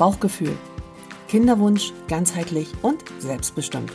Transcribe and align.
Bauchgefühl. 0.00 0.56
Kinderwunsch 1.28 1.92
ganzheitlich 2.08 2.72
und 2.80 3.04
selbstbestimmt. 3.18 3.92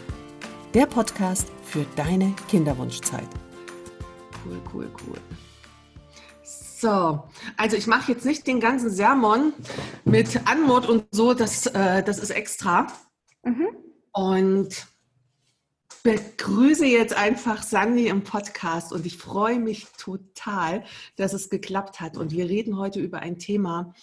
Der 0.75 0.85
Podcast 0.85 1.47
für 1.63 1.83
deine 1.95 2.35
Kinderwunschzeit. 2.47 3.27
Cool, 4.45 4.61
cool, 4.71 4.91
cool. 5.07 5.17
So, 6.43 7.23
also 7.57 7.75
ich 7.75 7.87
mache 7.87 8.11
jetzt 8.11 8.23
nicht 8.23 8.45
den 8.45 8.59
ganzen 8.59 8.91
Sermon 8.91 9.51
mit 10.03 10.47
Anmut 10.47 10.87
und 10.87 11.05
so, 11.09 11.33
das, 11.33 11.65
äh, 11.65 12.03
das 12.03 12.19
ist 12.19 12.29
extra. 12.29 12.85
Mhm. 13.43 13.69
Und 14.11 14.85
begrüße 16.03 16.85
jetzt 16.85 17.17
einfach 17.17 17.63
Sandy 17.63 18.09
im 18.09 18.23
Podcast 18.23 18.93
und 18.93 19.07
ich 19.07 19.17
freue 19.17 19.57
mich 19.57 19.87
total, 19.97 20.83
dass 21.15 21.33
es 21.33 21.49
geklappt 21.49 21.99
hat. 21.99 22.15
Und 22.15 22.31
wir 22.31 22.47
reden 22.47 22.77
heute 22.77 22.99
über 22.99 23.21
ein 23.21 23.39
Thema, 23.39 23.95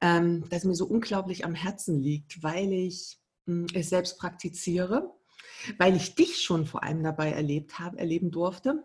ähm, 0.00 0.44
das 0.50 0.64
mir 0.64 0.74
so 0.74 0.86
unglaublich 0.86 1.44
am 1.44 1.54
Herzen 1.54 2.00
liegt, 2.00 2.42
weil 2.42 2.72
ich 2.72 3.18
hm, 3.46 3.66
es 3.74 3.90
selbst 3.90 4.18
praktiziere, 4.18 5.14
weil 5.78 5.96
ich 5.96 6.14
dich 6.14 6.42
schon 6.42 6.66
vor 6.66 6.82
allem 6.82 7.02
dabei 7.02 7.32
erlebt 7.32 7.78
habe, 7.78 7.98
erleben 7.98 8.30
durfte. 8.30 8.84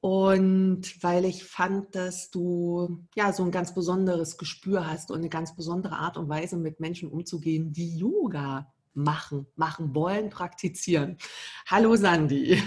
Und 0.00 1.02
weil 1.02 1.24
ich 1.24 1.44
fand, 1.44 1.94
dass 1.94 2.30
du 2.30 3.06
ja 3.14 3.32
so 3.32 3.44
ein 3.44 3.50
ganz 3.50 3.74
besonderes 3.74 4.38
Gespür 4.38 4.90
hast 4.90 5.10
und 5.10 5.18
eine 5.18 5.28
ganz 5.28 5.54
besondere 5.54 5.96
Art 5.96 6.16
und 6.16 6.28
Weise 6.28 6.56
mit 6.56 6.80
Menschen 6.80 7.10
umzugehen, 7.10 7.72
die 7.72 7.98
Yoga 7.98 8.72
machen, 8.94 9.46
machen 9.54 9.94
wollen, 9.94 10.30
praktizieren. 10.30 11.18
Hallo 11.66 11.94
Sandy. 11.96 12.62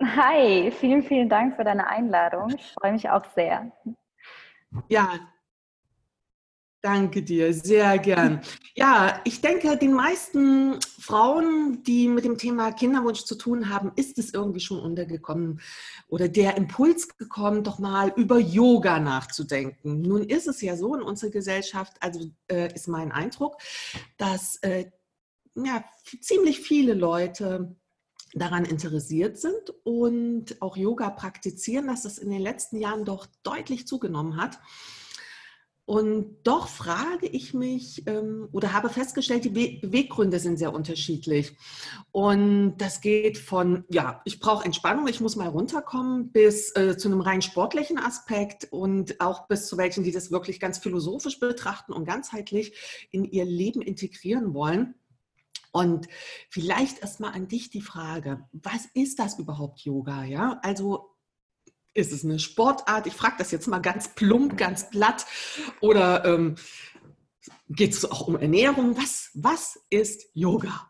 Hi, 0.00 0.70
vielen, 0.70 1.02
vielen 1.02 1.28
Dank 1.28 1.56
für 1.56 1.64
deine 1.64 1.88
Einladung. 1.88 2.54
Ich 2.56 2.72
freue 2.72 2.92
mich 2.92 3.10
auch 3.10 3.24
sehr. 3.34 3.72
Ja, 4.88 5.18
Danke 6.80 7.24
dir, 7.24 7.52
sehr 7.52 7.98
gern. 7.98 8.40
Ja, 8.76 9.20
ich 9.24 9.40
denke, 9.40 9.76
den 9.76 9.92
meisten 9.92 10.78
Frauen, 11.00 11.82
die 11.82 12.06
mit 12.06 12.24
dem 12.24 12.38
Thema 12.38 12.70
Kinderwunsch 12.70 13.24
zu 13.24 13.34
tun 13.34 13.68
haben, 13.68 13.90
ist 13.96 14.16
es 14.16 14.32
irgendwie 14.32 14.60
schon 14.60 14.78
untergekommen 14.78 15.60
oder 16.06 16.28
der 16.28 16.56
Impuls 16.56 17.08
gekommen, 17.18 17.64
doch 17.64 17.80
mal 17.80 18.12
über 18.14 18.38
Yoga 18.38 19.00
nachzudenken. 19.00 20.02
Nun 20.02 20.22
ist 20.22 20.46
es 20.46 20.60
ja 20.60 20.76
so 20.76 20.94
in 20.94 21.02
unserer 21.02 21.30
Gesellschaft, 21.30 21.96
also 21.98 22.30
äh, 22.46 22.72
ist 22.72 22.86
mein 22.86 23.10
Eindruck, 23.10 23.56
dass 24.16 24.56
äh, 24.62 24.84
ja, 25.56 25.84
ziemlich 26.20 26.60
viele 26.60 26.94
Leute 26.94 27.74
daran 28.34 28.64
interessiert 28.64 29.38
sind 29.38 29.74
und 29.82 30.62
auch 30.62 30.76
Yoga 30.76 31.10
praktizieren, 31.10 31.88
dass 31.88 32.02
das 32.02 32.18
in 32.18 32.30
den 32.30 32.42
letzten 32.42 32.78
Jahren 32.78 33.04
doch 33.04 33.26
deutlich 33.42 33.88
zugenommen 33.88 34.36
hat. 34.36 34.60
Und 35.88 36.36
doch 36.42 36.68
frage 36.68 37.26
ich 37.26 37.54
mich 37.54 38.06
ähm, 38.06 38.50
oder 38.52 38.74
habe 38.74 38.90
festgestellt, 38.90 39.46
die 39.46 39.48
Be 39.48 39.78
Beweggründe 39.80 40.38
sind 40.38 40.58
sehr 40.58 40.74
unterschiedlich. 40.74 41.56
Und 42.12 42.76
das 42.76 43.00
geht 43.00 43.38
von, 43.38 43.86
ja, 43.88 44.20
ich 44.26 44.38
brauche 44.38 44.66
Entspannung, 44.66 45.08
ich 45.08 45.22
muss 45.22 45.36
mal 45.36 45.48
runterkommen, 45.48 46.30
bis 46.30 46.76
äh, 46.76 46.98
zu 46.98 47.08
einem 47.08 47.22
rein 47.22 47.40
sportlichen 47.40 47.98
Aspekt 47.98 48.70
und 48.70 49.18
auch 49.22 49.48
bis 49.48 49.66
zu 49.66 49.78
welchen, 49.78 50.04
die 50.04 50.12
das 50.12 50.30
wirklich 50.30 50.60
ganz 50.60 50.76
philosophisch 50.76 51.40
betrachten 51.40 51.94
und 51.94 52.04
ganzheitlich 52.04 53.08
in 53.10 53.24
ihr 53.24 53.46
Leben 53.46 53.80
integrieren 53.80 54.52
wollen. 54.52 54.94
Und 55.72 56.06
vielleicht 56.50 57.00
erstmal 57.00 57.32
an 57.32 57.48
dich 57.48 57.70
die 57.70 57.80
Frage, 57.80 58.46
was 58.52 58.84
ist 58.92 59.18
das 59.18 59.38
überhaupt 59.38 59.80
Yoga? 59.80 60.24
Ja, 60.24 60.60
also 60.62 61.14
ist 61.98 62.12
es 62.12 62.24
eine 62.24 62.38
Sportart? 62.38 63.06
Ich 63.06 63.14
frage 63.14 63.34
das 63.38 63.50
jetzt 63.50 63.66
mal 63.66 63.80
ganz 63.80 64.14
plump, 64.14 64.56
ganz 64.56 64.88
platt. 64.88 65.26
Oder 65.80 66.24
ähm, 66.24 66.54
geht 67.68 67.92
es 67.92 68.10
auch 68.10 68.28
um 68.28 68.38
Ernährung? 68.38 68.96
Was, 68.96 69.30
was 69.34 69.84
ist 69.90 70.30
Yoga? 70.32 70.88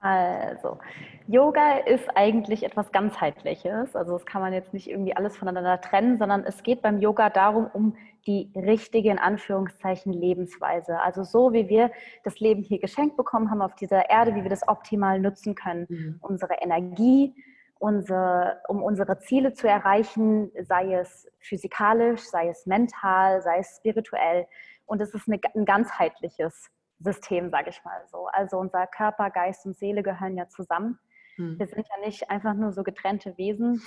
Also, 0.00 0.78
Yoga 1.26 1.78
ist 1.78 2.04
eigentlich 2.14 2.62
etwas 2.62 2.92
ganzheitliches. 2.92 3.96
Also, 3.96 4.12
das 4.12 4.26
kann 4.26 4.42
man 4.42 4.52
jetzt 4.52 4.74
nicht 4.74 4.88
irgendwie 4.88 5.16
alles 5.16 5.36
voneinander 5.36 5.80
trennen, 5.80 6.18
sondern 6.18 6.44
es 6.44 6.62
geht 6.62 6.82
beim 6.82 7.00
Yoga 7.00 7.30
darum, 7.30 7.68
um 7.72 7.96
die 8.26 8.52
richtige, 8.54 9.10
in 9.10 9.18
Anführungszeichen, 9.18 10.12
Lebensweise. 10.12 11.00
Also, 11.00 11.24
so 11.24 11.54
wie 11.54 11.68
wir 11.68 11.90
das 12.24 12.38
Leben 12.40 12.62
hier 12.62 12.78
geschenkt 12.78 13.16
bekommen 13.16 13.50
haben 13.50 13.62
auf 13.62 13.74
dieser 13.74 14.10
Erde, 14.10 14.34
wie 14.34 14.42
wir 14.42 14.50
das 14.50 14.68
optimal 14.68 15.18
nutzen 15.18 15.54
können. 15.54 15.86
Mhm. 15.88 16.18
Unsere 16.20 16.54
Energie, 16.60 17.34
unsere, 17.78 18.60
um 18.68 18.82
unsere 18.82 19.18
Ziele 19.18 19.52
zu 19.52 19.68
erreichen, 19.68 20.50
sei 20.62 20.94
es 20.94 21.28
physikalisch, 21.40 22.22
sei 22.22 22.48
es 22.48 22.66
mental, 22.66 23.42
sei 23.42 23.58
es 23.58 23.76
spirituell. 23.76 24.46
Und 24.86 25.00
es 25.00 25.14
ist 25.14 25.28
eine, 25.28 25.38
ein 25.54 25.64
ganzheitliches 25.64 26.70
System, 26.98 27.50
sage 27.50 27.70
ich 27.70 27.84
mal 27.84 28.02
so. 28.10 28.26
Also 28.32 28.58
unser 28.58 28.86
Körper, 28.86 29.30
Geist 29.30 29.66
und 29.66 29.76
Seele 29.76 30.02
gehören 30.02 30.36
ja 30.36 30.48
zusammen. 30.48 30.98
Hm. 31.36 31.58
Wir 31.58 31.66
sind 31.66 31.86
ja 31.88 32.04
nicht 32.04 32.30
einfach 32.30 32.54
nur 32.54 32.72
so 32.72 32.82
getrennte 32.82 33.36
Wesen. 33.36 33.82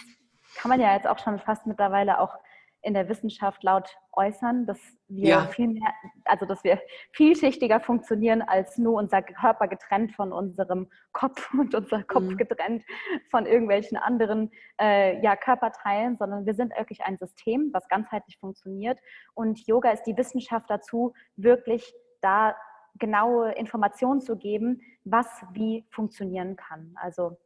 Kann 0.57 0.69
man 0.69 0.79
ja 0.79 0.93
jetzt 0.93 1.07
auch 1.07 1.19
schon 1.19 1.39
fast 1.39 1.65
mittlerweile 1.65 2.19
auch 2.19 2.37
in 2.81 2.93
der 2.93 3.09
Wissenschaft 3.09 3.63
laut 3.63 3.89
äußern, 4.13 4.65
dass 4.65 4.79
wir 5.07 5.27
ja. 5.27 5.41
viel 5.47 5.67
mehr, 5.67 5.93
also 6.25 6.45
dass 6.45 6.63
wir 6.63 6.79
vielschichtiger 7.11 7.79
funktionieren 7.79 8.41
als 8.41 8.77
nur 8.77 8.93
unser 8.93 9.21
Körper 9.21 9.67
getrennt 9.67 10.13
von 10.15 10.31
unserem 10.31 10.89
Kopf 11.11 11.53
und 11.57 11.75
unser 11.75 12.03
Kopf 12.03 12.23
mhm. 12.23 12.37
getrennt 12.37 12.83
von 13.29 13.45
irgendwelchen 13.45 13.97
anderen 13.97 14.51
äh, 14.79 15.21
ja, 15.21 15.35
Körperteilen, 15.35 16.17
sondern 16.17 16.45
wir 16.45 16.53
sind 16.53 16.75
wirklich 16.77 17.03
ein 17.03 17.17
System, 17.17 17.69
was 17.73 17.87
ganzheitlich 17.89 18.37
funktioniert. 18.39 18.99
Und 19.33 19.65
Yoga 19.67 19.91
ist 19.91 20.03
die 20.03 20.17
Wissenschaft 20.17 20.69
dazu, 20.69 21.13
wirklich 21.35 21.93
da 22.21 22.55
genaue 22.97 23.51
Informationen 23.53 24.21
zu 24.21 24.37
geben, 24.37 24.81
was 25.03 25.27
wie 25.53 25.85
funktionieren 25.89 26.55
kann. 26.55 26.93
Also 26.95 27.37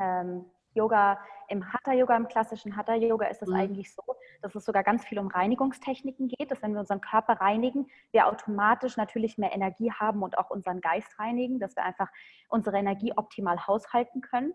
ähm, 0.00 0.44
Yoga, 0.74 1.18
im 1.48 1.72
Hatha-Yoga, 1.72 2.16
im 2.16 2.28
klassischen 2.28 2.76
Hatha-Yoga 2.76 3.26
ist 3.26 3.42
es 3.42 3.48
mhm. 3.48 3.56
eigentlich 3.56 3.94
so, 3.94 4.02
dass 4.40 4.54
es 4.54 4.64
sogar 4.64 4.82
ganz 4.82 5.04
viel 5.04 5.18
um 5.18 5.28
Reinigungstechniken 5.28 6.28
geht, 6.28 6.50
dass 6.50 6.62
wenn 6.62 6.72
wir 6.72 6.80
unseren 6.80 7.00
Körper 7.00 7.34
reinigen, 7.34 7.86
wir 8.10 8.26
automatisch 8.26 8.96
natürlich 8.96 9.38
mehr 9.38 9.54
Energie 9.54 9.92
haben 9.92 10.22
und 10.22 10.38
auch 10.38 10.50
unseren 10.50 10.80
Geist 10.80 11.18
reinigen, 11.18 11.58
dass 11.58 11.76
wir 11.76 11.84
einfach 11.84 12.08
unsere 12.48 12.78
Energie 12.78 13.12
optimal 13.16 13.66
haushalten 13.66 14.20
können. 14.22 14.54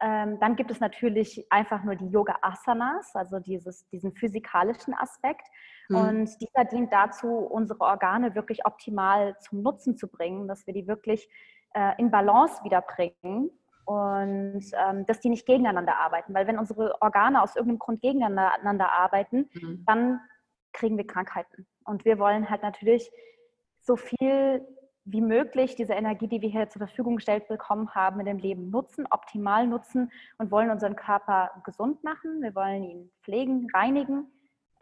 Ähm, 0.00 0.38
dann 0.38 0.54
gibt 0.54 0.70
es 0.70 0.80
natürlich 0.80 1.46
einfach 1.50 1.82
nur 1.82 1.96
die 1.96 2.08
Yoga-Asanas, 2.08 3.14
also 3.14 3.40
dieses, 3.40 3.88
diesen 3.88 4.14
physikalischen 4.14 4.94
Aspekt. 4.94 5.46
Mhm. 5.88 5.96
Und 5.96 6.40
dieser 6.40 6.64
dient 6.64 6.92
dazu, 6.92 7.28
unsere 7.28 7.80
Organe 7.80 8.34
wirklich 8.34 8.64
optimal 8.64 9.36
zum 9.40 9.62
Nutzen 9.62 9.96
zu 9.96 10.08
bringen, 10.08 10.46
dass 10.46 10.66
wir 10.66 10.74
die 10.74 10.86
wirklich 10.86 11.28
äh, 11.74 11.92
in 11.98 12.10
Balance 12.10 12.62
wiederbringen 12.62 13.50
und 13.88 14.60
ähm, 14.74 15.06
dass 15.06 15.20
die 15.20 15.30
nicht 15.30 15.46
gegeneinander 15.46 15.96
arbeiten. 15.96 16.34
Weil 16.34 16.46
wenn 16.46 16.58
unsere 16.58 17.00
Organe 17.00 17.40
aus 17.42 17.56
irgendeinem 17.56 17.78
Grund 17.78 18.02
gegeneinander 18.02 18.92
arbeiten, 18.92 19.48
mhm. 19.54 19.82
dann 19.86 20.20
kriegen 20.74 20.98
wir 20.98 21.06
Krankheiten. 21.06 21.66
Und 21.84 22.04
wir 22.04 22.18
wollen 22.18 22.50
halt 22.50 22.62
natürlich 22.62 23.10
so 23.80 23.96
viel 23.96 24.62
wie 25.06 25.22
möglich 25.22 25.74
diese 25.74 25.94
Energie, 25.94 26.28
die 26.28 26.42
wir 26.42 26.50
hier 26.50 26.68
zur 26.68 26.80
Verfügung 26.80 27.16
gestellt 27.16 27.48
bekommen 27.48 27.94
haben, 27.94 28.20
in 28.20 28.26
dem 28.26 28.36
Leben 28.36 28.68
nutzen, 28.68 29.06
optimal 29.10 29.66
nutzen 29.66 30.12
und 30.36 30.50
wollen 30.50 30.70
unseren 30.70 30.94
Körper 30.94 31.50
gesund 31.64 32.04
machen. 32.04 32.42
Wir 32.42 32.54
wollen 32.54 32.84
ihn 32.84 33.10
pflegen, 33.22 33.68
reinigen, 33.72 34.30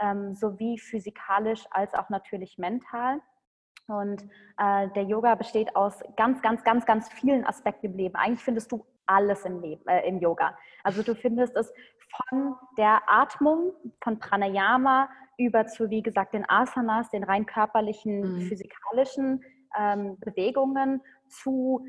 ähm, 0.00 0.34
sowie 0.34 0.80
physikalisch 0.80 1.64
als 1.70 1.94
auch 1.94 2.08
natürlich 2.08 2.58
mental. 2.58 3.20
Und 3.88 4.22
äh, 4.58 4.88
der 4.94 5.04
Yoga 5.04 5.34
besteht 5.34 5.74
aus 5.76 6.00
ganz, 6.16 6.42
ganz, 6.42 6.64
ganz, 6.64 6.86
ganz 6.86 7.08
vielen 7.08 7.46
Aspekten 7.46 7.86
im 7.86 7.96
Leben. 7.96 8.16
Eigentlich 8.16 8.42
findest 8.42 8.72
du 8.72 8.84
alles 9.06 9.44
im, 9.44 9.60
Leben, 9.60 9.86
äh, 9.86 10.06
im 10.08 10.18
Yoga. 10.18 10.56
Also 10.82 11.02
du 11.02 11.14
findest 11.14 11.56
es 11.56 11.72
von 12.30 12.56
der 12.76 13.02
Atmung, 13.06 13.72
von 14.02 14.18
Pranayama 14.18 15.08
über 15.38 15.66
zu, 15.66 15.90
wie 15.90 16.02
gesagt, 16.02 16.34
den 16.34 16.48
Asanas, 16.48 17.10
den 17.10 17.24
rein 17.24 17.46
körperlichen, 17.46 18.20
mhm. 18.20 18.40
physikalischen 18.42 19.44
ähm, 19.78 20.18
Bewegungen, 20.20 21.02
zu, 21.28 21.86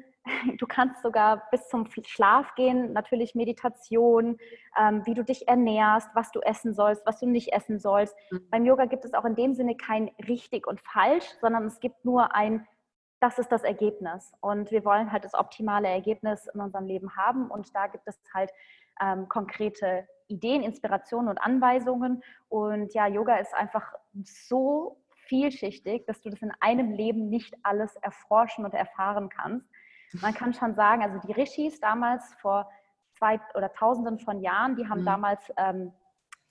du 0.58 0.68
kannst 0.68 1.02
sogar 1.02 1.44
bis 1.52 1.68
zum 1.70 1.88
Schlaf 2.06 2.56
gehen, 2.56 2.94
natürlich 2.94 3.36
Meditation, 3.36 4.38
ähm, 4.78 5.06
wie 5.06 5.14
du 5.14 5.24
dich 5.24 5.48
ernährst, 5.48 6.10
was 6.14 6.32
du 6.32 6.40
essen 6.42 6.74
sollst, 6.74 7.06
was 7.06 7.20
du 7.20 7.28
nicht 7.28 7.54
essen 7.54 7.80
sollst. 7.80 8.16
Mhm. 8.32 8.50
Beim 8.50 8.66
Yoga 8.66 8.86
gibt 8.86 9.06
es 9.06 9.14
auch 9.14 9.26
in 9.26 9.36
dem 9.36 9.54
Sinne 9.54 9.76
kein 9.76 10.12
richtig 10.28 10.68
und 10.68 10.82
falsch, 10.82 11.26
sondern 11.42 11.66
es 11.66 11.80
gibt 11.80 12.06
nur 12.06 12.36
ein 12.36 12.68
das 13.20 13.40
ist 13.40 13.52
das 13.52 13.64
Ergebnis. 13.64 14.32
Und 14.42 14.72
wir 14.72 14.86
wollen 14.86 15.12
halt 15.12 15.26
das 15.26 15.34
optimale 15.34 15.88
Ergebnis 15.88 16.48
in 16.54 16.62
unserem 16.62 16.86
Leben 16.86 17.16
haben. 17.16 17.50
Und 17.50 17.76
da 17.76 17.88
gibt 17.88 18.08
es 18.08 18.20
halt 18.34 18.52
ähm, 19.02 19.28
konkrete 19.28 20.08
Ideen, 20.28 20.64
Inspirationen 20.64 21.30
und 21.30 21.40
Anweisungen. 21.40 22.24
Und 22.50 22.94
ja, 22.94 23.08
Yoga 23.08 23.38
ist 23.38 23.54
einfach 23.54 23.94
so 24.24 25.02
vielschichtig, 25.28 26.06
dass 26.06 26.22
du 26.22 26.30
das 26.30 26.42
in 26.42 26.52
einem 26.60 26.92
Leben 26.92 27.30
nicht 27.30 27.56
alles 27.64 27.96
erforschen 27.98 28.66
und 28.66 28.74
erfahren 28.74 29.30
kannst. 29.30 29.68
Man 30.14 30.34
kann 30.34 30.54
schon 30.54 30.76
sagen, 30.76 31.04
also 31.04 31.20
die 31.28 31.34
Rishis 31.34 31.80
damals 31.80 32.34
vor 32.42 32.70
zwei 33.18 33.40
oder 33.56 33.72
tausenden 33.74 34.20
von 34.20 34.42
Jahren, 34.42 34.76
die 34.76 34.88
haben 34.88 35.02
mhm. 35.02 35.06
damals 35.06 35.52
ähm, 35.58 35.92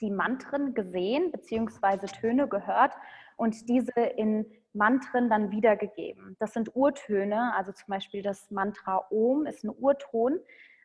die 0.00 0.10
Mantren 0.10 0.74
gesehen, 0.74 1.32
beziehungsweise 1.32 2.06
Töne 2.06 2.48
gehört 2.48 2.94
und 3.36 3.68
diese 3.68 3.92
in 3.92 4.46
Mantren 4.72 5.30
dann 5.30 5.50
wiedergegeben. 5.50 6.36
Das 6.38 6.52
sind 6.52 6.74
Urtöne, 6.74 7.54
also 7.54 7.72
zum 7.72 7.86
Beispiel 7.88 8.22
das 8.22 8.50
Mantra 8.50 9.06
Om 9.10 9.46
ist 9.46 9.64
ein 9.64 9.70
Urton, 9.70 10.38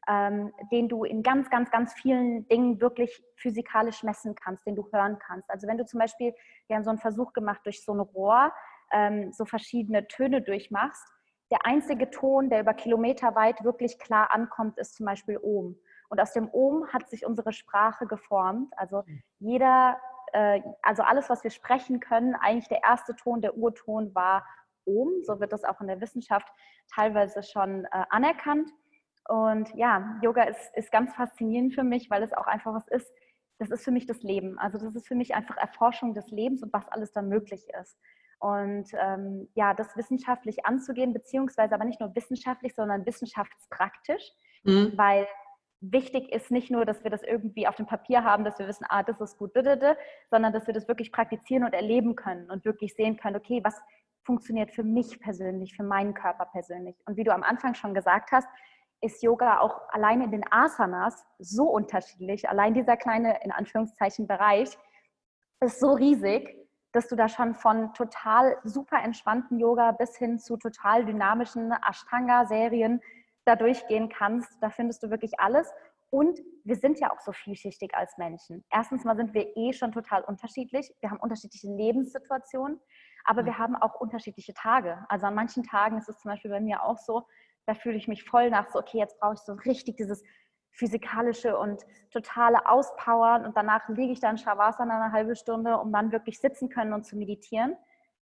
ähm, 0.08 0.54
den 0.72 0.88
du 0.88 1.04
in 1.04 1.24
ganz, 1.24 1.50
ganz, 1.50 1.70
ganz 1.72 1.94
vielen 1.94 2.48
Dingen 2.48 2.80
wirklich 2.80 3.24
physikalisch 3.36 4.04
messen 4.04 4.34
kannst, 4.36 4.66
den 4.66 4.76
du 4.76 4.88
hören 4.92 5.20
kannst. 5.20 5.50
Also 5.50 5.68
wenn 5.68 5.78
du 5.78 5.86
zum 5.86 6.00
Beispiel, 6.00 6.34
wir 6.68 6.76
haben 6.76 6.84
so 6.84 6.90
einen 6.90 7.00
Versuch 7.00 7.34
gemacht, 7.34 7.62
durch 7.66 7.84
so 7.84 7.94
ein 7.94 8.00
Rohr 8.00 8.54
ähm, 8.92 9.32
so 9.34 9.46
verschiedene 9.46 10.08
Töne 10.08 10.42
durchmachst, 10.42 11.06
der 11.52 11.66
einzige 11.66 12.10
Ton, 12.10 12.50
der 12.50 12.62
über 12.62 12.74
Kilometer 12.74 13.36
weit 13.36 13.64
wirklich 13.64 14.00
klar 14.00 14.32
ankommt, 14.32 14.78
ist 14.78 14.96
zum 14.96 15.06
Beispiel 15.06 15.38
Om. 15.38 15.78
Und 16.10 16.20
aus 16.20 16.34
dem 16.34 16.50
Om 16.50 16.88
hat 16.92 17.10
sich 17.10 17.26
unsere 17.26 17.54
Sprache 17.54 18.06
geformt. 18.08 18.74
Also 18.78 19.06
hm. 19.06 19.22
jeder, 19.40 19.98
äh, 20.34 20.62
also 20.82 21.04
alles, 21.04 21.30
was 21.30 21.44
wir 21.44 21.52
sprechen 21.52 22.00
können, 22.00 22.36
eigentlich 22.36 22.70
der 22.70 22.84
erste 22.84 23.16
Ton, 23.16 23.42
der 23.42 23.58
Urton 23.58 24.16
war 24.16 24.46
Om. 24.86 25.24
So 25.24 25.40
wird 25.40 25.54
das 25.54 25.64
auch 25.64 25.80
in 25.82 25.88
der 25.88 26.02
Wissenschaft 26.02 26.48
teilweise 26.94 27.44
schon 27.44 27.86
äh, 27.86 28.04
anerkannt. 28.10 28.70
Und 29.30 29.74
ja, 29.76 30.20
Yoga 30.22 30.44
ist, 30.44 30.76
ist 30.76 30.92
ganz 30.92 31.14
faszinierend 31.14 31.74
für 31.74 31.84
mich, 31.84 32.10
weil 32.10 32.24
es 32.24 32.34
auch 32.34 32.48
einfach 32.48 32.74
was 32.74 32.88
ist, 32.88 33.12
das 33.60 33.70
ist 33.70 33.84
für 33.84 33.92
mich 33.92 34.08
das 34.08 34.24
Leben. 34.24 34.58
Also 34.58 34.80
das 34.80 34.96
ist 34.96 35.08
für 35.08 35.16
mich 35.16 35.36
einfach 35.36 35.56
Erforschung 35.58 36.14
des 36.14 36.32
Lebens 36.32 36.64
und 36.64 36.74
was 36.74 36.88
alles 36.90 37.12
da 37.12 37.22
möglich 37.22 37.68
ist. 37.80 37.98
Und 38.42 38.88
ähm, 38.94 39.48
ja, 39.54 39.76
das 39.76 39.96
wissenschaftlich 39.96 40.66
anzugehen, 40.66 41.14
beziehungsweise 41.14 41.76
aber 41.76 41.86
nicht 41.86 42.00
nur 42.00 42.16
wissenschaftlich, 42.16 42.74
sondern 42.74 43.06
wissenschaftspraktisch, 43.06 44.32
mhm. 44.64 44.94
weil 44.96 45.28
wichtig 45.80 46.32
ist 46.32 46.50
nicht 46.50 46.72
nur, 46.72 46.84
dass 46.84 47.04
wir 47.04 47.12
das 47.12 47.22
irgendwie 47.22 47.68
auf 47.68 47.76
dem 47.76 47.86
Papier 47.86 48.24
haben, 48.24 48.44
dass 48.44 48.58
wir 48.58 48.68
wissen, 48.68 48.86
ah, 48.90 49.04
das 49.04 49.22
ist 49.22 49.38
gut, 49.38 49.54
sondern 49.54 50.54
dass 50.54 50.66
wir 50.66 50.74
das 50.74 50.88
wirklich 50.88 51.12
praktizieren 51.12 51.64
und 51.64 51.74
erleben 51.74 52.16
können 52.16 52.50
und 52.50 52.66
wirklich 52.66 52.96
sehen 52.96 53.16
können, 53.16 53.36
okay, 53.36 53.62
was 53.64 53.80
funktioniert 54.24 54.72
für 54.72 54.84
mich 54.84 55.20
persönlich, 55.20 55.76
für 55.76 55.84
meinen 55.84 56.16
Körper 56.16 56.46
persönlich. 56.46 56.96
Und 57.06 57.18
wie 57.18 57.24
du 57.24 57.34
am 57.34 57.44
Anfang 57.44 57.76
schon 57.76 57.94
gesagt 57.94 58.32
hast, 58.32 58.48
ist 59.02 59.22
Yoga 59.22 59.60
auch 59.60 59.82
allein 59.90 60.22
in 60.22 60.32
den 60.32 60.46
Asanas 60.52 61.26
so 61.38 61.66
unterschiedlich. 61.66 62.50
Allein 62.50 62.74
dieser 62.74 62.98
kleine, 62.98 63.40
in 63.44 63.52
Anführungszeichen, 63.52 64.28
Bereich 64.28 64.78
ist 65.60 65.80
so 65.80 65.92
riesig, 65.92 66.56
dass 66.92 67.08
du 67.08 67.16
da 67.16 67.30
schon 67.30 67.56
von 67.56 67.94
total 67.94 68.58
super 68.64 69.02
entspannten 69.02 69.60
Yoga 69.60 69.92
bis 69.92 70.18
hin 70.18 70.40
zu 70.40 70.58
total 70.58 71.06
dynamischen 71.06 71.72
Ashtanga-Serien 71.72 73.02
da 73.46 73.56
durchgehen 73.56 74.10
kannst. 74.10 74.62
Da 74.62 74.70
findest 74.70 75.04
du 75.04 75.10
wirklich 75.10 75.40
alles. 75.40 75.72
Und 76.10 76.40
wir 76.66 76.76
sind 76.76 77.00
ja 77.00 77.12
auch 77.12 77.22
so 77.22 77.32
vielschichtig 77.32 77.96
als 77.96 78.18
Menschen. 78.18 78.66
Erstens 78.70 79.06
mal 79.06 79.16
sind 79.16 79.34
wir 79.34 79.56
eh 79.56 79.72
schon 79.72 79.94
total 79.94 80.24
unterschiedlich. 80.24 80.94
Wir 81.00 81.10
haben 81.10 81.20
unterschiedliche 81.20 81.68
Lebenssituationen, 81.68 82.82
aber 83.24 83.46
wir 83.46 83.58
haben 83.58 83.78
auch 83.78 83.96
unterschiedliche 84.00 84.54
Tage. 84.54 85.06
Also 85.08 85.28
an 85.28 85.36
manchen 85.36 85.64
Tagen 85.64 85.98
ist 85.98 86.10
es 86.10 86.20
zum 86.20 86.32
Beispiel 86.32 86.52
bei 86.52 86.60
mir 86.60 86.84
auch 86.84 86.98
so, 86.98 87.26
da 87.66 87.76
fühle 87.76 87.96
ich 87.96 88.10
mich 88.10 88.26
voll 88.26 88.50
nach 88.50 88.70
so, 88.70 88.80
okay, 88.80 88.98
jetzt 88.98 89.20
brauche 89.20 89.36
ich 89.36 89.40
so 89.40 89.54
richtig 89.54 89.96
dieses 89.96 90.22
physikalische 90.72 91.58
und 91.58 91.86
totale 92.12 92.66
Auspowern 92.68 93.46
und 93.46 93.56
danach 93.58 93.88
liege 93.90 94.14
ich 94.14 94.20
dann 94.20 94.38
Shavasana 94.38 95.02
eine 95.02 95.12
halbe 95.12 95.36
Stunde, 95.36 95.78
um 95.78 95.92
dann 95.92 96.12
wirklich 96.12 96.40
sitzen 96.40 96.70
können 96.70 96.94
und 96.94 97.06
zu 97.06 97.18
meditieren. 97.18 97.76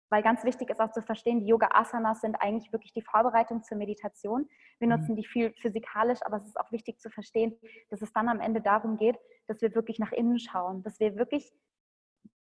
Weil 0.09 0.23
ganz 0.23 0.43
wichtig 0.45 0.69
ist 0.69 0.79
auch 0.79 0.91
zu 0.91 1.01
verstehen, 1.01 1.41
die 1.41 1.47
Yoga-Asanas 1.47 2.21
sind 2.21 2.35
eigentlich 2.35 2.71
wirklich 2.71 2.93
die 2.93 3.01
Vorbereitung 3.01 3.63
zur 3.63 3.77
Meditation. 3.77 4.47
Wir 4.79 4.87
mhm. 4.87 4.95
nutzen 4.95 5.15
die 5.15 5.25
viel 5.25 5.51
physikalisch, 5.53 6.19
aber 6.23 6.37
es 6.37 6.45
ist 6.45 6.59
auch 6.59 6.71
wichtig 6.71 6.99
zu 6.99 7.09
verstehen, 7.09 7.57
dass 7.89 8.01
es 8.01 8.13
dann 8.13 8.29
am 8.29 8.39
Ende 8.39 8.61
darum 8.61 8.97
geht, 8.97 9.19
dass 9.47 9.61
wir 9.61 9.75
wirklich 9.75 9.99
nach 9.99 10.13
innen 10.13 10.39
schauen, 10.39 10.81
dass 10.83 10.99
wir 10.99 11.17
wirklich, 11.17 11.53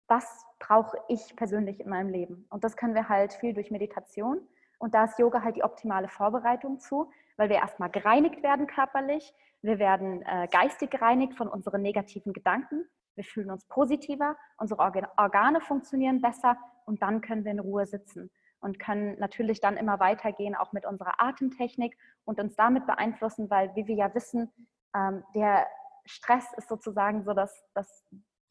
was 0.08 0.44
brauche 0.58 0.98
ich 1.08 1.36
persönlich 1.36 1.80
in 1.80 1.88
meinem 1.88 2.10
Leben? 2.10 2.46
Und 2.50 2.64
das 2.64 2.76
können 2.76 2.94
wir 2.94 3.08
halt 3.08 3.32
viel 3.32 3.54
durch 3.54 3.70
Meditation. 3.70 4.46
Und 4.78 4.94
da 4.94 5.04
ist 5.04 5.18
Yoga 5.18 5.42
halt 5.42 5.56
die 5.56 5.64
optimale 5.64 6.08
Vorbereitung 6.08 6.78
zu, 6.78 7.10
weil 7.38 7.48
wir 7.48 7.56
erstmal 7.56 7.88
gereinigt 7.88 8.42
werden 8.42 8.66
körperlich, 8.66 9.32
wir 9.62 9.78
werden 9.78 10.22
äh, 10.22 10.46
geistig 10.50 10.90
gereinigt 10.90 11.34
von 11.34 11.48
unseren 11.48 11.80
negativen 11.80 12.32
Gedanken, 12.32 12.84
wir 13.14 13.24
fühlen 13.24 13.50
uns 13.50 13.64
positiver, 13.64 14.36
unsere 14.58 14.80
Organe 15.16 15.60
funktionieren 15.60 16.20
besser 16.20 16.56
und 16.84 17.02
dann 17.02 17.20
können 17.20 17.44
wir 17.44 17.52
in 17.52 17.60
Ruhe 17.60 17.86
sitzen 17.86 18.30
und 18.60 18.78
können 18.78 19.18
natürlich 19.18 19.60
dann 19.60 19.76
immer 19.76 20.00
weitergehen, 20.00 20.54
auch 20.54 20.72
mit 20.72 20.84
unserer 20.84 21.20
Atemtechnik 21.20 21.96
und 22.24 22.40
uns 22.40 22.56
damit 22.56 22.86
beeinflussen, 22.86 23.50
weil, 23.50 23.74
wie 23.74 23.86
wir 23.86 23.94
ja 23.94 24.14
wissen, 24.14 24.52
ähm, 24.94 25.24
der 25.34 25.66
Stress 26.04 26.52
ist 26.56 26.68
sozusagen 26.68 27.24
so 27.24 27.34
das, 27.34 27.64
das 27.74 28.04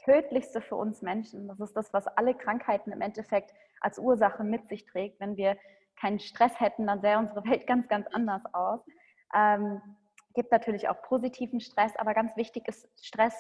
Tödlichste 0.03 0.61
für 0.61 0.75
uns 0.75 1.01
Menschen. 1.01 1.47
Das 1.47 1.59
ist 1.59 1.75
das, 1.75 1.91
was 1.93 2.07
alle 2.07 2.35
Krankheiten 2.35 2.91
im 2.91 3.01
Endeffekt 3.01 3.53
als 3.81 3.99
Ursache 3.99 4.43
mit 4.43 4.69
sich 4.69 4.85
trägt. 4.85 5.19
Wenn 5.19 5.35
wir 5.35 5.57
keinen 5.99 6.19
Stress 6.19 6.59
hätten, 6.59 6.88
dann 6.88 7.01
sähe 7.01 7.17
unsere 7.17 7.44
Welt 7.45 7.67
ganz, 7.67 7.88
ganz 7.88 8.07
anders 8.07 8.44
aus. 8.53 8.79
Ähm, 9.33 9.81
gibt 10.33 10.51
natürlich 10.51 10.88
auch 10.88 11.01
positiven 11.01 11.59
Stress, 11.59 11.95
aber 11.97 12.13
ganz 12.13 12.35
wichtig 12.38 12.67
ist 12.67 12.88
Stress 13.03 13.33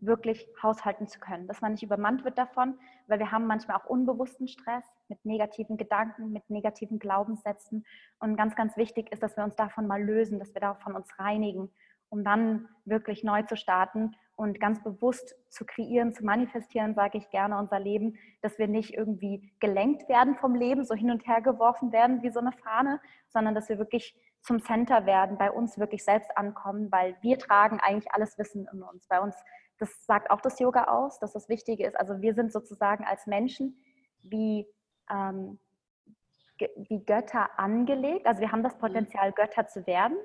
wirklich 0.00 0.46
haushalten 0.62 1.06
zu 1.08 1.18
können, 1.18 1.46
dass 1.46 1.60
man 1.60 1.72
nicht 1.72 1.82
übermannt 1.82 2.24
wird 2.24 2.36
davon, 2.38 2.78
weil 3.06 3.18
wir 3.18 3.32
haben 3.32 3.46
manchmal 3.46 3.76
auch 3.76 3.86
unbewussten 3.86 4.48
Stress 4.48 4.84
mit 5.08 5.24
negativen 5.24 5.76
Gedanken, 5.76 6.32
mit 6.32 6.48
negativen 6.50 6.98
Glaubenssätzen 6.98 7.84
und 8.18 8.36
ganz, 8.36 8.54
ganz 8.56 8.76
wichtig 8.76 9.10
ist, 9.12 9.22
dass 9.22 9.36
wir 9.36 9.44
uns 9.44 9.56
davon 9.56 9.86
mal 9.86 10.02
lösen, 10.02 10.38
dass 10.38 10.54
wir 10.54 10.60
davon 10.60 10.94
uns 10.94 11.18
reinigen, 11.18 11.70
um 12.10 12.24
dann 12.24 12.68
wirklich 12.84 13.24
neu 13.24 13.42
zu 13.42 13.56
starten 13.56 14.14
und 14.36 14.58
ganz 14.60 14.82
bewusst 14.82 15.36
zu 15.48 15.64
kreieren, 15.64 16.12
zu 16.12 16.24
manifestieren, 16.24 16.94
sage 16.94 17.18
ich 17.18 17.30
gerne, 17.30 17.56
unser 17.58 17.78
Leben, 17.78 18.18
dass 18.42 18.58
wir 18.58 18.66
nicht 18.66 18.94
irgendwie 18.94 19.52
gelenkt 19.60 20.08
werden 20.08 20.34
vom 20.36 20.54
Leben, 20.54 20.84
so 20.84 20.94
hin 20.94 21.10
und 21.10 21.26
her 21.26 21.40
geworfen 21.40 21.92
werden 21.92 22.22
wie 22.22 22.30
so 22.30 22.40
eine 22.40 22.52
Fahne, 22.52 23.00
sondern 23.28 23.54
dass 23.54 23.68
wir 23.68 23.78
wirklich 23.78 24.16
zum 24.44 24.62
Center 24.62 25.06
werden, 25.06 25.38
bei 25.38 25.50
uns 25.50 25.78
wirklich 25.78 26.04
selbst 26.04 26.36
ankommen, 26.36 26.92
weil 26.92 27.16
wir 27.22 27.38
tragen 27.38 27.80
eigentlich 27.80 28.12
alles 28.12 28.36
Wissen 28.38 28.68
in 28.72 28.82
uns. 28.82 29.06
Bei 29.06 29.20
uns, 29.20 29.36
das 29.78 30.04
sagt 30.04 30.30
auch 30.30 30.40
das 30.40 30.58
Yoga 30.58 30.84
aus, 30.84 31.18
dass 31.18 31.32
das 31.32 31.48
Wichtige 31.48 31.86
ist. 31.86 31.98
Also 31.98 32.20
wir 32.20 32.34
sind 32.34 32.52
sozusagen 32.52 33.04
als 33.04 33.26
Menschen 33.26 33.78
wie, 34.22 34.66
ähm, 35.10 35.58
wie 36.58 37.04
Götter 37.04 37.58
angelegt. 37.58 38.26
Also 38.26 38.40
wir 38.40 38.52
haben 38.52 38.62
das 38.62 38.74
mhm. 38.74 38.80
Potenzial, 38.80 39.32
Götter 39.32 39.66
zu 39.66 39.86
werden. 39.86 40.16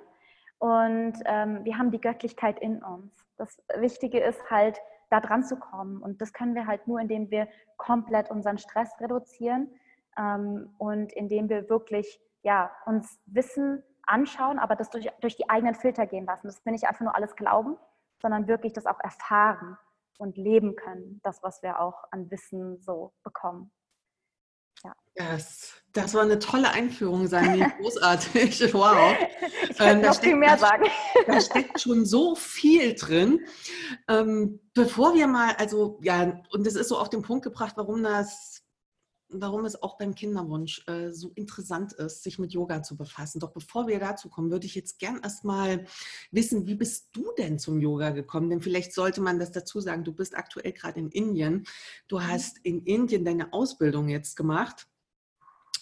Und 0.59 1.13
ähm, 1.25 1.63
wir 1.63 1.77
haben 1.77 1.91
die 1.91 2.01
Göttlichkeit 2.01 2.59
in 2.59 2.83
uns. 2.83 3.11
Das 3.37 3.61
Wichtige 3.77 4.19
ist 4.19 4.49
halt, 4.49 4.79
da 5.09 5.19
dran 5.19 5.43
zu 5.43 5.57
kommen. 5.57 6.01
Und 6.01 6.21
das 6.21 6.33
können 6.33 6.55
wir 6.55 6.67
halt 6.67 6.87
nur, 6.87 6.99
indem 6.99 7.31
wir 7.31 7.47
komplett 7.77 8.29
unseren 8.29 8.57
Stress 8.57 8.89
reduzieren 8.99 9.69
ähm, 10.17 10.73
und 10.77 11.13
indem 11.13 11.49
wir 11.49 11.69
wirklich 11.69 12.21
ja, 12.43 12.71
uns 12.85 13.19
Wissen 13.25 13.83
anschauen, 14.03 14.59
aber 14.59 14.75
das 14.75 14.89
durch, 14.89 15.07
durch 15.21 15.35
die 15.35 15.49
eigenen 15.49 15.75
Filter 15.75 16.05
gehen 16.05 16.25
lassen. 16.25 16.47
Das 16.47 16.65
will 16.65 16.73
nicht 16.73 16.87
einfach 16.87 17.01
nur 17.01 17.15
alles 17.15 17.35
glauben, 17.35 17.77
sondern 18.21 18.47
wirklich 18.47 18.73
das 18.73 18.85
auch 18.85 18.99
erfahren 18.99 19.77
und 20.17 20.37
leben 20.37 20.75
können, 20.75 21.19
das, 21.23 21.41
was 21.43 21.63
wir 21.63 21.79
auch 21.79 22.03
an 22.11 22.29
Wissen 22.31 22.79
so 22.81 23.13
bekommen. 23.23 23.71
Ja. 24.83 24.93
Yes. 25.33 25.73
Das 25.93 26.13
war 26.13 26.21
eine 26.21 26.37
tolle 26.37 26.69
Einführung, 26.69 27.27
Sani. 27.27 27.65
Großartig. 27.79 28.73
Wow. 28.73 29.15
Ich 29.69 29.77
könnte 29.77 29.93
ähm, 29.93 30.01
noch 30.01 30.13
steckt, 30.13 30.25
viel 30.25 30.35
mehr 30.35 30.57
sagen. 30.57 30.85
Da 31.27 31.39
steckt 31.39 31.79
schon 31.79 32.05
so 32.05 32.35
viel 32.35 32.95
drin. 32.95 33.45
Ähm, 34.07 34.59
bevor 34.73 35.13
wir 35.13 35.27
mal, 35.27 35.55
also 35.57 35.99
ja, 36.01 36.41
und 36.51 36.65
das 36.65 36.75
ist 36.75 36.89
so 36.89 36.97
auf 36.97 37.09
den 37.09 37.21
Punkt 37.21 37.43
gebracht, 37.43 37.73
warum 37.77 38.03
das 38.03 38.63
warum 39.29 39.65
es 39.65 39.81
auch 39.81 39.97
beim 39.97 40.15
Kinderwunsch 40.15 40.83
äh, 40.87 41.11
so 41.11 41.31
interessant 41.35 41.93
ist, 41.93 42.23
sich 42.23 42.39
mit 42.39 42.51
Yoga 42.51 42.83
zu 42.83 42.97
befassen. 42.97 43.39
Doch 43.39 43.51
bevor 43.51 43.87
wir 43.87 43.99
dazu 43.99 44.29
kommen, 44.29 44.51
würde 44.51 44.65
ich 44.65 44.75
jetzt 44.75 44.99
gern 44.99 45.21
erstmal 45.21 45.85
wissen, 46.31 46.67
wie 46.67 46.75
bist 46.75 47.09
du 47.13 47.31
denn 47.37 47.59
zum 47.59 47.79
Yoga 47.79 48.09
gekommen? 48.09 48.49
Denn 48.49 48.61
vielleicht 48.61 48.93
sollte 48.93 49.21
man 49.21 49.39
das 49.39 49.51
dazu 49.51 49.79
sagen, 49.79 50.03
du 50.03 50.13
bist 50.13 50.35
aktuell 50.35 50.73
gerade 50.73 50.99
in 50.99 51.09
Indien. 51.09 51.65
Du 52.07 52.17
mhm. 52.17 52.27
hast 52.27 52.57
in 52.63 52.83
Indien 52.83 53.23
deine 53.23 53.53
Ausbildung 53.53 54.09
jetzt 54.09 54.35
gemacht 54.35 54.87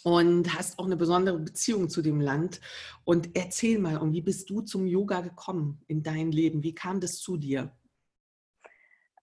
und 0.04 0.58
hast 0.58 0.80
auch 0.80 0.86
eine 0.86 0.98
besondere 0.98 1.40
Beziehung 1.40 1.90
zu 1.90 2.02
dem 2.02 2.22
Land. 2.22 2.62
Und 3.04 3.36
erzähl 3.36 3.80
mal, 3.80 3.98
und 3.98 4.14
wie 4.14 4.22
bist 4.22 4.50
du 4.50 4.62
zum 4.62 4.88
Yoga 4.88 5.22
gekommen 5.22 5.82
in 5.88 6.04
dein 6.04 6.32
Leben? 6.32 6.64
Wie 6.64 6.76
kam 6.76 7.00
das 7.00 7.20
zu 7.20 7.38
dir? 7.38 7.72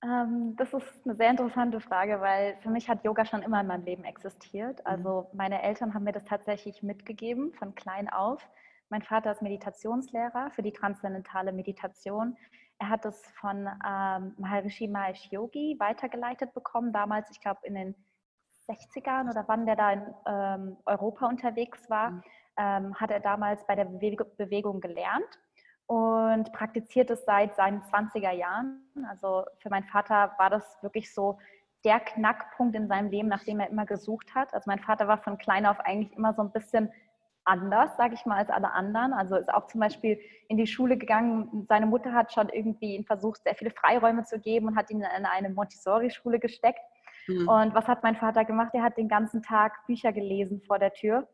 Ähm, 0.05 0.55
das 0.57 0.73
ist 0.75 0.87
eine 1.05 1.15
sehr 1.15 1.31
interessante 1.31 1.81
Frage, 1.81 2.21
weil 2.21 2.57
für 2.63 2.71
mich 2.71 2.89
hat 2.89 3.05
Yoga 3.05 3.25
schon 3.25 3.43
immer 3.43 3.61
in 3.61 3.67
meinem 3.67 3.85
Leben 3.85 4.05
existiert. 4.05 4.81
Mhm. 4.81 4.87
Also 4.87 5.31
meine 5.33 5.63
Eltern 5.63 5.95
haben 5.95 6.05
mir 6.05 6.13
das 6.13 6.25
tatsächlich 6.25 6.83
mitgegeben 6.83 7.53
von 7.55 7.75
klein 7.75 8.09
auf. 8.09 8.47
Mein 8.91 9.03
Vater 9.03 9.33
ist 9.33 9.43
Meditationslehrer 9.43 10.51
für 10.51 10.63
die 10.63 10.73
transzendentale 10.73 11.53
Meditation. 11.53 12.37
Er 12.79 12.91
hat 12.91 13.07
es 13.07 13.23
von 13.41 13.67
ähm, 13.67 14.35
Maharishi 14.37 14.89
Mahesh 14.89 15.31
Yogi 15.31 15.77
weitergeleitet 15.79 16.53
bekommen, 16.53 16.93
damals, 16.93 17.31
ich 17.31 17.41
glaube, 17.41 17.61
in 17.63 17.75
den 17.75 17.95
60ern 18.69 19.31
oder 19.31 19.45
wann 19.47 19.65
der 19.65 19.77
da 19.77 19.93
in 19.93 20.15
ähm, 20.27 20.77
Europa 20.85 21.27
unterwegs 21.27 21.89
war, 21.89 22.11
mhm. 22.11 22.23
ähm, 22.59 22.95
hat 22.97 23.11
er 23.11 23.21
damals 23.21 23.67
bei 23.67 23.75
der 23.75 23.87
Bewegung 23.87 24.81
gelernt 24.81 25.39
und 25.87 26.53
praktiziert 26.53 27.11
es 27.11 27.25
seit 27.25 27.55
seinen 27.55 27.83
20er 27.83 28.33
Jahren. 28.33 28.81
Also 29.09 29.45
für 29.59 29.71
meinen 29.71 29.85
Vater 29.85 30.33
war 30.39 30.51
das 30.51 30.83
wirklich 30.83 31.13
so 31.13 31.39
der 31.85 32.01
Knackpunkt 32.01 32.75
in 32.75 32.89
seinem 32.89 33.11
Leben, 33.11 33.29
nach 33.29 33.45
dem 33.45 33.61
er 33.61 33.69
immer 33.69 33.85
gesucht 33.85 34.35
hat. 34.35 34.55
Also 34.55 34.65
mein 34.69 34.79
Vater 34.79 35.07
war 35.07 35.19
von 35.19 35.37
klein 35.37 35.67
auf 35.67 35.81
eigentlich 35.81 36.17
immer 36.17 36.33
so 36.33 36.43
ein 36.43 36.51
bisschen 36.51 36.91
anders, 37.45 37.95
sage 37.99 38.15
ich 38.15 38.25
mal, 38.25 38.39
als 38.39 38.49
alle 38.49 38.73
anderen. 38.73 39.13
Also 39.13 39.37
ist 39.37 39.53
auch 39.53 39.67
zum 39.67 39.81
Beispiel 39.81 40.19
in 40.49 40.57
die 40.57 40.67
Schule 40.67 40.97
gegangen. 40.97 41.67
Seine 41.69 41.85
Mutter 41.85 42.13
hat 42.13 42.33
schon 42.33 42.49
irgendwie 42.49 42.97
ihn 42.97 43.05
versucht, 43.05 43.43
sehr 43.45 43.55
viele 43.55 43.71
Freiräume 43.71 44.25
zu 44.25 44.39
geben 44.39 44.69
und 44.69 44.77
hat 44.77 44.91
ihn 44.91 45.03
in 45.03 45.27
eine 45.27 45.51
Montessori-Schule 45.51 46.39
gesteckt. 46.39 46.81
Mhm. 47.29 47.47
Und 47.47 47.75
was 47.75 47.87
hat 47.87 48.03
mein 48.03 48.17
Vater 48.17 48.47
gemacht? 48.47 48.71
Er 48.73 48.83
hat 48.83 48.97
den 48.97 49.09
ganzen 49.09 49.43
Tag 49.43 49.87
Bücher 49.87 50.13
gelesen 50.13 50.63
vor 50.67 50.79
der 50.79 50.95
Tür 50.95 51.29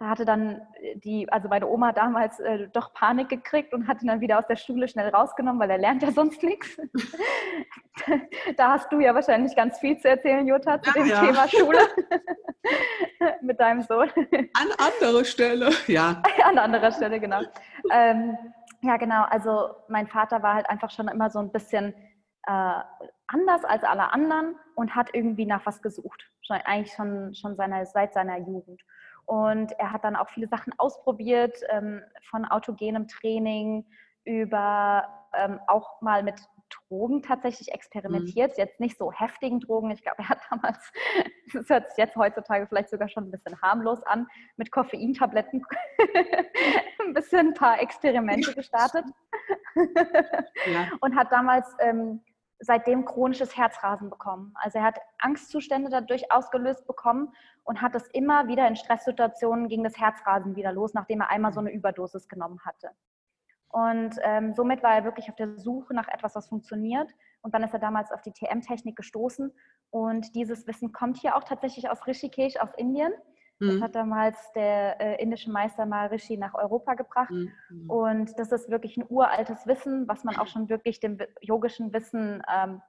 da 0.00 0.08
hatte 0.08 0.24
dann 0.24 0.66
die, 0.94 1.30
also 1.30 1.48
meine 1.48 1.68
Oma 1.68 1.92
damals 1.92 2.40
äh, 2.40 2.68
doch 2.72 2.94
Panik 2.94 3.28
gekriegt 3.28 3.74
und 3.74 3.86
hat 3.86 4.00
ihn 4.00 4.08
dann 4.08 4.22
wieder 4.22 4.38
aus 4.38 4.46
der 4.46 4.56
Schule 4.56 4.88
schnell 4.88 5.10
rausgenommen, 5.10 5.60
weil 5.60 5.70
er 5.70 5.76
lernt 5.76 6.02
ja 6.02 6.10
sonst 6.10 6.42
nichts. 6.42 6.80
da 8.56 8.70
hast 8.72 8.90
du 8.90 9.00
ja 9.00 9.14
wahrscheinlich 9.14 9.54
ganz 9.54 9.78
viel 9.78 9.98
zu 9.98 10.08
erzählen, 10.08 10.46
Jutta, 10.48 10.80
zu 10.80 10.88
ja, 10.88 10.94
dem 10.94 11.06
ja. 11.06 11.20
Thema 11.20 11.48
Schule 11.48 11.80
mit 13.42 13.60
deinem 13.60 13.82
Sohn. 13.82 14.08
An 14.54 14.70
anderer 14.78 15.22
Stelle, 15.22 15.68
ja. 15.86 16.22
An 16.44 16.56
anderer 16.56 16.92
Stelle, 16.92 17.20
genau. 17.20 17.42
Ähm, 17.92 18.38
ja, 18.80 18.96
genau. 18.96 19.24
Also 19.24 19.68
mein 19.88 20.06
Vater 20.06 20.42
war 20.42 20.54
halt 20.54 20.70
einfach 20.70 20.90
schon 20.90 21.08
immer 21.08 21.28
so 21.28 21.40
ein 21.40 21.52
bisschen 21.52 21.92
äh, 22.46 22.80
anders 23.26 23.66
als 23.66 23.84
alle 23.84 24.14
anderen 24.14 24.56
und 24.76 24.94
hat 24.94 25.10
irgendwie 25.12 25.44
nach 25.44 25.66
was 25.66 25.82
gesucht. 25.82 26.24
Schon, 26.40 26.56
eigentlich 26.64 26.94
schon, 26.94 27.34
schon 27.34 27.54
seine, 27.56 27.84
seit 27.84 28.14
seiner 28.14 28.38
Jugend. 28.38 28.80
Und 29.30 29.70
er 29.78 29.92
hat 29.92 30.02
dann 30.02 30.16
auch 30.16 30.28
viele 30.28 30.48
Sachen 30.48 30.72
ausprobiert, 30.76 31.56
ähm, 31.68 32.02
von 32.30 32.44
autogenem 32.44 33.06
Training 33.06 33.86
über 34.24 35.06
ähm, 35.36 35.60
auch 35.68 36.00
mal 36.00 36.24
mit 36.24 36.34
Drogen 36.68 37.22
tatsächlich 37.22 37.70
experimentiert. 37.70 38.50
Mhm. 38.50 38.54
Jetzt 38.56 38.80
nicht 38.80 38.98
so 38.98 39.12
heftigen 39.12 39.60
Drogen. 39.60 39.92
Ich 39.92 40.02
glaube, 40.02 40.18
er 40.18 40.30
hat 40.30 40.40
damals, 40.50 40.92
das 41.52 41.68
hört 41.68 41.90
sich 41.90 41.98
jetzt 41.98 42.16
heutzutage 42.16 42.66
vielleicht 42.66 42.90
sogar 42.90 43.08
schon 43.08 43.28
ein 43.28 43.30
bisschen 43.30 43.62
harmlos 43.62 44.02
an, 44.02 44.26
mit 44.56 44.72
Koffeintabletten 44.72 45.64
ein 47.06 47.14
bisschen 47.14 47.50
ein 47.50 47.54
paar 47.54 47.80
Experimente 47.80 48.52
gestartet. 48.52 49.04
Ja. 50.66 50.88
Und 51.02 51.14
hat 51.14 51.30
damals 51.30 51.68
ähm, 51.78 52.20
seitdem 52.60 53.04
chronisches 53.04 53.56
Herzrasen 53.56 54.10
bekommen. 54.10 54.52
Also 54.54 54.78
er 54.78 54.84
hat 54.84 54.98
Angstzustände 55.18 55.90
dadurch 55.90 56.30
ausgelöst 56.30 56.86
bekommen 56.86 57.32
und 57.64 57.80
hat 57.80 57.94
es 57.94 58.06
immer 58.08 58.48
wieder 58.48 58.68
in 58.68 58.76
Stresssituationen 58.76 59.68
gegen 59.68 59.84
das 59.84 59.98
Herzrasen 59.98 60.56
wieder 60.56 60.72
los, 60.72 60.94
nachdem 60.94 61.20
er 61.20 61.30
einmal 61.30 61.52
so 61.52 61.60
eine 61.60 61.72
Überdosis 61.72 62.28
genommen 62.28 62.60
hatte. 62.64 62.90
Und 63.72 64.16
ähm, 64.22 64.52
somit 64.54 64.82
war 64.82 64.94
er 64.94 65.04
wirklich 65.04 65.28
auf 65.30 65.36
der 65.36 65.56
Suche 65.56 65.94
nach 65.94 66.08
etwas, 66.08 66.34
was 66.34 66.48
funktioniert. 66.48 67.08
Und 67.40 67.54
dann 67.54 67.62
ist 67.62 67.72
er 67.72 67.78
damals 67.78 68.10
auf 68.10 68.20
die 68.20 68.32
TM-Technik 68.32 68.96
gestoßen. 68.96 69.52
Und 69.90 70.34
dieses 70.34 70.66
Wissen 70.66 70.92
kommt 70.92 71.18
hier 71.18 71.36
auch 71.36 71.44
tatsächlich 71.44 71.88
aus 71.88 72.06
Rishikesh, 72.06 72.56
aus 72.56 72.70
Indien. 72.76 73.12
Das 73.60 73.74
mhm. 73.74 73.82
hat 73.82 73.94
damals 73.94 74.52
der 74.54 74.98
äh, 75.00 75.22
indische 75.22 75.50
Meister 75.50 75.84
Maharishi 75.84 76.38
nach 76.38 76.54
Europa 76.54 76.94
gebracht. 76.94 77.30
Mhm. 77.30 77.90
Und 77.90 78.38
das 78.38 78.52
ist 78.52 78.70
wirklich 78.70 78.96
ein 78.96 79.04
uraltes 79.06 79.66
Wissen, 79.66 80.08
was 80.08 80.24
man 80.24 80.36
auch 80.36 80.46
schon 80.46 80.70
wirklich 80.70 80.98
dem 80.98 81.18
yogischen 81.42 81.92
Wissen 81.92 82.42
ähm, 82.50 82.80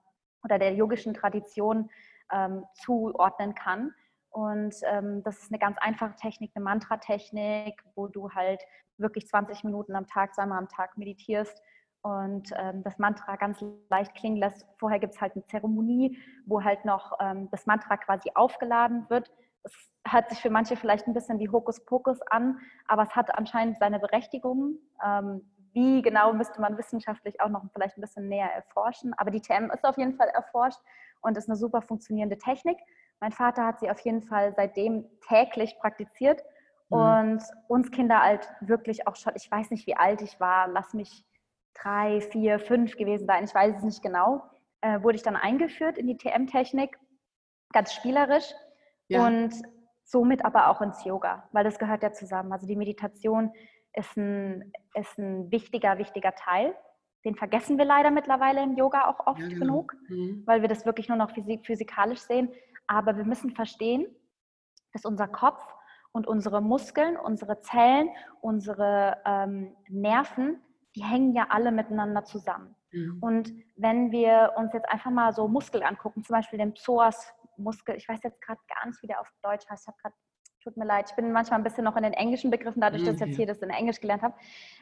oder 0.45 0.59
der 0.59 0.73
yogischen 0.73 1.13
Tradition 1.13 1.89
ähm, 2.31 2.63
zuordnen 2.73 3.53
kann. 3.53 3.93
Und 4.29 4.75
ähm, 4.83 5.23
das 5.23 5.43
ist 5.43 5.51
eine 5.51 5.59
ganz 5.59 5.77
einfache 5.79 6.15
Technik, 6.15 6.51
eine 6.55 6.63
Mantra-Technik, 6.63 7.83
wo 7.95 8.07
du 8.07 8.31
halt 8.31 8.61
wirklich 8.97 9.27
20 9.27 9.65
Minuten 9.65 9.93
am 9.93 10.07
Tag, 10.07 10.33
zweimal 10.33 10.57
am 10.57 10.69
Tag 10.69 10.97
meditierst 10.97 11.61
und 12.01 12.49
ähm, 12.55 12.81
das 12.83 12.97
Mantra 12.97 13.35
ganz 13.35 13.63
leicht 13.89 14.15
klingen 14.15 14.37
lässt. 14.37 14.65
Vorher 14.77 14.99
gibt 14.99 15.15
es 15.15 15.21
halt 15.21 15.35
eine 15.35 15.45
Zeremonie, 15.47 16.17
wo 16.45 16.63
halt 16.63 16.85
noch 16.85 17.17
ähm, 17.19 17.49
das 17.51 17.65
Mantra 17.65 17.97
quasi 17.97 18.31
aufgeladen 18.33 19.05
wird 19.09 19.29
es 19.63 19.73
hört 20.07 20.29
sich 20.29 20.39
für 20.39 20.49
manche 20.49 20.75
vielleicht 20.75 21.07
ein 21.07 21.13
bisschen 21.13 21.39
wie 21.39 21.49
Hokuspokus 21.49 22.21
an, 22.29 22.59
aber 22.87 23.03
es 23.03 23.15
hat 23.15 23.37
anscheinend 23.37 23.77
seine 23.79 23.99
Berechtigung. 23.99 24.77
Ähm, 25.05 25.41
wie 25.73 26.01
genau 26.01 26.33
müsste 26.33 26.59
man 26.59 26.77
wissenschaftlich 26.77 27.39
auch 27.39 27.49
noch 27.49 27.63
vielleicht 27.73 27.97
ein 27.97 28.01
bisschen 28.01 28.27
näher 28.27 28.51
erforschen. 28.53 29.13
Aber 29.17 29.31
die 29.31 29.41
TM 29.41 29.71
ist 29.71 29.85
auf 29.85 29.97
jeden 29.97 30.15
Fall 30.15 30.27
erforscht 30.29 30.79
und 31.21 31.37
ist 31.37 31.49
eine 31.49 31.55
super 31.55 31.81
funktionierende 31.81 32.37
Technik. 32.37 32.77
Mein 33.19 33.31
Vater 33.31 33.65
hat 33.65 33.79
sie 33.79 33.89
auf 33.89 33.99
jeden 34.01 34.21
Fall 34.21 34.53
seitdem 34.55 35.05
täglich 35.27 35.77
praktiziert 35.79 36.41
mhm. 36.89 36.97
und 36.97 37.43
uns 37.67 37.91
Kinder 37.91 38.21
alt 38.21 38.51
wirklich 38.61 39.07
auch 39.07 39.15
schon, 39.15 39.33
ich 39.35 39.49
weiß 39.49 39.69
nicht, 39.71 39.87
wie 39.87 39.95
alt 39.95 40.21
ich 40.21 40.39
war, 40.39 40.67
lass 40.67 40.93
mich 40.93 41.23
drei, 41.73 42.19
vier, 42.19 42.59
fünf 42.59 42.97
gewesen 42.97 43.27
sein, 43.27 43.45
ich 43.45 43.55
weiß 43.55 43.77
es 43.77 43.83
nicht 43.83 44.03
genau, 44.03 44.43
äh, 44.81 45.01
wurde 45.01 45.15
ich 45.15 45.23
dann 45.23 45.35
eingeführt 45.35 45.97
in 45.97 46.07
die 46.07 46.17
TM-Technik, 46.17 46.97
ganz 47.71 47.93
spielerisch 47.93 48.53
ja. 49.11 49.25
und 49.25 49.53
somit 50.03 50.43
aber 50.43 50.69
auch 50.69 50.81
ins 50.81 51.03
Yoga, 51.03 51.47
weil 51.51 51.63
das 51.63 51.79
gehört 51.79 52.03
ja 52.03 52.11
zusammen. 52.11 52.51
Also 52.51 52.67
die 52.67 52.75
Meditation 52.75 53.51
ist 53.93 54.17
ein, 54.17 54.71
ist 54.93 55.17
ein 55.17 55.51
wichtiger, 55.51 55.97
wichtiger 55.97 56.33
Teil. 56.33 56.75
Den 57.23 57.35
vergessen 57.35 57.77
wir 57.77 57.85
leider 57.85 58.11
mittlerweile 58.11 58.63
im 58.63 58.75
Yoga 58.75 59.07
auch 59.07 59.27
oft 59.27 59.39
ja, 59.39 59.47
genau. 59.47 59.59
genug, 59.59 59.95
mhm. 60.09 60.43
weil 60.45 60.61
wir 60.61 60.69
das 60.69 60.85
wirklich 60.85 61.07
nur 61.07 61.17
noch 61.17 61.31
physik 61.31 61.65
physikalisch 61.65 62.21
sehen. 62.21 62.51
Aber 62.87 63.15
wir 63.15 63.25
müssen 63.25 63.51
verstehen, 63.51 64.07
dass 64.91 65.05
unser 65.05 65.27
Kopf 65.27 65.63
und 66.11 66.27
unsere 66.27 66.61
Muskeln, 66.61 67.15
unsere 67.17 67.61
Zellen, 67.61 68.09
unsere 68.41 69.17
ähm, 69.25 69.75
Nerven, 69.87 70.59
die 70.95 71.03
hängen 71.03 71.33
ja 71.33 71.47
alle 71.49 71.71
miteinander 71.71 72.25
zusammen. 72.25 72.75
Mhm. 72.91 73.17
Und 73.21 73.53
wenn 73.77 74.11
wir 74.11 74.53
uns 74.57 74.73
jetzt 74.73 74.89
einfach 74.89 75.11
mal 75.11 75.31
so 75.31 75.47
Muskel 75.47 75.83
angucken, 75.83 76.23
zum 76.23 76.35
Beispiel 76.35 76.59
den 76.59 76.73
Psoas 76.73 77.33
Muskel, 77.61 77.95
ich 77.95 78.07
weiß 78.07 78.19
jetzt 78.23 78.41
gerade 78.41 78.59
gar 78.67 78.85
nicht, 78.87 79.01
wie 79.01 79.07
der 79.07 79.21
auf 79.21 79.29
Deutsch 79.41 79.67
heißt. 79.69 79.83
Ich 79.83 79.87
habe 79.87 79.97
gerade, 80.01 80.15
tut 80.63 80.77
mir 80.77 80.85
leid, 80.85 81.09
ich 81.09 81.15
bin 81.15 81.31
manchmal 81.31 81.59
ein 81.59 81.63
bisschen 81.63 81.83
noch 81.83 81.95
in 81.95 82.03
den 82.03 82.13
englischen 82.13 82.51
Begriffen, 82.51 82.81
dadurch, 82.81 83.03
dass 83.03 83.15
ich 83.15 83.21
jetzt 83.21 83.31
mhm. 83.31 83.35
hier 83.35 83.47
das 83.47 83.59
in 83.59 83.69
Englisch 83.69 83.99
gelernt 83.99 84.23
habe. 84.23 84.35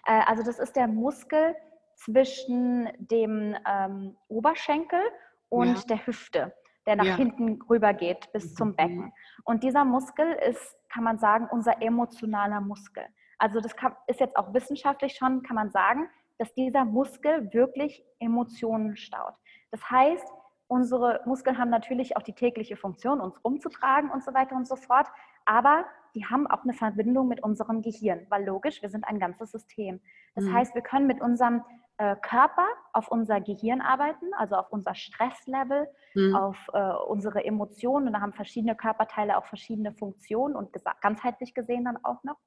Äh, 0.05 0.21
also 0.25 0.43
das 0.43 0.59
ist 0.59 0.75
der 0.75 0.87
Muskel 0.87 1.55
zwischen 1.95 2.89
dem 2.97 3.55
ähm, 3.67 4.17
Oberschenkel 4.27 5.01
und 5.49 5.75
ja. 5.75 5.83
der 5.89 6.07
Hüfte, 6.07 6.53
der 6.85 6.95
nach 6.95 7.05
ja. 7.05 7.15
hinten 7.15 7.61
rüber 7.69 7.93
geht 7.93 8.31
bis 8.31 8.51
mhm. 8.51 8.55
zum 8.55 8.75
Becken. 8.75 9.13
Und 9.43 9.63
dieser 9.63 9.85
Muskel 9.85 10.33
ist, 10.49 10.75
kann 10.89 11.03
man 11.03 11.19
sagen, 11.19 11.47
unser 11.51 11.81
emotionaler 11.81 12.61
Muskel. 12.61 13.03
Also 13.37 13.61
das 13.61 13.75
kann, 13.75 13.95
ist 14.07 14.19
jetzt 14.19 14.35
auch 14.35 14.53
wissenschaftlich 14.53 15.15
schon, 15.15 15.43
kann 15.43 15.55
man 15.55 15.71
sagen, 15.71 16.09
dass 16.37 16.53
dieser 16.53 16.85
Muskel 16.85 17.53
wirklich 17.53 18.03
Emotionen 18.19 18.95
staut. 18.95 19.33
Das 19.71 19.89
heißt, 19.89 20.25
Unsere 20.69 21.21
Muskeln 21.25 21.57
haben 21.57 21.71
natürlich 21.71 22.15
auch 22.15 22.21
die 22.21 22.33
tägliche 22.33 22.77
Funktion, 22.77 23.21
uns 23.21 23.35
umzutragen 23.41 24.11
und 24.11 24.23
so 24.23 24.35
weiter 24.35 24.55
und 24.55 24.67
so 24.67 24.75
fort. 24.75 25.07
Aber 25.45 25.85
die 26.13 26.25
haben 26.25 26.45
auch 26.45 26.63
eine 26.63 26.73
Verbindung 26.73 27.27
mit 27.27 27.41
unserem 27.41 27.81
Gehirn, 27.81 28.27
weil 28.29 28.45
logisch, 28.45 28.83
wir 28.83 28.89
sind 28.89 29.03
ein 29.03 29.19
ganzes 29.19 29.51
System. 29.51 29.99
Das 30.35 30.45
mhm. 30.45 30.53
heißt, 30.53 30.75
wir 30.75 30.83
können 30.83 31.07
mit 31.07 31.21
unserem 31.21 31.63
äh, 31.97 32.15
Körper 32.21 32.67
auf 32.93 33.07
unser 33.07 33.41
Gehirn 33.41 33.81
arbeiten, 33.81 34.31
also 34.37 34.57
auf 34.57 34.71
unser 34.71 34.93
Stresslevel, 34.93 35.87
mhm. 36.13 36.35
auf 36.35 36.69
äh, 36.71 36.93
unsere 37.07 37.43
Emotionen. 37.43 38.05
Und 38.05 38.13
da 38.13 38.21
haben 38.21 38.33
verschiedene 38.33 38.75
Körperteile 38.75 39.37
auch 39.37 39.45
verschiedene 39.45 39.91
Funktionen 39.93 40.55
und 40.55 40.69
ganzheitlich 41.01 41.55
gesehen 41.55 41.85
dann 41.85 41.97
auch 42.03 42.23
noch. 42.23 42.37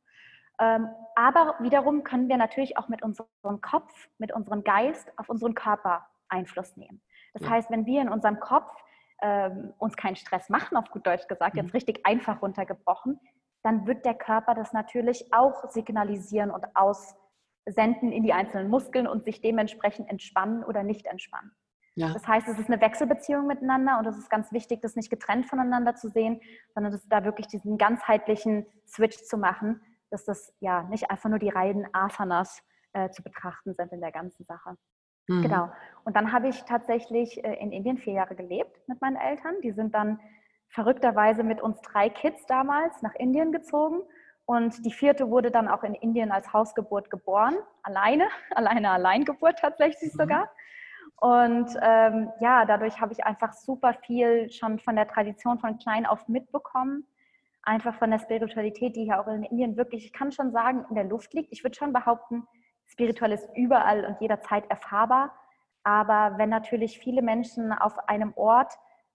Ähm, 0.60 0.86
aber 1.16 1.56
wiederum 1.58 2.04
können 2.04 2.28
wir 2.28 2.36
natürlich 2.36 2.78
auch 2.78 2.88
mit 2.88 3.02
unserem 3.02 3.60
Kopf, 3.60 4.08
mit 4.18 4.32
unserem 4.32 4.62
Geist 4.62 5.10
auf 5.16 5.28
unseren 5.28 5.56
Körper 5.56 6.06
Einfluss 6.28 6.76
nehmen. 6.76 7.02
Das 7.32 7.48
heißt, 7.48 7.70
wenn 7.70 7.86
wir 7.86 8.02
in 8.02 8.08
unserem 8.08 8.40
Kopf 8.40 8.70
ähm, 9.22 9.72
uns 9.78 9.96
keinen 9.96 10.16
Stress 10.16 10.48
machen, 10.48 10.76
auf 10.76 10.90
gut 10.90 11.06
Deutsch 11.06 11.28
gesagt, 11.28 11.56
jetzt 11.56 11.66
mhm. 11.66 11.72
richtig 11.72 12.04
einfach 12.04 12.42
runtergebrochen, 12.42 13.20
dann 13.62 13.86
wird 13.86 14.04
der 14.04 14.14
Körper 14.14 14.54
das 14.54 14.72
natürlich 14.72 15.32
auch 15.32 15.70
signalisieren 15.70 16.50
und 16.50 16.66
aussenden 16.74 18.12
in 18.12 18.24
die 18.24 18.32
einzelnen 18.32 18.68
Muskeln 18.68 19.06
und 19.06 19.24
sich 19.24 19.40
dementsprechend 19.40 20.10
entspannen 20.10 20.64
oder 20.64 20.82
nicht 20.82 21.06
entspannen. 21.06 21.52
Ja. 21.94 22.12
Das 22.12 22.26
heißt, 22.26 22.48
es 22.48 22.58
ist 22.58 22.70
eine 22.70 22.80
Wechselbeziehung 22.80 23.46
miteinander 23.46 23.98
und 23.98 24.06
es 24.06 24.16
ist 24.16 24.30
ganz 24.30 24.50
wichtig, 24.50 24.80
das 24.80 24.96
nicht 24.96 25.10
getrennt 25.10 25.46
voneinander 25.46 25.94
zu 25.94 26.08
sehen, 26.08 26.40
sondern 26.74 26.92
das 26.92 27.06
da 27.06 27.24
wirklich 27.24 27.46
diesen 27.48 27.76
ganzheitlichen 27.76 28.66
Switch 28.86 29.18
zu 29.24 29.36
machen, 29.36 29.80
dass 30.10 30.24
das 30.24 30.54
ja 30.60 30.84
nicht 30.84 31.10
einfach 31.10 31.28
nur 31.28 31.38
die 31.38 31.50
reinen 31.50 31.86
Asanas 31.92 32.62
äh, 32.92 33.10
zu 33.10 33.22
betrachten 33.22 33.74
sind 33.74 33.92
in 33.92 34.00
der 34.00 34.12
ganzen 34.12 34.44
Sache. 34.44 34.76
Mhm. 35.32 35.42
Genau. 35.42 35.70
Und 36.04 36.16
dann 36.16 36.32
habe 36.32 36.48
ich 36.48 36.62
tatsächlich 36.64 37.42
äh, 37.44 37.54
in 37.54 37.72
Indien 37.72 37.98
vier 37.98 38.14
Jahre 38.14 38.34
gelebt 38.34 38.76
mit 38.88 39.00
meinen 39.00 39.16
Eltern. 39.16 39.54
Die 39.62 39.72
sind 39.72 39.94
dann 39.94 40.18
verrückterweise 40.68 41.42
mit 41.42 41.60
uns 41.60 41.80
drei 41.80 42.08
Kids 42.08 42.46
damals 42.46 43.02
nach 43.02 43.14
Indien 43.14 43.52
gezogen. 43.52 44.02
Und 44.44 44.84
die 44.84 44.92
vierte 44.92 45.30
wurde 45.30 45.50
dann 45.50 45.68
auch 45.68 45.84
in 45.84 45.94
Indien 45.94 46.32
als 46.32 46.52
Hausgeburt 46.52 47.10
geboren, 47.10 47.54
alleine, 47.82 48.26
alleine 48.54 48.90
Alleingeburt 48.90 49.58
tatsächlich 49.58 50.12
mhm. 50.14 50.18
sogar. 50.18 50.50
Und 51.16 51.68
ähm, 51.80 52.30
ja, 52.40 52.64
dadurch 52.64 53.00
habe 53.00 53.12
ich 53.12 53.24
einfach 53.24 53.52
super 53.52 53.94
viel 54.04 54.50
schon 54.50 54.80
von 54.80 54.96
der 54.96 55.06
Tradition 55.06 55.60
von 55.60 55.78
klein 55.78 56.04
auf 56.04 56.26
mitbekommen. 56.26 57.06
Einfach 57.62 57.94
von 57.94 58.10
der 58.10 58.18
Spiritualität, 58.18 58.96
die 58.96 59.04
hier 59.04 59.20
auch 59.20 59.28
in 59.28 59.44
Indien 59.44 59.76
wirklich, 59.76 60.04
ich 60.04 60.12
kann 60.12 60.32
schon 60.32 60.50
sagen, 60.50 60.84
in 60.88 60.96
der 60.96 61.04
Luft 61.04 61.32
liegt. 61.32 61.52
Ich 61.52 61.62
würde 61.62 61.76
schon 61.76 61.92
behaupten, 61.92 62.48
spirituell 62.92 63.32
ist 63.32 63.48
überall 63.56 64.04
und 64.04 64.20
jederzeit 64.20 64.70
erfahrbar. 64.70 65.32
Aber 65.82 66.38
wenn 66.38 66.48
natürlich 66.48 66.98
viele 66.98 67.22
Menschen 67.22 67.72
auf 67.72 67.98
einem 68.08 68.32
Ort 68.36 68.72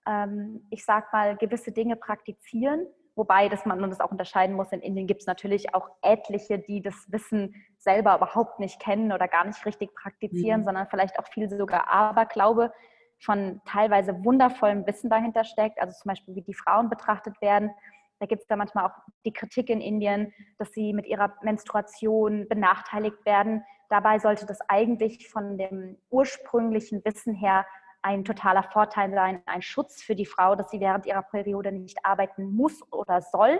ähm, 0.08 0.66
ich 0.70 0.86
sag 0.86 1.12
mal, 1.14 1.36
gewisse 1.36 1.72
Dinge 1.72 1.96
praktizieren. 1.96 2.88
Wobei 3.16 3.50
dass 3.50 3.66
man 3.66 3.82
das 3.90 4.00
auch 4.00 4.12
unterscheiden 4.12 4.56
muss. 4.56 4.72
In 4.72 4.80
Indien 4.80 5.08
gibt 5.08 5.22
es 5.22 5.28
natürlich 5.28 5.74
auch 5.74 5.90
etliche, 6.04 6.60
die 6.60 6.82
das 6.82 7.12
Wissen 7.12 7.56
selber 7.80 8.16
überhaupt 8.16 8.60
nicht 8.60 8.80
kennen 8.80 9.12
oder 9.12 9.28
gar 9.28 9.44
nicht 9.44 9.66
richtig 9.66 9.94
praktizieren, 9.96 10.62
mhm. 10.62 10.66
sondern 10.66 10.88
vielleicht 10.88 11.18
auch 11.20 11.28
viel 11.28 11.50
sogar 11.50 11.88
Aberglaube 11.88 12.72
von 13.20 13.60
teilweise 13.66 14.24
wundervollem 14.24 14.86
Wissen 14.86 15.10
dahinter 15.10 15.44
steckt. 15.44 15.82
Also 15.82 15.98
zum 16.00 16.10
Beispiel, 16.10 16.36
wie 16.36 16.44
die 16.44 16.54
Frauen 16.54 16.90
betrachtet 16.90 17.42
werden. 17.42 17.72
Da 18.20 18.26
gibt 18.26 18.42
es 18.42 18.48
da 18.48 18.56
manchmal 18.56 18.86
auch 18.86 18.96
die 19.26 19.34
Kritik 19.34 19.70
in 19.70 19.82
Indien, 19.82 20.34
dass 20.58 20.72
sie 20.72 20.94
mit 20.94 21.06
ihrer 21.06 21.34
Menstruation 21.42 22.48
benachteiligt 22.48 23.26
werden. 23.26 23.64
Dabei 23.90 24.20
sollte 24.20 24.46
das 24.46 24.60
eigentlich 24.68 25.30
von 25.30 25.58
dem 25.58 25.98
ursprünglichen 26.10 27.04
Wissen 27.06 27.34
her 27.34 27.66
ein 28.02 28.24
totaler 28.24 28.64
Vorteil 28.64 29.12
sein, 29.12 29.42
ein 29.46 29.62
Schutz 29.62 30.02
für 30.02 30.16
die 30.16 30.26
Frau, 30.26 30.56
dass 30.56 30.70
sie 30.70 30.80
während 30.80 31.06
ihrer 31.06 31.24
Periode 31.24 31.72
nicht 31.72 32.00
arbeiten 32.04 32.56
muss 32.56 32.82
oder 32.92 33.22
soll, 33.22 33.60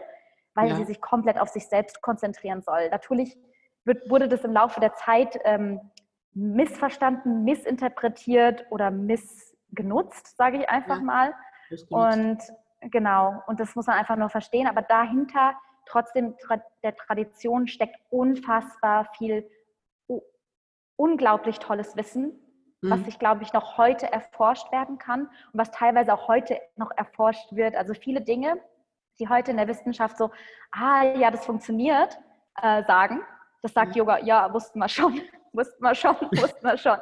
weil 0.54 0.70
ja. 0.70 0.76
sie 0.76 0.86
sich 0.86 1.02
komplett 1.02 1.40
auf 1.40 1.50
sich 1.50 1.68
selbst 1.68 2.02
konzentrieren 2.02 2.62
soll. 2.62 2.90
Natürlich 2.90 3.38
wird, 3.84 4.10
wurde 4.10 4.28
das 4.28 4.44
im 4.44 4.54
Laufe 4.54 4.80
der 4.80 4.94
Zeit 4.96 5.40
ähm, 5.44 5.80
missverstanden, 6.34 7.44
missinterpretiert 7.44 8.66
oder 8.70 8.92
missgenutzt, 8.92 10.38
sage 10.38 10.60
ich 10.60 10.70
einfach 10.70 11.00
ja, 11.00 11.04
mal. 11.04 11.34
Und 11.90 12.38
genau, 12.82 13.44
und 13.48 13.60
das 13.60 13.76
muss 13.76 13.88
man 13.88 13.98
einfach 13.98 14.16
nur 14.16 14.30
verstehen. 14.30 14.68
Aber 14.68 14.82
dahinter 14.82 15.56
trotzdem 15.86 16.36
der 16.84 16.96
Tradition 16.96 17.68
steckt 17.68 17.98
unfassbar 18.10 19.06
viel 19.18 19.50
unglaublich 20.98 21.60
tolles 21.60 21.96
Wissen, 21.96 22.40
mhm. 22.82 22.90
was 22.90 23.06
sich, 23.06 23.20
glaube 23.20 23.44
ich, 23.44 23.54
noch 23.54 23.78
heute 23.78 24.12
erforscht 24.12 24.72
werden 24.72 24.98
kann 24.98 25.22
und 25.22 25.54
was 25.54 25.72
teilweise 25.72 26.14
auch 26.14 26.28
heute 26.28 26.60
noch 26.76 26.92
erforscht 26.98 27.54
wird. 27.54 27.76
Also 27.76 27.94
viele 27.94 28.22
Dinge, 28.22 28.60
die 29.20 29.30
heute 29.30 29.52
in 29.52 29.58
der 29.58 29.68
Wissenschaft 29.68 30.18
so, 30.18 30.32
ah 30.72 31.04
ja, 31.04 31.32
das 31.32 31.46
funktioniert, 31.46 32.20
äh, 32.62 32.84
sagen. 32.84 33.22
Das 33.62 33.74
sagt 33.74 33.92
mhm. 33.92 34.00
Yoga, 34.00 34.20
ja, 34.20 34.52
wussten 34.54 34.80
wir 34.80 34.90
schon, 34.90 35.22
wussten 35.54 35.84
wir 35.84 35.96
schon, 35.96 36.16
wussten 36.16 36.66
wir 36.66 36.78
schon. 36.78 36.98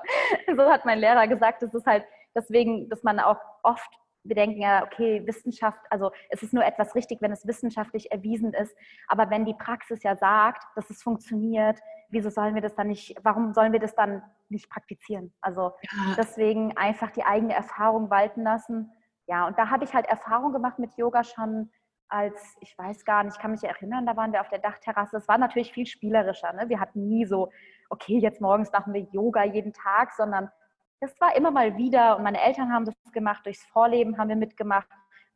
so 0.55 0.69
hat 0.69 0.85
mein 0.85 0.99
Lehrer 0.99 1.27
gesagt, 1.27 1.61
das 1.61 1.73
ist 1.73 1.87
halt 1.87 2.05
deswegen, 2.35 2.89
dass 2.89 3.03
man 3.03 3.19
auch 3.19 3.39
oft 3.63 3.89
wir 4.25 4.35
denken 4.35 4.59
ja, 4.59 4.83
okay, 4.83 5.25
Wissenschaft, 5.25 5.79
also 5.89 6.11
es 6.29 6.41
ist 6.43 6.53
nur 6.53 6.65
etwas 6.65 6.95
richtig, 6.95 7.21
wenn 7.21 7.31
es 7.31 7.45
wissenschaftlich 7.45 8.11
erwiesen 8.11 8.53
ist. 8.53 8.75
Aber 9.07 9.29
wenn 9.29 9.45
die 9.45 9.53
Praxis 9.53 10.03
ja 10.03 10.15
sagt, 10.15 10.63
dass 10.75 10.89
es 10.89 11.03
funktioniert, 11.03 11.79
wieso 12.09 12.29
sollen 12.29 12.55
wir 12.55 12.61
das 12.61 12.75
dann 12.75 12.87
nicht, 12.87 13.15
warum 13.23 13.53
sollen 13.53 13.71
wir 13.71 13.79
das 13.79 13.95
dann 13.95 14.23
nicht 14.49 14.69
praktizieren? 14.69 15.33
Also 15.41 15.73
ja. 15.81 16.15
deswegen 16.17 16.75
einfach 16.75 17.11
die 17.11 17.23
eigene 17.23 17.53
Erfahrung 17.53 18.09
walten 18.09 18.43
lassen. 18.43 18.91
Ja, 19.27 19.47
und 19.47 19.57
da 19.57 19.69
habe 19.69 19.85
ich 19.85 19.93
halt 19.93 20.07
Erfahrung 20.07 20.53
gemacht 20.53 20.79
mit 20.79 20.97
Yoga 20.97 21.23
schon 21.23 21.71
als, 22.07 22.55
ich 22.61 22.77
weiß 22.77 23.05
gar 23.05 23.23
nicht, 23.23 23.35
ich 23.35 23.41
kann 23.41 23.51
mich 23.51 23.63
erinnern, 23.63 24.05
da 24.05 24.15
waren 24.15 24.31
wir 24.31 24.41
auf 24.41 24.49
der 24.49 24.59
Dachterrasse. 24.59 25.17
Es 25.17 25.27
war 25.27 25.37
natürlich 25.37 25.71
viel 25.71 25.85
spielerischer. 25.85 26.53
Ne? 26.53 26.69
Wir 26.69 26.79
hatten 26.79 27.07
nie 27.07 27.25
so, 27.25 27.51
okay, 27.89 28.19
jetzt 28.19 28.41
morgens 28.41 28.71
machen 28.71 28.93
wir 28.93 29.01
Yoga 29.11 29.43
jeden 29.43 29.73
Tag, 29.73 30.13
sondern 30.13 30.49
das 30.99 31.19
war 31.19 31.35
immer 31.35 31.51
mal 31.51 31.77
wieder 31.77 32.17
und 32.17 32.23
meine 32.23 32.41
Eltern 32.41 32.71
haben 32.71 32.85
das 32.85 32.95
gemacht, 33.11 33.45
durchs 33.45 33.65
Vorleben 33.65 34.17
haben 34.17 34.29
wir 34.29 34.35
mitgemacht. 34.35 34.87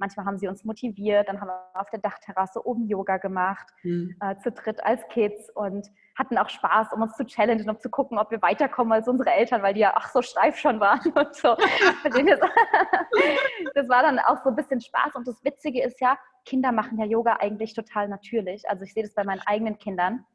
Manchmal 0.01 0.25
haben 0.25 0.37
sie 0.37 0.47
uns 0.47 0.63
motiviert, 0.63 1.27
dann 1.27 1.41
haben 1.41 1.49
wir 1.49 1.61
auf 1.73 1.89
der 1.89 1.99
Dachterrasse 1.99 2.65
oben 2.65 2.87
Yoga 2.87 3.17
gemacht, 3.17 3.67
mhm. 3.83 4.15
äh, 4.21 4.37
zu 4.37 4.49
dritt 4.49 4.81
als 4.81 5.05
Kids 5.09 5.49
und 5.53 5.89
hatten 6.17 6.37
auch 6.37 6.47
Spaß, 6.47 6.93
um 6.93 7.01
uns 7.01 7.17
zu 7.17 7.25
challengen, 7.25 7.69
um 7.69 7.77
zu 7.79 7.89
gucken, 7.89 8.17
ob 8.17 8.31
wir 8.31 8.41
weiterkommen 8.41 8.93
als 8.93 9.09
unsere 9.09 9.31
Eltern, 9.31 9.61
weil 9.61 9.73
die 9.73 9.81
ja 9.81 9.91
ach 9.95 10.09
so 10.09 10.21
steif 10.21 10.57
schon 10.57 10.79
waren 10.79 11.01
und 11.15 11.35
so. 11.35 11.49
das 13.75 13.89
war 13.89 14.03
dann 14.03 14.19
auch 14.19 14.41
so 14.41 14.51
ein 14.51 14.55
bisschen 14.55 14.79
Spaß 14.79 15.15
und 15.15 15.27
das 15.27 15.43
Witzige 15.43 15.83
ist 15.83 15.99
ja, 15.99 16.17
Kinder 16.45 16.71
machen 16.71 16.97
ja 16.97 17.03
Yoga 17.03 17.35
eigentlich 17.41 17.73
total 17.73 18.07
natürlich. 18.07 18.69
Also 18.69 18.85
ich 18.85 18.93
sehe 18.93 19.03
das 19.03 19.13
bei 19.13 19.25
meinen 19.25 19.41
eigenen 19.45 19.77
Kindern. 19.79 20.25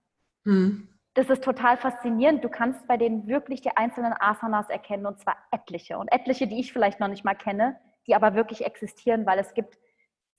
Mhm 0.44 0.93
das 1.14 1.31
ist 1.31 1.44
total 1.44 1.77
faszinierend. 1.77 2.42
Du 2.44 2.48
kannst 2.48 2.87
bei 2.88 2.96
denen 2.96 3.29
wirklich 3.29 3.62
die 3.62 3.77
einzelnen 3.77 4.14
Asanas 4.18 4.68
erkennen 4.68 5.07
und 5.07 5.20
zwar 5.20 5.37
etliche 5.53 5.96
und 5.96 6.09
etliche, 6.09 6.48
die 6.48 6.59
ich 6.59 6.72
vielleicht 6.72 7.00
noch 7.00 7.09
nicht 7.09 7.24
mal 7.24 7.35
kenne, 7.35 7.79
die 8.07 8.14
aber 8.14 8.35
wirklich 8.35 8.66
existieren, 8.66 9.24
weil 9.24 9.38
es 9.38 9.55
gibt 9.55 9.79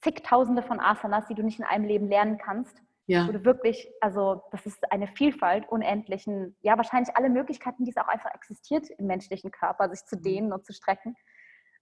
zigtausende 0.02 0.62
von 0.62 0.80
Asanas, 0.80 1.28
die 1.28 1.34
du 1.34 1.44
nicht 1.44 1.60
in 1.60 1.66
einem 1.66 1.86
Leben 1.86 2.10
lernen 2.10 2.38
kannst. 2.38 2.82
Ja. 3.08 3.28
Wo 3.28 3.32
du 3.32 3.46
wirklich, 3.46 3.88
also 4.02 4.42
das 4.52 4.66
ist 4.66 4.92
eine 4.92 5.08
Vielfalt 5.08 5.70
unendlichen, 5.70 6.58
ja, 6.62 6.76
wahrscheinlich 6.76 7.16
alle 7.16 7.30
Möglichkeiten, 7.30 7.86
die 7.86 7.92
es 7.92 7.98
auch 7.98 8.08
einfach 8.08 8.34
existiert 8.34 8.90
im 8.90 9.06
menschlichen 9.06 9.52
Körper, 9.52 9.90
sich 9.90 10.04
zu 10.06 10.18
mhm. 10.18 10.22
dehnen 10.24 10.54
und 10.54 10.66
zu 10.66 10.74
strecken. 10.74 11.16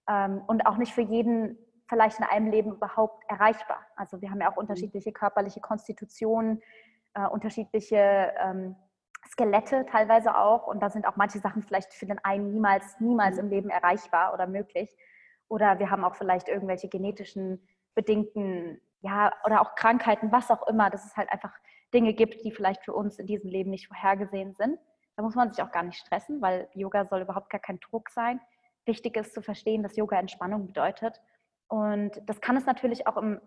Ähm, 0.06 0.42
und 0.46 0.66
auch 0.66 0.76
nicht 0.76 0.92
für 0.92 1.00
jeden 1.00 1.58
vielleicht 1.88 2.18
in 2.18 2.26
einem 2.26 2.50
Leben 2.50 2.72
überhaupt 2.72 3.24
erreichbar. 3.28 3.86
Also 3.96 4.20
wir 4.20 4.30
haben 4.30 4.40
ja 4.40 4.50
auch 4.50 4.56
mhm. 4.56 4.62
unterschiedliche 4.62 5.12
körperliche 5.12 5.60
Konstitutionen, 5.60 6.62
äh, 7.14 7.26
unterschiedliche 7.26 8.34
ähm, 8.38 8.76
Skelette 9.28 9.86
teilweise 9.90 10.36
auch. 10.36 10.66
Und 10.66 10.80
da 10.80 10.90
sind 10.90 11.06
auch 11.06 11.16
manche 11.16 11.38
Sachen 11.38 11.62
vielleicht 11.62 11.92
für 11.94 12.06
den 12.06 12.18
einen 12.24 12.52
niemals, 12.52 12.98
niemals 13.00 13.38
im 13.38 13.48
Leben 13.48 13.70
erreichbar 13.70 14.32
oder 14.34 14.46
möglich. 14.46 14.94
Oder 15.48 15.78
wir 15.78 15.90
haben 15.90 16.04
auch 16.04 16.14
vielleicht 16.14 16.48
irgendwelche 16.48 16.88
genetischen 16.88 17.66
bedingten, 17.94 18.80
ja, 19.00 19.32
oder 19.44 19.60
auch 19.60 19.74
Krankheiten, 19.74 20.32
was 20.32 20.50
auch 20.50 20.66
immer, 20.66 20.90
dass 20.90 21.04
es 21.04 21.16
halt 21.16 21.30
einfach 21.30 21.52
Dinge 21.92 22.14
gibt, 22.14 22.44
die 22.44 22.50
vielleicht 22.50 22.84
für 22.84 22.92
uns 22.92 23.18
in 23.18 23.26
diesem 23.26 23.50
Leben 23.50 23.70
nicht 23.70 23.86
vorhergesehen 23.86 24.54
sind. 24.54 24.78
Da 25.16 25.22
muss 25.22 25.34
man 25.34 25.52
sich 25.52 25.62
auch 25.62 25.70
gar 25.70 25.84
nicht 25.84 25.98
stressen, 25.98 26.42
weil 26.42 26.68
Yoga 26.74 27.06
soll 27.06 27.20
überhaupt 27.22 27.50
gar 27.50 27.60
kein 27.60 27.78
Druck 27.80 28.10
sein. 28.10 28.40
Wichtig 28.84 29.16
ist 29.16 29.32
zu 29.32 29.42
verstehen, 29.42 29.82
dass 29.82 29.96
Yoga 29.96 30.18
Entspannung 30.18 30.66
bedeutet. 30.66 31.20
Und 31.68 32.20
das 32.26 32.40
kann 32.40 32.56
es 32.56 32.66
natürlich 32.66 33.06
auch 33.06 33.16
im 33.16 33.40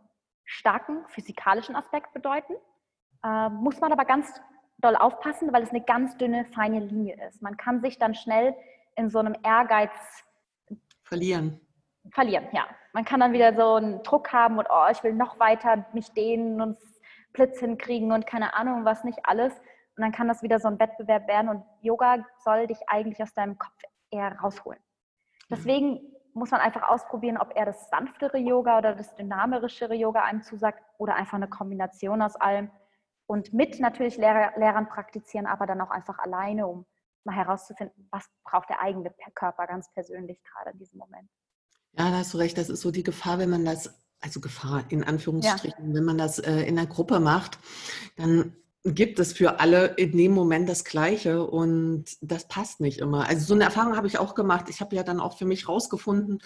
starken 0.45 1.05
physikalischen 1.09 1.75
Aspekt 1.75 2.13
bedeuten. 2.13 2.53
Äh, 3.23 3.49
muss 3.49 3.81
man 3.81 3.91
aber 3.91 4.05
ganz 4.05 4.41
doll 4.79 4.95
aufpassen, 4.95 5.51
weil 5.53 5.63
es 5.63 5.69
eine 5.69 5.81
ganz 5.81 6.17
dünne, 6.17 6.45
feine 6.45 6.79
Linie 6.79 7.17
ist. 7.27 7.41
Man 7.41 7.57
kann 7.57 7.81
sich 7.81 7.97
dann 7.97 8.13
schnell 8.13 8.55
in 8.95 9.09
so 9.09 9.19
einem 9.19 9.35
Ehrgeiz 9.43 9.91
verlieren. 11.03 11.59
Verlieren, 12.11 12.47
ja. 12.51 12.65
Man 12.93 13.05
kann 13.05 13.19
dann 13.19 13.33
wieder 13.33 13.53
so 13.53 13.75
einen 13.75 14.01
Druck 14.03 14.31
haben 14.33 14.57
und 14.57 14.67
oh, 14.69 14.85
ich 14.91 15.03
will 15.03 15.13
noch 15.13 15.39
weiter 15.39 15.85
mich 15.93 16.11
dehnen 16.13 16.61
und 16.61 16.77
Blitz 17.33 17.59
hinkriegen 17.59 18.11
und 18.11 18.25
keine 18.25 18.53
Ahnung, 18.55 18.85
was 18.85 19.03
nicht 19.03 19.19
alles. 19.23 19.53
Und 19.53 20.03
dann 20.03 20.11
kann 20.11 20.27
das 20.27 20.43
wieder 20.43 20.59
so 20.59 20.67
ein 20.67 20.79
Wettbewerb 20.79 21.27
werden 21.27 21.49
und 21.49 21.63
Yoga 21.81 22.25
soll 22.43 22.67
dich 22.67 22.77
eigentlich 22.87 23.21
aus 23.21 23.33
deinem 23.33 23.57
Kopf 23.57 23.81
eher 24.11 24.37
rausholen. 24.39 24.79
Deswegen 25.49 25.99
muss 26.33 26.51
man 26.51 26.61
einfach 26.61 26.87
ausprobieren, 26.87 27.37
ob 27.37 27.55
er 27.55 27.65
das 27.65 27.89
sanftere 27.89 28.37
Yoga 28.37 28.77
oder 28.77 28.93
das 28.93 29.15
dynamischere 29.15 29.95
Yoga 29.95 30.23
einem 30.23 30.43
zusagt 30.43 30.83
oder 30.97 31.15
einfach 31.15 31.35
eine 31.35 31.47
Kombination 31.47 32.21
aus 32.21 32.35
allem 32.35 32.69
und 33.27 33.53
mit 33.53 33.79
natürlich 33.79 34.17
Lehrer, 34.17 34.53
Lehrern 34.57 34.87
praktizieren, 34.87 35.45
aber 35.45 35.67
dann 35.67 35.81
auch 35.81 35.91
einfach 35.91 36.17
alleine, 36.19 36.65
um 36.65 36.85
mal 37.23 37.35
herauszufinden, 37.35 38.07
was 38.09 38.25
braucht 38.43 38.69
der 38.69 38.81
eigene 38.81 39.13
Körper 39.35 39.67
ganz 39.67 39.91
persönlich 39.93 40.41
gerade 40.43 40.71
in 40.71 40.79
diesem 40.79 40.97
Moment. 40.97 41.29
Ja, 41.91 42.09
da 42.09 42.17
hast 42.17 42.33
du 42.33 42.37
recht, 42.37 42.57
das 42.57 42.69
ist 42.69 42.81
so 42.81 42.89
die 42.89 43.03
Gefahr, 43.03 43.37
wenn 43.37 43.49
man 43.49 43.65
das, 43.65 43.93
also 44.21 44.39
Gefahr 44.39 44.85
in 44.89 45.03
Anführungsstrichen, 45.03 45.89
ja. 45.89 45.93
wenn 45.93 46.05
man 46.05 46.17
das 46.17 46.39
äh, 46.39 46.61
in 46.61 46.77
der 46.77 46.87
Gruppe 46.87 47.19
macht, 47.19 47.59
dann 48.15 48.55
gibt 48.83 49.19
es 49.19 49.33
für 49.33 49.59
alle 49.59 49.87
in 49.97 50.15
dem 50.15 50.31
Moment 50.31 50.69
das 50.69 50.85
Gleiche 50.85 51.45
und 51.45 52.05
das 52.21 52.47
passt 52.47 52.79
nicht 52.79 52.99
immer. 52.99 53.27
Also 53.27 53.45
so 53.45 53.53
eine 53.53 53.65
Erfahrung 53.65 53.97
habe 53.97 54.07
ich 54.07 54.17
auch 54.17 54.33
gemacht. 54.35 54.69
Ich 54.69 54.79
habe 54.79 54.95
ja 54.95 55.03
dann 55.03 55.19
auch 55.19 55.37
für 55.37 55.45
mich 55.45 55.67
rausgefunden, 55.67 56.39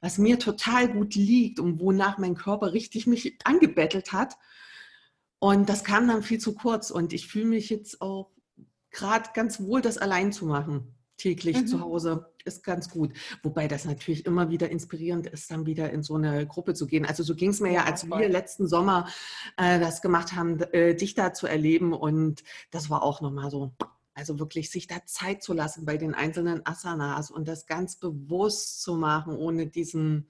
was 0.00 0.18
mir 0.18 0.38
total 0.38 0.88
gut 0.92 1.14
liegt 1.14 1.58
und 1.58 1.80
wonach 1.80 2.18
mein 2.18 2.34
Körper 2.34 2.72
richtig 2.72 3.06
mich 3.06 3.38
angebettelt 3.44 4.12
hat. 4.12 4.36
Und 5.46 5.68
das 5.68 5.84
kam 5.84 6.08
dann 6.08 6.24
viel 6.24 6.40
zu 6.40 6.56
kurz. 6.56 6.90
Und 6.90 7.12
ich 7.12 7.28
fühle 7.28 7.44
mich 7.44 7.70
jetzt 7.70 8.00
auch 8.00 8.32
gerade 8.90 9.30
ganz 9.32 9.60
wohl, 9.60 9.80
das 9.80 9.96
allein 9.96 10.32
zu 10.32 10.44
machen. 10.44 10.96
Täglich 11.18 11.56
mhm. 11.56 11.66
zu 11.68 11.80
Hause 11.80 12.32
ist 12.44 12.64
ganz 12.64 12.90
gut. 12.90 13.12
Wobei 13.44 13.68
das 13.68 13.84
natürlich 13.84 14.26
immer 14.26 14.50
wieder 14.50 14.68
inspirierend 14.70 15.28
ist, 15.28 15.48
dann 15.52 15.64
wieder 15.64 15.90
in 15.90 16.02
so 16.02 16.16
eine 16.16 16.48
Gruppe 16.48 16.74
zu 16.74 16.88
gehen. 16.88 17.06
Also 17.06 17.22
so 17.22 17.36
ging 17.36 17.50
es 17.50 17.60
mir 17.60 17.70
ja, 17.70 17.84
als 17.84 18.08
wir 18.08 18.28
letzten 18.28 18.66
Sommer 18.66 19.08
äh, 19.56 19.78
das 19.78 20.02
gemacht 20.02 20.32
haben, 20.32 20.60
äh, 20.72 20.96
dich 20.96 21.14
da 21.14 21.32
zu 21.32 21.46
erleben. 21.46 21.92
Und 21.92 22.42
das 22.72 22.90
war 22.90 23.04
auch 23.04 23.20
nochmal 23.20 23.48
so, 23.48 23.72
also 24.14 24.40
wirklich 24.40 24.68
sich 24.68 24.88
da 24.88 25.06
Zeit 25.06 25.44
zu 25.44 25.52
lassen 25.52 25.84
bei 25.84 25.96
den 25.96 26.16
einzelnen 26.16 26.66
Asanas 26.66 27.30
und 27.30 27.46
das 27.46 27.66
ganz 27.66 27.94
bewusst 27.94 28.82
zu 28.82 28.96
machen, 28.96 29.36
ohne 29.36 29.68
diesen, 29.68 30.26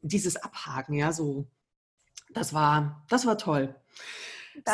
dieses 0.00 0.34
Abhaken, 0.34 0.94
ja, 0.94 1.12
so. 1.12 1.46
Das 2.34 2.52
war, 2.52 3.04
das 3.08 3.24
war 3.24 3.38
toll. 3.38 3.76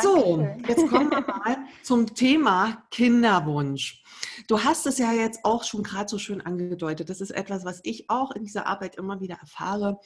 So, 0.01 0.47
jetzt 0.67 0.87
kommen 0.89 1.09
wir 1.11 1.21
mal 1.21 1.57
zum 1.83 2.13
Thema 2.13 2.83
Kinderwunsch. 2.91 4.03
Du 4.47 4.63
hast 4.63 4.85
es 4.85 4.97
ja 4.97 5.13
jetzt 5.13 5.43
auch 5.43 5.63
schon 5.63 5.83
gerade 5.83 6.09
so 6.09 6.17
schön 6.17 6.41
angedeutet. 6.41 7.09
Das 7.09 7.21
ist 7.21 7.31
etwas, 7.31 7.65
was 7.65 7.79
ich 7.83 8.09
auch 8.09 8.31
in 8.31 8.43
dieser 8.43 8.67
Arbeit 8.67 8.95
immer 8.95 9.21
wieder 9.21 9.35
erfahre. 9.35 9.99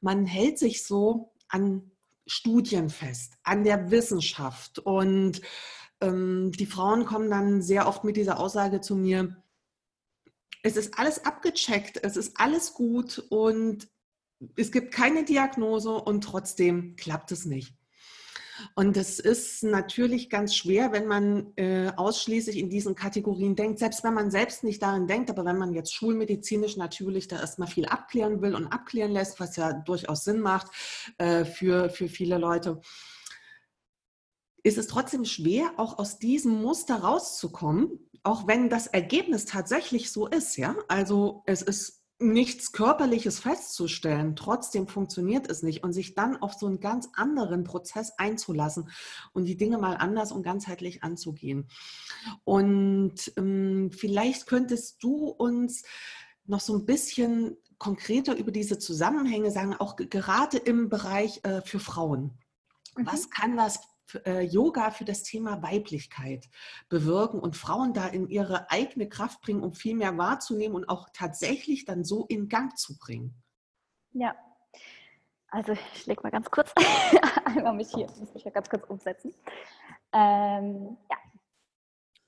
Man 0.00 0.26
hält 0.26 0.58
sich 0.58 0.84
so 0.84 1.32
an 1.48 1.90
Studien 2.26 2.88
fest, 2.90 3.34
an 3.42 3.64
der 3.64 3.90
Wissenschaft. 3.90 4.78
Und 4.78 5.40
ähm, 6.00 6.52
die 6.52 6.66
Frauen 6.66 7.04
kommen 7.04 7.30
dann 7.30 7.62
sehr 7.62 7.88
oft 7.88 8.04
mit 8.04 8.16
dieser 8.16 8.38
Aussage 8.38 8.80
zu 8.80 8.96
mir, 8.96 9.36
es 10.62 10.76
ist 10.76 10.98
alles 10.98 11.24
abgecheckt, 11.24 12.02
es 12.04 12.16
ist 12.16 12.38
alles 12.38 12.74
gut 12.74 13.18
und 13.30 13.88
es 14.56 14.72
gibt 14.72 14.92
keine 14.92 15.24
Diagnose 15.24 15.90
und 15.90 16.22
trotzdem 16.22 16.96
klappt 16.96 17.32
es 17.32 17.44
nicht. 17.46 17.79
Und 18.74 18.96
das 18.96 19.18
ist 19.18 19.62
natürlich 19.62 20.30
ganz 20.30 20.54
schwer, 20.54 20.92
wenn 20.92 21.06
man 21.06 21.52
äh, 21.56 21.92
ausschließlich 21.96 22.58
in 22.58 22.70
diesen 22.70 22.94
Kategorien 22.94 23.56
denkt, 23.56 23.78
selbst 23.78 24.04
wenn 24.04 24.14
man 24.14 24.30
selbst 24.30 24.64
nicht 24.64 24.82
darin 24.82 25.06
denkt, 25.06 25.30
aber 25.30 25.44
wenn 25.44 25.58
man 25.58 25.72
jetzt 25.72 25.94
schulmedizinisch 25.94 26.76
natürlich 26.76 27.28
da 27.28 27.40
erstmal 27.40 27.68
viel 27.68 27.86
abklären 27.86 28.42
will 28.42 28.54
und 28.54 28.66
abklären 28.68 29.12
lässt, 29.12 29.40
was 29.40 29.56
ja 29.56 29.72
durchaus 29.72 30.24
Sinn 30.24 30.40
macht 30.40 30.68
äh, 31.18 31.44
für, 31.44 31.90
für 31.90 32.08
viele 32.08 32.38
Leute, 32.38 32.80
ist 34.62 34.78
es 34.78 34.86
trotzdem 34.86 35.24
schwer, 35.24 35.72
auch 35.76 35.98
aus 35.98 36.18
diesem 36.18 36.60
Muster 36.60 36.96
rauszukommen, 36.96 38.10
auch 38.22 38.46
wenn 38.46 38.68
das 38.68 38.86
Ergebnis 38.86 39.46
tatsächlich 39.46 40.12
so 40.12 40.26
ist. 40.26 40.56
Ja? 40.56 40.76
Also 40.88 41.42
es 41.46 41.62
ist 41.62 41.99
nichts 42.20 42.72
Körperliches 42.72 43.40
festzustellen, 43.40 44.36
trotzdem 44.36 44.86
funktioniert 44.86 45.50
es 45.50 45.62
nicht 45.62 45.82
und 45.82 45.92
sich 45.92 46.14
dann 46.14 46.36
auf 46.36 46.54
so 46.54 46.66
einen 46.66 46.80
ganz 46.80 47.08
anderen 47.14 47.64
Prozess 47.64 48.12
einzulassen 48.18 48.90
und 49.32 49.46
die 49.46 49.56
Dinge 49.56 49.78
mal 49.78 49.96
anders 49.96 50.30
und 50.30 50.42
ganzheitlich 50.42 51.02
anzugehen. 51.02 51.68
Und 52.44 53.32
ähm, 53.36 53.90
vielleicht 53.90 54.46
könntest 54.46 55.02
du 55.02 55.28
uns 55.28 55.82
noch 56.44 56.60
so 56.60 56.76
ein 56.76 56.84
bisschen 56.84 57.56
konkreter 57.78 58.36
über 58.36 58.52
diese 58.52 58.78
Zusammenhänge 58.78 59.50
sagen, 59.50 59.74
auch 59.74 59.96
gerade 59.96 60.58
im 60.58 60.90
Bereich 60.90 61.40
äh, 61.44 61.62
für 61.62 61.80
Frauen. 61.80 62.38
Mhm. 62.96 63.06
Was 63.06 63.30
kann 63.30 63.56
das 63.56 63.80
äh, 64.24 64.40
Yoga 64.40 64.90
für 64.90 65.04
das 65.04 65.22
Thema 65.22 65.62
Weiblichkeit 65.62 66.48
bewirken 66.88 67.40
und 67.40 67.56
Frauen 67.56 67.92
da 67.92 68.06
in 68.06 68.28
ihre 68.28 68.70
eigene 68.70 69.08
Kraft 69.08 69.40
bringen, 69.40 69.62
um 69.62 69.72
viel 69.72 69.96
mehr 69.96 70.16
wahrzunehmen 70.18 70.76
und 70.76 70.88
auch 70.88 71.08
tatsächlich 71.12 71.84
dann 71.84 72.04
so 72.04 72.26
in 72.26 72.48
Gang 72.48 72.76
zu 72.76 72.98
bringen? 72.98 73.42
Ja, 74.12 74.34
also 75.50 75.72
ich 75.72 76.06
lege 76.06 76.22
mal 76.22 76.30
ganz 76.30 76.50
kurz 76.50 76.72
einmal 77.44 77.74
mich 77.74 77.90
hier, 77.92 78.06
muss 78.18 78.34
mich 78.34 78.44
ja 78.44 78.50
ganz 78.50 78.68
kurz 78.68 78.84
umsetzen. 78.88 79.34
Ähm, 80.12 80.96
ja, 81.10 81.16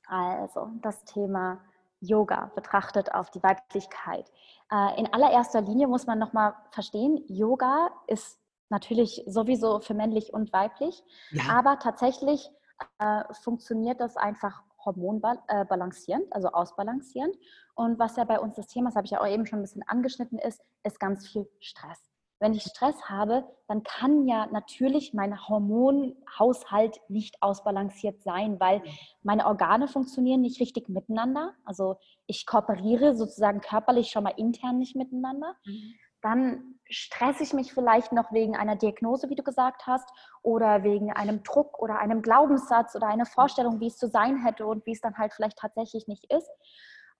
also 0.06 0.70
das 0.82 1.04
Thema 1.04 1.60
Yoga 2.00 2.50
betrachtet 2.54 3.14
auf 3.14 3.30
die 3.30 3.42
Weiblichkeit. 3.42 4.30
Äh, 4.70 4.98
in 4.98 5.12
allererster 5.12 5.60
Linie 5.60 5.86
muss 5.86 6.06
man 6.06 6.18
nochmal 6.18 6.54
verstehen, 6.70 7.24
Yoga 7.28 7.90
ist 8.08 8.41
natürlich 8.72 9.22
sowieso 9.26 9.78
für 9.78 9.94
männlich 9.94 10.32
und 10.32 10.52
weiblich, 10.52 11.04
ja. 11.30 11.44
aber 11.48 11.78
tatsächlich 11.78 12.50
äh, 12.98 13.22
funktioniert 13.42 14.00
das 14.00 14.16
einfach 14.16 14.62
hormonbalancierend, 14.84 16.24
äh, 16.24 16.32
also 16.32 16.48
ausbalancierend. 16.48 17.36
Und 17.74 17.98
was 17.98 18.16
ja 18.16 18.24
bei 18.24 18.40
uns 18.40 18.56
das 18.56 18.66
Thema, 18.66 18.88
das 18.88 18.96
habe 18.96 19.04
ich 19.04 19.12
ja 19.12 19.20
auch 19.20 19.28
eben 19.28 19.46
schon 19.46 19.60
ein 19.60 19.62
bisschen 19.62 19.84
angeschnitten, 19.86 20.38
ist, 20.38 20.60
ist 20.82 20.98
ganz 20.98 21.28
viel 21.28 21.48
Stress. 21.60 22.00
Wenn 22.40 22.54
ich 22.54 22.64
Stress 22.64 23.08
habe, 23.08 23.44
dann 23.68 23.84
kann 23.84 24.26
ja 24.26 24.46
natürlich 24.46 25.14
mein 25.14 25.46
Hormonhaushalt 25.48 27.00
nicht 27.08 27.40
ausbalanciert 27.40 28.20
sein, 28.24 28.58
weil 28.58 28.82
meine 29.22 29.46
Organe 29.46 29.86
funktionieren 29.86 30.40
nicht 30.40 30.60
richtig 30.60 30.88
miteinander. 30.88 31.54
Also 31.64 31.98
ich 32.26 32.44
kooperiere 32.44 33.14
sozusagen 33.14 33.60
körperlich 33.60 34.10
schon 34.10 34.24
mal 34.24 34.34
intern 34.36 34.78
nicht 34.78 34.96
miteinander. 34.96 35.54
Mhm 35.64 35.94
dann 36.22 36.76
stresse 36.88 37.42
ich 37.42 37.52
mich 37.52 37.72
vielleicht 37.72 38.12
noch 38.12 38.32
wegen 38.32 38.56
einer 38.56 38.76
Diagnose, 38.76 39.28
wie 39.28 39.34
du 39.34 39.42
gesagt 39.42 39.86
hast, 39.86 40.08
oder 40.42 40.82
wegen 40.82 41.12
einem 41.12 41.42
Druck 41.42 41.78
oder 41.80 41.98
einem 41.98 42.22
Glaubenssatz 42.22 42.94
oder 42.94 43.08
einer 43.08 43.26
Vorstellung, 43.26 43.80
wie 43.80 43.86
es 43.86 43.96
zu 43.96 44.08
sein 44.08 44.36
hätte 44.44 44.66
und 44.66 44.84
wie 44.86 44.92
es 44.92 45.00
dann 45.00 45.16
halt 45.16 45.32
vielleicht 45.32 45.58
tatsächlich 45.58 46.06
nicht 46.06 46.32
ist. 46.32 46.50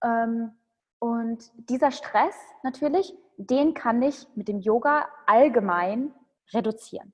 Ähm, 0.05 0.53
und 0.99 1.51
dieser 1.69 1.91
Stress 1.91 2.37
natürlich, 2.63 3.13
den 3.37 3.75
kann 3.75 4.03
ich 4.03 4.27
mit 4.37 4.49
dem 4.49 4.61
Yoga 4.61 5.09
allgemein 5.27 6.15
reduzieren. 6.53 7.13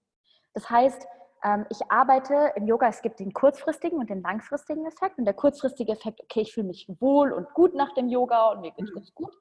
Das 0.53 0.69
heißt, 0.69 1.07
ähm, 1.45 1.67
ich 1.71 1.91
arbeite 1.91 2.53
im 2.57 2.67
Yoga, 2.67 2.89
es 2.89 3.01
gibt 3.03 3.21
den 3.21 3.33
kurzfristigen 3.33 3.99
und 3.99 4.11
den 4.11 4.23
langfristigen 4.23 4.85
Effekt. 4.87 5.19
Und 5.19 5.25
der 5.25 5.35
kurzfristige 5.35 5.93
Effekt, 5.93 6.21
okay, 6.23 6.41
ich 6.41 6.53
fühle 6.53 6.67
mich 6.67 6.89
wohl 7.01 7.33
und 7.33 7.53
gut 7.55 7.75
nach 7.75 7.95
dem 7.95 8.09
Yoga 8.09 8.51
und 8.51 8.61
mir 8.61 8.73
geht 8.73 8.91
es 8.97 9.15
gut. 9.15 9.35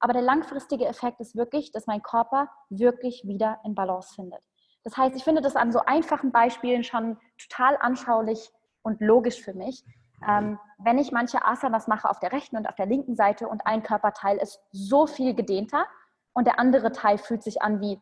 Aber 0.00 0.12
der 0.12 0.22
langfristige 0.22 0.86
Effekt 0.86 1.20
ist 1.20 1.36
wirklich, 1.36 1.72
dass 1.72 1.86
mein 1.86 2.02
Körper 2.02 2.48
wirklich 2.70 3.22
wieder 3.26 3.58
in 3.64 3.74
Balance 3.74 4.14
findet. 4.14 4.40
Das 4.84 4.96
heißt, 4.96 5.16
ich 5.16 5.24
finde 5.24 5.42
das 5.42 5.56
an 5.56 5.72
so 5.72 5.80
einfachen 5.80 6.32
Beispielen 6.32 6.84
schon 6.84 7.18
total 7.36 7.76
anschaulich 7.80 8.50
und 8.82 9.00
logisch 9.00 9.42
für 9.42 9.54
mich. 9.54 9.84
Ähm, 10.26 10.58
wenn 10.78 10.98
ich 10.98 11.12
manche 11.12 11.44
Asanas 11.44 11.88
mache 11.88 12.08
auf 12.08 12.18
der 12.20 12.32
rechten 12.32 12.56
und 12.56 12.68
auf 12.68 12.74
der 12.74 12.86
linken 12.86 13.14
Seite 13.14 13.48
und 13.48 13.66
ein 13.66 13.82
Körperteil 13.82 14.38
ist 14.38 14.60
so 14.72 15.06
viel 15.06 15.34
gedehnter 15.34 15.86
und 16.32 16.46
der 16.46 16.58
andere 16.58 16.92
Teil 16.92 17.18
fühlt 17.18 17.42
sich 17.42 17.62
an 17.62 17.80
wie, 17.80 18.00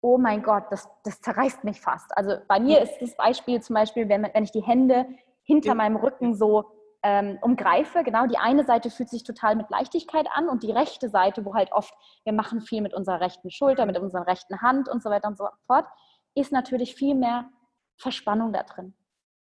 oh 0.00 0.18
mein 0.18 0.42
Gott, 0.42 0.64
das, 0.70 0.88
das 1.04 1.20
zerreißt 1.20 1.64
mich 1.64 1.80
fast. 1.80 2.16
Also 2.16 2.36
bei 2.48 2.60
mir 2.60 2.82
ist 2.82 2.98
das 3.00 3.16
Beispiel 3.16 3.62
zum 3.62 3.74
Beispiel, 3.74 4.08
wenn, 4.08 4.28
wenn 4.32 4.44
ich 4.44 4.52
die 4.52 4.62
Hände 4.62 5.06
hinter 5.42 5.74
meinem 5.74 5.96
Rücken 5.96 6.34
so 6.34 6.64
ähm, 7.04 7.38
umgreife. 7.42 8.02
Genau, 8.02 8.26
die 8.26 8.38
eine 8.38 8.64
Seite 8.64 8.90
fühlt 8.90 9.10
sich 9.10 9.22
total 9.22 9.54
mit 9.54 9.70
Leichtigkeit 9.70 10.26
an 10.32 10.48
und 10.48 10.62
die 10.62 10.72
rechte 10.72 11.10
Seite, 11.10 11.44
wo 11.44 11.54
halt 11.54 11.70
oft, 11.70 11.94
wir 12.24 12.32
machen 12.32 12.62
viel 12.62 12.80
mit 12.80 12.94
unserer 12.94 13.20
rechten 13.20 13.50
Schulter, 13.50 13.86
mit 13.86 13.98
unserer 13.98 14.26
rechten 14.26 14.62
Hand 14.62 14.88
und 14.88 15.02
so 15.02 15.10
weiter 15.10 15.28
und 15.28 15.36
so 15.36 15.46
fort, 15.66 15.86
ist 16.34 16.50
natürlich 16.50 16.94
viel 16.94 17.14
mehr 17.14 17.50
Verspannung 17.98 18.52
da 18.52 18.62
drin. 18.62 18.94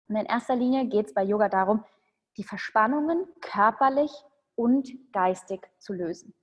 Und 0.08 0.18
in 0.18 0.26
erster 0.26 0.56
Linie 0.56 0.86
geht 0.86 1.08
es 1.08 1.14
bei 1.14 1.24
Yoga 1.24 1.50
darum, 1.50 1.84
die 2.38 2.44
Verspannungen 2.44 3.26
körperlich 3.40 4.12
und 4.56 4.90
geistig 5.14 5.62
zu 5.80 5.94
lösen. 5.94 6.34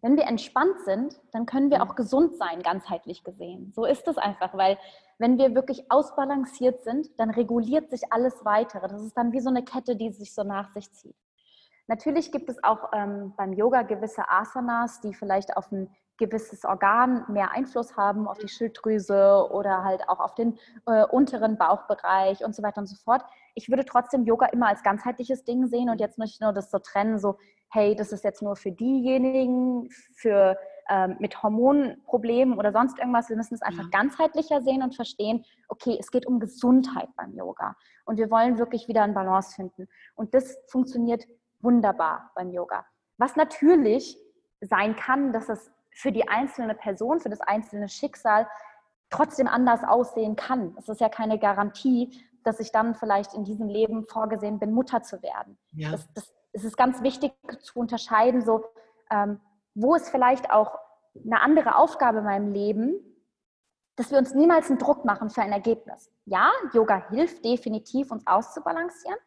Wenn 0.00 0.16
wir 0.16 0.24
entspannt 0.24 0.80
sind, 0.84 1.20
dann 1.32 1.44
können 1.44 1.70
wir 1.70 1.82
auch 1.82 1.96
gesund 1.96 2.36
sein, 2.36 2.62
ganzheitlich 2.62 3.24
gesehen. 3.24 3.72
So 3.74 3.84
ist 3.84 4.06
es 4.06 4.16
einfach, 4.16 4.54
weil 4.54 4.78
wenn 5.18 5.38
wir 5.38 5.54
wirklich 5.54 5.90
ausbalanciert 5.90 6.82
sind, 6.82 7.08
dann 7.18 7.30
reguliert 7.30 7.90
sich 7.90 8.12
alles 8.12 8.44
weitere. 8.44 8.86
Das 8.86 9.02
ist 9.02 9.16
dann 9.16 9.32
wie 9.32 9.40
so 9.40 9.50
eine 9.50 9.64
Kette, 9.64 9.96
die 9.96 10.12
sich 10.12 10.34
so 10.34 10.44
nach 10.44 10.72
sich 10.72 10.92
zieht. 10.92 11.16
Natürlich 11.88 12.30
gibt 12.30 12.48
es 12.48 12.62
auch 12.62 12.90
ähm, 12.92 13.32
beim 13.36 13.52
Yoga 13.54 13.82
gewisse 13.82 14.28
Asanas, 14.28 15.00
die 15.00 15.14
vielleicht 15.14 15.56
auf 15.56 15.72
ein 15.72 15.90
gewisses 16.18 16.64
Organ 16.64 17.24
mehr 17.28 17.52
Einfluss 17.52 17.96
haben, 17.96 18.28
auf 18.28 18.38
die 18.38 18.48
Schilddrüse 18.48 19.48
oder 19.50 19.84
halt 19.84 20.08
auch 20.08 20.20
auf 20.20 20.34
den 20.34 20.58
äh, 20.86 21.06
unteren 21.06 21.56
Bauchbereich 21.56 22.44
und 22.44 22.54
so 22.54 22.62
weiter 22.62 22.80
und 22.80 22.88
so 22.88 22.96
fort. 22.96 23.24
Ich 23.54 23.70
würde 23.70 23.84
trotzdem 23.84 24.24
Yoga 24.24 24.46
immer 24.46 24.68
als 24.68 24.82
ganzheitliches 24.82 25.44
Ding 25.44 25.66
sehen 25.68 25.88
und 25.88 26.00
jetzt 26.00 26.18
nicht 26.18 26.40
nur 26.40 26.52
das 26.52 26.70
so 26.70 26.78
trennen, 26.78 27.18
so, 27.18 27.38
hey, 27.70 27.94
das 27.94 28.12
ist 28.12 28.24
jetzt 28.24 28.42
nur 28.42 28.56
für 28.56 28.72
diejenigen, 28.72 29.88
für 30.14 30.56
ähm, 30.88 31.16
mit 31.18 31.42
Hormonproblemen 31.42 32.58
oder 32.58 32.72
sonst 32.72 32.98
irgendwas. 32.98 33.28
Wir 33.28 33.36
müssen 33.36 33.54
es 33.54 33.62
einfach 33.62 33.84
ja. 33.84 33.90
ganzheitlicher 33.90 34.62
sehen 34.62 34.82
und 34.82 34.94
verstehen, 34.94 35.44
okay, 35.68 35.96
es 36.00 36.10
geht 36.10 36.26
um 36.26 36.40
Gesundheit 36.40 37.08
beim 37.16 37.34
Yoga. 37.34 37.76
Und 38.06 38.18
wir 38.18 38.30
wollen 38.30 38.58
wirklich 38.58 38.88
wieder 38.88 39.02
eine 39.02 39.12
Balance 39.12 39.54
finden. 39.54 39.88
Und 40.14 40.32
das 40.34 40.58
funktioniert 40.66 41.26
wunderbar 41.60 42.30
beim 42.34 42.50
Yoga. 42.50 42.86
Was 43.18 43.36
natürlich 43.36 44.18
sein 44.60 44.96
kann, 44.96 45.32
dass 45.32 45.48
es 45.48 45.70
für 45.90 46.12
die 46.12 46.28
einzelne 46.28 46.74
Person, 46.74 47.20
für 47.20 47.28
das 47.28 47.40
einzelne 47.40 47.88
Schicksal 47.88 48.48
trotzdem 49.10 49.46
anders 49.46 49.82
aussehen 49.84 50.36
kann. 50.36 50.74
Es 50.78 50.88
ist 50.88 51.00
ja 51.00 51.08
keine 51.08 51.38
Garantie, 51.38 52.24
dass 52.44 52.60
ich 52.60 52.72
dann 52.72 52.94
vielleicht 52.94 53.34
in 53.34 53.44
diesem 53.44 53.68
Leben 53.68 54.06
vorgesehen 54.06 54.58
bin, 54.58 54.72
Mutter 54.72 55.02
zu 55.02 55.22
werden. 55.22 55.58
Ja. 55.72 55.90
Das, 55.90 56.08
das, 56.14 56.32
es 56.52 56.64
ist 56.64 56.76
ganz 56.76 57.02
wichtig 57.02 57.32
zu 57.60 57.78
unterscheiden, 57.78 58.44
so 58.44 58.64
ähm, 59.10 59.40
wo 59.74 59.94
ist 59.94 60.10
vielleicht 60.10 60.50
auch 60.50 60.78
eine 61.24 61.40
andere 61.40 61.76
Aufgabe 61.76 62.18
in 62.18 62.24
meinem 62.24 62.52
Leben, 62.52 62.94
dass 63.96 64.10
wir 64.10 64.18
uns 64.18 64.34
niemals 64.34 64.70
einen 64.70 64.78
Druck 64.78 65.04
machen 65.04 65.30
für 65.30 65.42
ein 65.42 65.52
Ergebnis. 65.52 66.10
Ja, 66.24 66.52
Yoga 66.72 67.08
hilft 67.10 67.44
definitiv, 67.44 68.12
uns 68.12 68.26
auszubalancieren. 68.26 69.18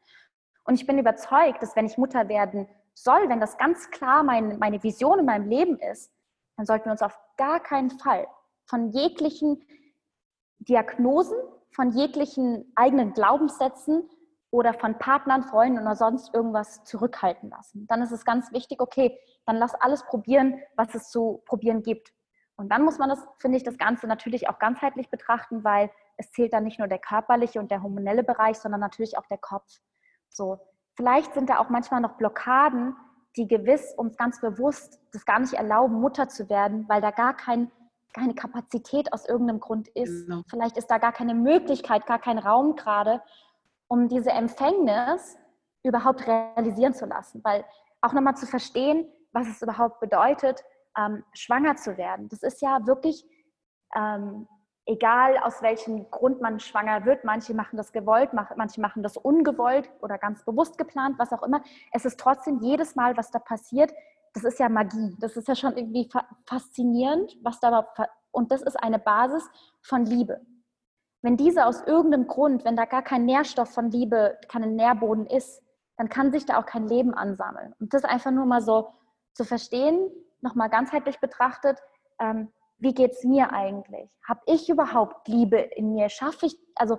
Und 0.64 0.76
ich 0.76 0.88
bin 0.88 0.98
überzeugt, 0.98 1.62
dass 1.62 1.76
wenn 1.76 1.86
ich 1.86 1.98
Mutter 1.98 2.30
werden 2.30 2.68
soll, 2.94 3.28
wenn 3.30 3.40
das 3.40 3.58
ganz 3.58 3.90
klar 3.90 4.24
mein, 4.24 4.60
meine 4.60 4.82
Vision 4.84 5.20
in 5.20 5.26
meinem 5.26 5.50
Leben 5.50 5.78
ist, 5.80 6.12
dann 6.56 6.66
sollten 6.66 6.86
wir 6.86 6.92
uns 6.92 7.02
auf 7.02 7.18
gar 7.38 7.60
keinen 7.60 7.92
Fall 7.92 8.28
von 8.66 8.92
jeglichen 8.92 9.66
Diagnosen, 10.60 11.38
von 11.72 11.92
jeglichen 11.92 12.72
eigenen 12.76 13.14
Glaubenssätzen 13.14 14.10
oder 14.52 14.74
von 14.74 15.00
Partnern, 15.00 15.44
Freunden 15.44 15.80
oder 15.80 15.96
sonst 15.96 16.34
irgendwas 16.34 16.84
zurückhalten 16.84 17.50
lassen. 17.50 17.88
Dann 17.88 18.02
ist 18.02 18.12
es 18.12 18.26
ganz 18.26 18.52
wichtig, 18.52 18.82
okay, 18.82 19.18
dann 19.46 19.56
lass 19.56 19.74
alles 19.76 20.04
probieren, 20.06 20.60
was 20.76 20.94
es 20.94 21.10
zu 21.10 21.42
probieren 21.46 21.82
gibt. 21.82 22.14
Und 22.58 22.70
dann 22.70 22.84
muss 22.84 23.00
man 23.00 23.10
das, 23.10 23.26
finde 23.40 23.58
ich, 23.58 23.64
das 23.64 23.78
Ganze 23.78 24.08
natürlich 24.08 24.50
auch 24.50 24.60
ganzheitlich 24.60 25.10
betrachten, 25.10 25.64
weil 25.64 25.90
es 26.18 26.32
zählt 26.32 26.54
dann 26.54 26.66
nicht 26.66 26.80
nur 26.80 26.88
der 26.88 27.00
körperliche 27.00 27.60
und 27.60 27.72
der 27.72 27.82
hormonelle 27.82 28.24
Bereich, 28.24 28.58
sondern 28.58 28.82
natürlich 28.82 29.18
auch 29.18 29.26
der 29.28 29.40
Kopf. 29.40 29.80
So, 30.30 30.60
vielleicht 30.96 31.34
sind 31.34 31.50
da 31.50 31.60
auch 31.60 31.70
manchmal 31.70 32.02
noch 32.02 32.18
Blockaden, 32.18 32.96
die 33.38 33.48
gewiss 33.48 33.94
uns 33.96 34.18
ganz 34.18 34.42
bewusst 34.42 35.00
das 35.14 35.26
gar 35.26 35.40
nicht 35.40 35.54
erlauben, 35.54 36.02
Mutter 36.02 36.28
zu 36.28 36.50
werden, 36.50 36.88
weil 36.90 37.02
da 37.02 37.12
gar 37.12 37.36
kein, 37.36 37.72
keine 38.14 38.36
Kapazität 38.36 39.14
aus 39.14 39.26
irgendeinem 39.26 39.62
Grund 39.62 39.88
ist. 39.88 40.28
Genau. 40.28 40.42
Vielleicht 40.50 40.78
ist 40.78 40.88
da 40.92 40.98
gar 40.98 41.14
keine 41.14 41.34
Möglichkeit, 41.34 42.06
gar 42.06 42.20
kein 42.20 42.38
Raum 42.38 42.76
gerade 42.76 43.22
um 43.92 44.08
diese 44.08 44.32
Empfängnis 44.32 45.38
überhaupt 45.84 46.26
realisieren 46.26 46.94
zu 46.94 47.06
lassen. 47.06 47.42
Weil 47.44 47.66
auch 48.00 48.14
nochmal 48.14 48.38
zu 48.38 48.46
verstehen, 48.46 49.06
was 49.34 49.50
es 49.50 49.62
überhaupt 49.62 50.00
bedeutet, 50.00 50.64
ähm, 50.98 51.26
schwanger 51.34 51.76
zu 51.76 51.98
werden. 51.98 52.30
Das 52.30 52.42
ist 52.42 52.62
ja 52.62 52.88
wirklich 52.88 53.26
ähm, 53.94 54.48
egal 54.86 55.38
aus 55.40 55.62
welchem 55.62 56.10
Grund 56.10 56.40
man 56.40 56.62
schwanger 56.62 57.04
wird, 57.04 57.26
manche 57.26 57.54
machen 57.54 57.76
das 57.76 57.92
gewollt, 57.92 58.30
manche 58.34 58.80
machen 58.80 59.04
das 59.04 59.18
ungewollt 59.18 59.92
oder 60.02 60.18
ganz 60.18 60.46
bewusst 60.46 60.78
geplant, 60.78 61.20
was 61.20 61.34
auch 61.34 61.44
immer. 61.44 61.62
Es 61.92 62.06
ist 62.06 62.18
trotzdem 62.18 62.60
jedes 62.62 62.96
Mal, 62.96 63.18
was 63.18 63.30
da 63.30 63.40
passiert, 63.40 63.92
das 64.34 64.46
ist 64.46 64.60
ja 64.60 64.70
Magie. 64.70 65.18
Das 65.20 65.36
ist 65.36 65.50
ja 65.50 65.56
schon 65.56 65.76
irgendwie 65.76 66.10
faszinierend, 66.46 67.38
was 67.44 67.60
da 67.60 67.86
und 68.32 68.54
das 68.54 68.62
ist 68.62 68.82
eine 68.82 69.00
Basis 69.00 69.44
von 69.82 70.06
Liebe. 70.06 70.40
Wenn 71.22 71.38
diese 71.38 71.66
aus 71.66 71.82
irgendeinem 71.82 72.28
Grund, 72.28 72.66
wenn 72.66 72.76
da 72.76 72.86
gar 72.86 73.04
kein 73.04 73.26
Nährstoff 73.26 73.70
von 73.70 73.92
Liebe, 73.92 74.38
kein 74.48 74.76
Nährboden 74.76 75.28
ist, 75.28 75.62
dann 75.98 76.10
kann 76.10 76.32
sich 76.32 76.46
da 76.46 76.60
auch 76.60 76.66
kein 76.66 76.88
Leben 76.88 77.14
ansammeln. 77.14 77.76
Und 77.80 77.94
das 77.94 78.04
einfach 78.04 78.32
nur 78.32 78.46
mal 78.46 78.62
so 78.62 78.92
zu 79.34 79.44
verstehen, 79.44 80.10
nochmal 80.42 80.70
ganzheitlich 80.70 81.20
betrachtet, 81.20 81.80
ähm, 82.20 82.52
wie 82.80 82.94
geht 82.96 83.12
es 83.12 83.24
mir 83.24 83.54
eigentlich? 83.54 84.12
Habe 84.28 84.42
ich 84.48 84.68
überhaupt 84.68 85.28
Liebe 85.28 85.58
in 85.58 85.94
mir? 85.94 86.10
Schaffe 86.10 86.48
ich, 86.48 86.58
also 86.76 86.98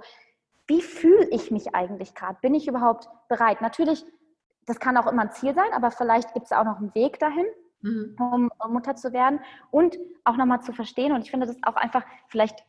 wie 0.69 0.81
fühle 0.81 1.29
ich 1.31 1.51
mich 1.51 1.75
eigentlich 1.75 2.15
gerade? 2.15 2.39
Bin 2.41 2.55
ich 2.55 2.69
überhaupt 2.69 3.09
bereit? 3.29 3.61
Natürlich, 3.61 4.07
das 4.67 4.79
kann 4.79 4.97
auch 4.97 5.11
immer 5.11 5.23
ein 5.23 5.33
Ziel 5.33 5.55
sein, 5.55 5.73
aber 5.73 5.91
vielleicht 5.91 6.33
gibt 6.35 6.47
es 6.47 6.53
auch 6.53 6.65
noch 6.65 6.79
einen 6.79 6.95
Weg 6.95 7.19
dahin, 7.19 7.47
mhm. 7.81 8.17
um, 8.21 8.51
um, 8.65 8.73
Mutter 8.73 8.95
zu 8.95 9.13
werden 9.13 9.41
und 9.73 9.99
auch 10.25 10.37
nochmal 10.37 10.63
zu 10.63 10.73
verstehen. 10.73 11.13
Und 11.13 11.23
ich 11.23 11.33
finde 11.33 11.47
das 11.49 11.57
auch 11.65 11.75
einfach, 11.75 12.05
vielleicht, 12.29 12.65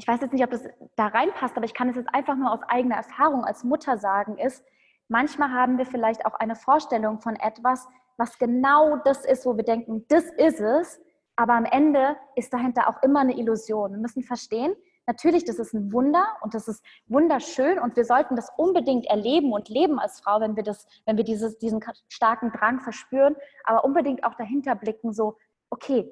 ich 0.00 0.08
weiß 0.08 0.22
jetzt 0.22 0.32
nicht, 0.32 0.42
ob 0.42 0.50
das 0.50 0.64
da 0.96 1.08
reinpasst, 1.08 1.54
aber 1.58 1.66
ich 1.66 1.74
kann 1.74 1.90
es 1.90 1.96
jetzt 1.96 2.08
einfach 2.14 2.34
nur 2.34 2.50
aus 2.50 2.60
eigener 2.68 2.96
Erfahrung 2.96 3.44
als 3.44 3.64
Mutter 3.64 3.98
sagen, 3.98 4.38
ist, 4.38 4.64
manchmal 5.08 5.50
haben 5.50 5.76
wir 5.76 5.84
vielleicht 5.84 6.24
auch 6.24 6.32
eine 6.32 6.56
Vorstellung 6.56 7.20
von 7.20 7.36
etwas, 7.36 7.86
was 8.16 8.38
genau 8.38 8.96
das 9.04 9.26
ist, 9.26 9.44
wo 9.44 9.58
wir 9.58 9.64
denken, 9.64 10.06
das 10.08 10.24
ist 10.38 10.58
es, 10.58 10.98
aber 11.36 11.52
am 11.52 11.66
Ende 11.66 12.16
ist 12.34 12.50
dahinter 12.50 12.88
auch 12.88 13.02
immer 13.02 13.20
eine 13.20 13.36
Illusion. 13.36 13.92
Wir 13.92 13.98
müssen 13.98 14.22
verstehen, 14.22 14.74
natürlich, 15.06 15.44
das 15.44 15.58
ist 15.58 15.74
ein 15.74 15.92
Wunder 15.92 16.24
und 16.40 16.54
das 16.54 16.66
ist 16.66 16.82
wunderschön 17.06 17.78
und 17.78 17.94
wir 17.94 18.06
sollten 18.06 18.36
das 18.36 18.48
unbedingt 18.56 19.04
erleben 19.04 19.52
und 19.52 19.68
leben 19.68 19.98
als 19.98 20.20
Frau, 20.20 20.40
wenn 20.40 20.56
wir, 20.56 20.62
das, 20.62 20.86
wenn 21.04 21.18
wir 21.18 21.24
dieses, 21.24 21.58
diesen 21.58 21.84
starken 22.08 22.52
Drang 22.52 22.80
verspüren, 22.80 23.36
aber 23.64 23.84
unbedingt 23.84 24.24
auch 24.24 24.34
dahinter 24.34 24.76
blicken, 24.76 25.12
so, 25.12 25.36
okay, 25.68 26.10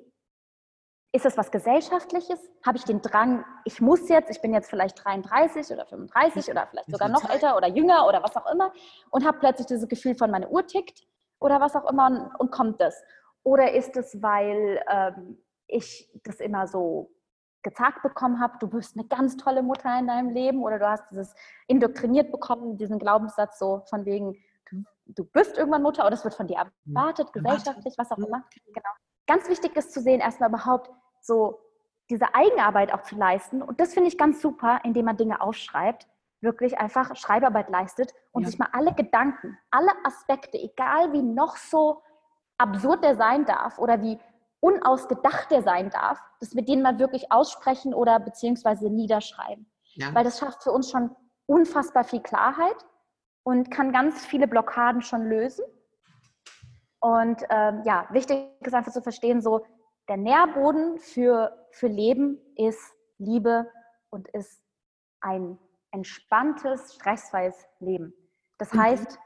ist 1.13 1.25
das 1.25 1.37
was 1.39 1.51
Gesellschaftliches? 1.51 2.39
Habe 2.65 2.77
ich 2.77 2.85
den 2.85 3.01
Drang, 3.01 3.45
ich 3.65 3.81
muss 3.81 4.09
jetzt, 4.09 4.31
ich 4.31 4.43
bin 4.43 4.53
jetzt 4.53 4.69
vielleicht 4.69 5.03
33 5.05 5.73
oder 5.73 5.87
35 5.87 6.51
oder 6.51 6.67
vielleicht 6.67 6.91
sogar 6.91 7.09
noch 7.09 7.29
älter 7.29 7.57
oder 7.57 7.69
jünger 7.69 8.07
oder 8.07 8.23
was 8.23 8.37
auch 8.37 8.51
immer 8.53 8.73
und 9.11 9.27
habe 9.27 9.39
plötzlich 9.39 9.67
dieses 9.67 9.89
Gefühl 9.89 10.15
von, 10.15 10.31
meine 10.31 10.49
Uhr 10.49 10.67
tickt 10.67 11.07
oder 11.41 11.61
was 11.61 11.75
auch 11.77 11.89
immer 11.91 12.07
und, 12.07 12.35
und 12.39 12.51
kommt 12.51 12.81
das. 12.81 13.03
Oder 13.43 13.73
ist 13.73 13.97
es, 13.97 14.21
weil 14.23 14.83
ähm, 14.89 15.39
ich 15.67 16.11
das 16.25 16.41
immer 16.41 16.67
so 16.67 17.11
gezeigt 17.63 18.03
bekommen 18.03 18.41
habe, 18.41 18.59
du 18.61 18.69
bist 18.69 18.97
eine 18.97 19.07
ganz 19.07 19.37
tolle 19.37 19.63
Mutter 19.63 19.99
in 19.99 20.07
deinem 20.07 20.31
Leben 20.31 20.63
oder 20.63 20.79
du 20.79 20.89
hast 20.89 21.11
dieses 21.11 21.35
indoktriniert 21.67 22.31
bekommen, 22.31 22.77
diesen 22.77 22.99
Glaubenssatz 22.99 23.59
so 23.59 23.83
von 23.89 24.05
wegen, 24.05 24.37
du, 24.71 24.85
du 25.07 25.25
bist 25.25 25.57
irgendwann 25.57 25.83
Mutter 25.83 26.07
oder 26.07 26.15
es 26.15 26.25
wird 26.25 26.35
von 26.35 26.47
dir 26.47 26.59
erwartet, 26.87 27.33
gesellschaftlich, 27.33 27.95
was 27.97 28.11
auch 28.13 28.19
immer. 28.19 28.45
Genau. 28.67 28.91
Ganz 29.29 29.49
wichtig 29.49 29.77
ist 29.77 29.93
zu 29.93 30.01
sehen, 30.01 30.21
erstmal 30.21 30.49
überhaupt 30.49 30.91
so 31.21 31.61
diese 32.11 32.35
Eigenarbeit 32.35 32.93
auch 32.93 33.03
zu 33.03 33.15
leisten. 33.15 33.63
Und 33.63 33.81
das 33.81 33.95
finde 33.95 34.09
ich 34.09 34.19
ganz 34.19 34.41
super, 34.41 34.81
indem 34.83 35.05
man 35.05 35.17
Dinge 35.17 35.41
aufschreibt, 35.41 36.09
wirklich 36.41 36.79
einfach 36.79 37.15
Schreibarbeit 37.15 37.69
leistet 37.69 38.13
und 38.33 38.43
ja. 38.43 38.49
sich 38.49 38.59
mal 38.59 38.69
alle 38.73 38.95
Gedanken, 38.95 39.59
alle 39.71 39.93
Aspekte, 40.05 40.59
egal 40.59 41.13
wie 41.13 41.23
noch 41.23 41.57
so 41.57 42.03
absurd 42.57 43.05
der 43.05 43.17
sein 43.17 43.45
darf 43.45 43.79
oder 43.79 44.03
wie 44.03 44.19
unausgedacht 44.61 45.51
der 45.51 45.63
sein 45.63 45.91
darf, 45.91 46.21
dass 46.41 46.55
wir 46.57 46.65
den 46.65 46.83
mal 46.83 46.99
wirklich 46.99 47.31
aussprechen 47.31 47.95
oder 47.95 48.19
beziehungsweise 48.19 48.91
niederschreiben. 48.91 49.71
Ja. 49.95 50.15
Weil 50.15 50.25
das 50.25 50.39
schafft 50.39 50.63
für 50.63 50.73
uns 50.73 50.91
schon 50.91 51.15
unfassbar 51.47 52.05
viel 52.05 52.21
Klarheit 52.21 52.77
und 53.43 53.71
kann 53.71 53.93
ganz 53.93 54.25
viele 54.27 54.49
Blockaden 54.49 55.03
schon 55.03 55.29
lösen. 55.29 55.65
Und 57.01 57.43
ähm, 57.51 57.83
ja, 57.85 58.09
wichtig 58.11 58.49
ist 58.61 58.75
einfach 58.75 58.93
zu 58.93 59.03
verstehen, 59.03 59.41
so 59.41 59.65
der 60.09 60.17
Nährboden 60.17 60.99
für, 60.99 61.67
für 61.71 61.87
Leben 61.87 62.39
ist 62.57 62.81
Liebe 63.19 63.71
und 64.11 64.29
ist 64.29 64.61
ein 65.21 65.59
entspanntes, 65.93 66.95
stressfreies 66.95 67.55
Leben. 67.81 68.13
Das 68.59 68.73
mhm. 68.73 68.83
heißt, 68.83 69.19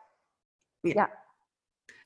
ja. 0.82 0.94
ja. 0.94 1.08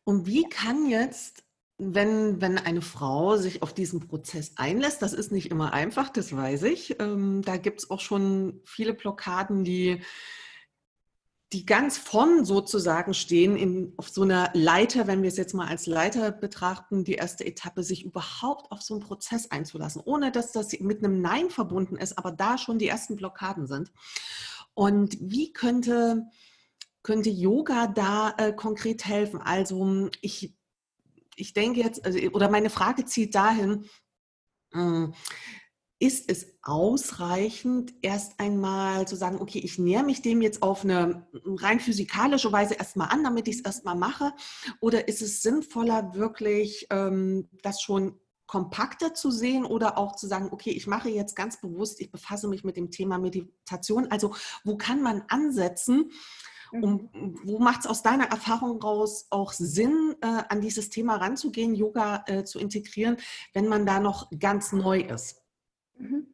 Und 0.04 0.26
wie 0.26 0.48
kann 0.48 0.86
jetzt, 0.86 1.44
wenn, 1.78 2.40
wenn 2.40 2.58
eine 2.58 2.82
Frau 2.82 3.36
sich 3.36 3.62
auf 3.62 3.72
diesen 3.72 4.06
Prozess 4.06 4.52
einlässt, 4.56 5.02
das 5.02 5.12
ist 5.12 5.32
nicht 5.32 5.50
immer 5.50 5.72
einfach, 5.72 6.10
das 6.10 6.34
weiß 6.34 6.62
ich. 6.64 7.00
Ähm, 7.00 7.42
da 7.42 7.56
gibt 7.56 7.80
es 7.80 7.90
auch 7.90 8.00
schon 8.00 8.60
viele 8.64 8.94
Blockaden, 8.94 9.64
die, 9.64 10.02
die 11.52 11.64
ganz 11.64 11.96
vorn 11.96 12.44
sozusagen 12.44 13.14
stehen, 13.14 13.56
in, 13.56 13.94
auf 13.96 14.08
so 14.08 14.22
einer 14.22 14.50
Leiter, 14.52 15.06
wenn 15.06 15.22
wir 15.22 15.28
es 15.28 15.36
jetzt 15.36 15.54
mal 15.54 15.68
als 15.68 15.86
Leiter 15.86 16.32
betrachten, 16.32 17.04
die 17.04 17.14
erste 17.14 17.46
Etappe, 17.46 17.82
sich 17.84 18.04
überhaupt 18.04 18.72
auf 18.72 18.82
so 18.82 18.94
einen 18.94 19.02
Prozess 19.02 19.50
einzulassen, 19.50 20.02
ohne 20.04 20.32
dass 20.32 20.52
das 20.52 20.72
mit 20.80 21.04
einem 21.04 21.20
Nein 21.20 21.50
verbunden 21.50 21.96
ist, 21.96 22.18
aber 22.18 22.32
da 22.32 22.58
schon 22.58 22.78
die 22.78 22.88
ersten 22.88 23.16
Blockaden 23.16 23.66
sind. 23.66 23.92
Und 24.74 25.16
wie 25.20 25.52
könnte 25.52 26.28
könnte 27.06 27.30
Yoga 27.30 27.86
da 27.86 28.34
äh, 28.36 28.52
konkret 28.52 29.04
helfen? 29.04 29.40
Also 29.40 30.10
ich, 30.22 30.56
ich 31.36 31.52
denke 31.52 31.80
jetzt, 31.80 32.04
also, 32.04 32.18
oder 32.30 32.50
meine 32.50 32.68
Frage 32.68 33.04
zielt 33.04 33.36
dahin, 33.36 33.84
äh, 34.72 35.06
ist 35.98 36.30
es 36.30 36.46
ausreichend, 36.62 37.94
erst 38.02 38.38
einmal 38.38 39.08
zu 39.08 39.16
sagen, 39.16 39.40
okay, 39.40 39.60
ich 39.60 39.78
näher 39.78 40.02
mich 40.02 40.20
dem 40.20 40.42
jetzt 40.42 40.62
auf 40.62 40.84
eine 40.84 41.26
rein 41.44 41.80
physikalische 41.80 42.52
Weise 42.52 42.74
erstmal 42.74 43.08
an, 43.08 43.24
damit 43.24 43.48
ich 43.48 43.56
es 43.56 43.62
erstmal 43.62 43.94
mache? 43.94 44.32
Oder 44.80 45.08
ist 45.08 45.22
es 45.22 45.42
sinnvoller, 45.42 46.14
wirklich 46.14 46.86
ähm, 46.90 47.48
das 47.62 47.80
schon 47.80 48.20
kompakter 48.46 49.14
zu 49.14 49.30
sehen 49.30 49.64
oder 49.64 49.98
auch 49.98 50.16
zu 50.16 50.26
sagen, 50.26 50.50
okay, 50.52 50.70
ich 50.70 50.86
mache 50.86 51.08
jetzt 51.08 51.34
ganz 51.34 51.60
bewusst, 51.60 52.00
ich 52.00 52.12
befasse 52.12 52.46
mich 52.46 52.62
mit 52.62 52.76
dem 52.76 52.90
Thema 52.90 53.18
Meditation. 53.18 54.08
Also 54.10 54.34
wo 54.64 54.76
kann 54.76 55.02
man 55.02 55.22
ansetzen, 55.28 56.12
um, 56.72 57.08
mhm. 57.12 57.40
wo 57.44 57.58
macht 57.58 57.80
es 57.80 57.86
aus 57.86 58.02
deiner 58.02 58.26
Erfahrung 58.26 58.80
raus 58.82 59.26
auch 59.30 59.52
Sinn, 59.52 60.14
äh, 60.20 60.26
an 60.48 60.60
dieses 60.60 60.90
Thema 60.90 61.16
ranzugehen, 61.16 61.74
Yoga 61.74 62.24
äh, 62.26 62.44
zu 62.44 62.58
integrieren, 62.58 63.16
wenn 63.52 63.66
man 63.66 63.86
da 63.86 63.98
noch 63.98 64.30
ganz 64.38 64.72
neu 64.72 65.00
ist? 65.00 65.45
Mhm. 65.98 66.26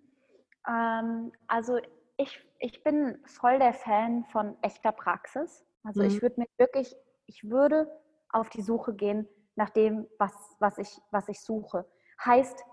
Ähm, 0.69 1.33
also 1.47 1.79
ich, 2.17 2.41
ich 2.59 2.83
bin 2.85 3.19
voll 3.27 3.59
der 3.59 3.75
Fan 3.75 4.25
von 4.27 4.57
echter 4.63 4.93
Praxis. 4.93 5.65
Also 5.85 6.03
mhm. 6.03 6.09
ich 6.09 6.23
würde 6.23 6.41
mir 6.41 6.47
wirklich, 6.59 6.95
ich 7.27 7.49
würde 7.49 7.91
auf 8.31 8.49
die 8.49 8.63
Suche 8.63 8.95
gehen 8.95 9.29
nach 9.55 9.71
dem, 9.71 10.07
was, 10.19 10.57
was, 10.59 10.79
ich, 10.79 11.01
was 11.11 11.29
ich 11.29 11.41
suche. 11.41 11.87
Heißt, 12.25 12.65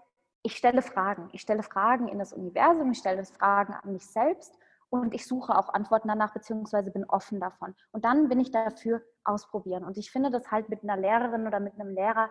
ich 0.43 0.55
stelle 0.55 0.81
Fragen. 0.81 1.29
Ich 1.33 1.41
stelle 1.41 1.63
Fragen 1.63 2.07
in 2.07 2.19
das 2.19 2.33
Universum, 2.33 2.91
ich 2.91 2.99
stelle 2.99 3.25
Fragen 3.25 3.73
an 3.73 3.93
mich 3.93 4.05
selbst 4.05 4.57
und 4.89 5.13
ich 5.13 5.27
suche 5.27 5.57
auch 5.57 5.69
Antworten 5.73 6.07
danach, 6.07 6.33
beziehungsweise 6.33 6.91
bin 6.91 7.05
offen 7.05 7.39
davon. 7.39 7.75
Und 7.91 8.05
dann 8.05 8.29
bin 8.29 8.39
ich 8.39 8.51
dafür 8.51 9.03
ausprobieren. 9.23 9.83
Und 9.83 9.97
ich 9.97 10.11
finde 10.11 10.31
das 10.31 10.49
halt 10.49 10.69
mit 10.69 10.83
einer 10.83 10.97
Lehrerin 10.97 11.45
oder 11.45 11.59
mit 11.59 11.73
einem 11.73 11.93
Lehrer, 11.93 12.29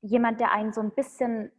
jemand, 0.00 0.40
der 0.40 0.50
einen 0.50 0.72
so 0.72 0.80
ein 0.80 0.90
bisschen 0.90 1.52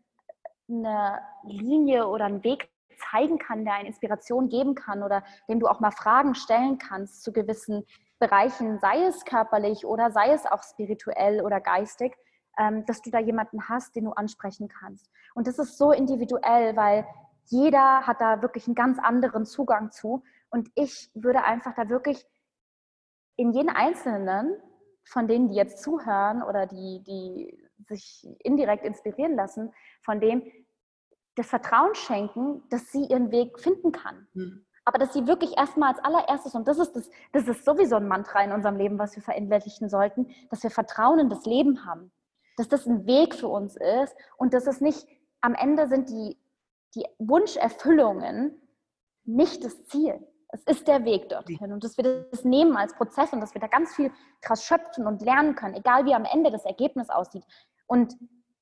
eine 0.69 1.21
Linie 1.43 2.07
oder 2.07 2.25
einen 2.25 2.43
Weg 2.43 2.69
zeigen 3.11 3.39
kann, 3.39 3.65
der 3.65 3.75
eine 3.75 3.87
Inspiration 3.87 4.49
geben 4.49 4.75
kann 4.75 5.03
oder 5.03 5.23
dem 5.49 5.59
du 5.59 5.67
auch 5.67 5.79
mal 5.79 5.91
Fragen 5.91 6.35
stellen 6.35 6.77
kannst 6.77 7.23
zu 7.23 7.33
gewissen 7.33 7.85
Bereichen, 8.19 8.79
sei 8.79 9.03
es 9.05 9.25
körperlich 9.25 9.85
oder 9.85 10.11
sei 10.11 10.31
es 10.31 10.45
auch 10.45 10.63
spirituell 10.63 11.41
oder 11.41 11.59
geistig, 11.59 12.15
ähm, 12.57 12.85
dass 12.85 13.01
du 13.01 13.09
da 13.09 13.19
jemanden 13.19 13.67
hast, 13.67 13.95
den 13.95 14.05
du 14.05 14.11
ansprechen 14.11 14.67
kannst. 14.67 15.09
Und 15.33 15.47
das 15.47 15.59
ist 15.59 15.77
so 15.77 15.91
individuell, 15.91 16.75
weil 16.75 17.05
jeder 17.45 18.07
hat 18.07 18.21
da 18.21 18.41
wirklich 18.41 18.67
einen 18.67 18.75
ganz 18.75 18.99
anderen 18.99 19.45
Zugang 19.45 19.91
zu. 19.91 20.23
Und 20.49 20.69
ich 20.75 21.09
würde 21.13 21.43
einfach 21.43 21.73
da 21.73 21.89
wirklich 21.89 22.25
in 23.35 23.51
jeden 23.51 23.69
Einzelnen 23.69 24.55
von 25.03 25.27
denen, 25.27 25.49
die 25.49 25.55
jetzt 25.55 25.83
zuhören 25.83 26.43
oder 26.43 26.67
die, 26.67 27.03
die 27.03 27.62
sich 27.87 28.27
indirekt 28.39 28.85
inspirieren 28.85 29.35
lassen, 29.35 29.73
von 30.01 30.19
dem 30.19 30.43
das 31.35 31.47
Vertrauen 31.47 31.95
schenken, 31.95 32.63
dass 32.69 32.91
sie 32.91 33.05
ihren 33.05 33.31
Weg 33.31 33.59
finden 33.59 33.91
kann. 33.91 34.27
Mhm. 34.33 34.65
Aber 34.85 34.99
dass 34.99 35.13
sie 35.13 35.27
wirklich 35.27 35.57
erstmal 35.57 35.93
als 35.93 36.03
allererstes, 36.03 36.55
und 36.55 36.67
das 36.67 36.77
ist, 36.77 36.93
das, 36.93 37.09
das 37.31 37.47
ist 37.47 37.65
sowieso 37.65 37.95
ein 37.95 38.07
Mantra 38.07 38.43
in 38.43 38.51
unserem 38.51 38.75
Leben, 38.75 38.99
was 38.99 39.15
wir 39.15 39.23
verinnerlichen 39.23 39.89
sollten, 39.89 40.27
dass 40.49 40.61
wir 40.61 40.69
Vertrauen 40.69 41.19
in 41.19 41.29
das 41.29 41.45
Leben 41.45 41.85
haben. 41.85 42.11
Dass 42.57 42.67
das 42.67 42.85
ein 42.85 43.07
Weg 43.07 43.33
für 43.33 43.47
uns 43.47 43.77
ist 43.77 44.15
und 44.37 44.53
dass 44.53 44.67
es 44.67 44.81
nicht, 44.81 45.07
am 45.41 45.55
Ende 45.55 45.87
sind 45.87 46.09
die 46.09 46.37
die 46.95 47.05
Wunscherfüllungen 47.17 48.59
nicht 49.25 49.63
das 49.63 49.85
Ziel. 49.85 50.25
Es 50.49 50.63
ist 50.63 50.87
der 50.87 51.03
Weg 51.03 51.29
dorthin 51.29 51.73
und 51.73 51.83
dass 51.83 51.97
wir 51.97 52.27
das 52.29 52.43
nehmen 52.43 52.77
als 52.77 52.93
Prozess 52.93 53.33
und 53.33 53.41
dass 53.41 53.55
wir 53.55 53.61
da 53.61 53.67
ganz 53.67 53.95
viel 53.95 54.11
krass 54.41 54.63
schöpfen 54.63 55.07
und 55.07 55.23
lernen 55.23 55.55
können, 55.55 55.73
egal 55.73 56.05
wie 56.05 56.13
am 56.13 56.25
Ende 56.25 56.51
das 56.51 56.65
Ergebnis 56.65 57.09
aussieht. 57.09 57.43
Und 57.87 58.15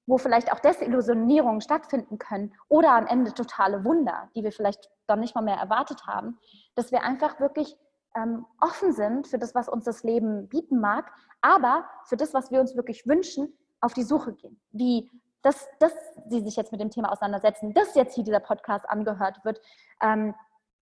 wo 0.08 0.18
vielleicht 0.18 0.52
auch 0.52 0.60
Desillusionierungen 0.60 1.62
stattfinden 1.62 2.18
können 2.18 2.54
oder 2.68 2.92
am 2.92 3.08
Ende 3.08 3.34
totale 3.34 3.86
Wunder, 3.86 4.30
die 4.36 4.44
wir 4.44 4.52
vielleicht 4.52 4.90
dann 5.08 5.20
nicht 5.20 5.36
mal 5.36 5.42
mehr 5.42 5.58
erwartet 5.58 6.06
haben, 6.08 6.38
dass 6.76 6.92
wir 6.92 7.04
einfach 7.04 7.40
wirklich 7.40 7.78
ähm, 8.16 8.46
offen 8.60 8.92
sind 8.94 9.28
für 9.28 9.38
das, 9.38 9.56
was 9.56 9.70
uns 9.70 9.86
das 9.86 10.04
Leben 10.04 10.50
bieten 10.50 10.80
mag, 10.80 11.12
aber 11.40 11.86
für 12.06 12.18
das, 12.18 12.34
was 12.34 12.52
wir 12.52 12.60
uns 12.60 12.76
wirklich 12.76 13.08
wünschen, 13.08 13.54
auf 13.80 13.94
die 13.94 14.04
Suche 14.04 14.34
gehen. 14.34 14.60
Wie 14.72 15.10
dass, 15.42 15.68
dass 15.80 15.94
sie 16.30 16.42
sich 16.42 16.56
jetzt 16.56 16.72
mit 16.72 16.82
dem 16.82 16.92
Thema 16.92 17.12
auseinandersetzen, 17.12 17.74
dass 17.74 17.96
jetzt 17.96 18.16
hier 18.16 18.24
dieser 18.24 18.40
Podcast 18.40 18.88
angehört 18.88 19.44
wird, 19.44 19.60
ähm, 20.02 20.36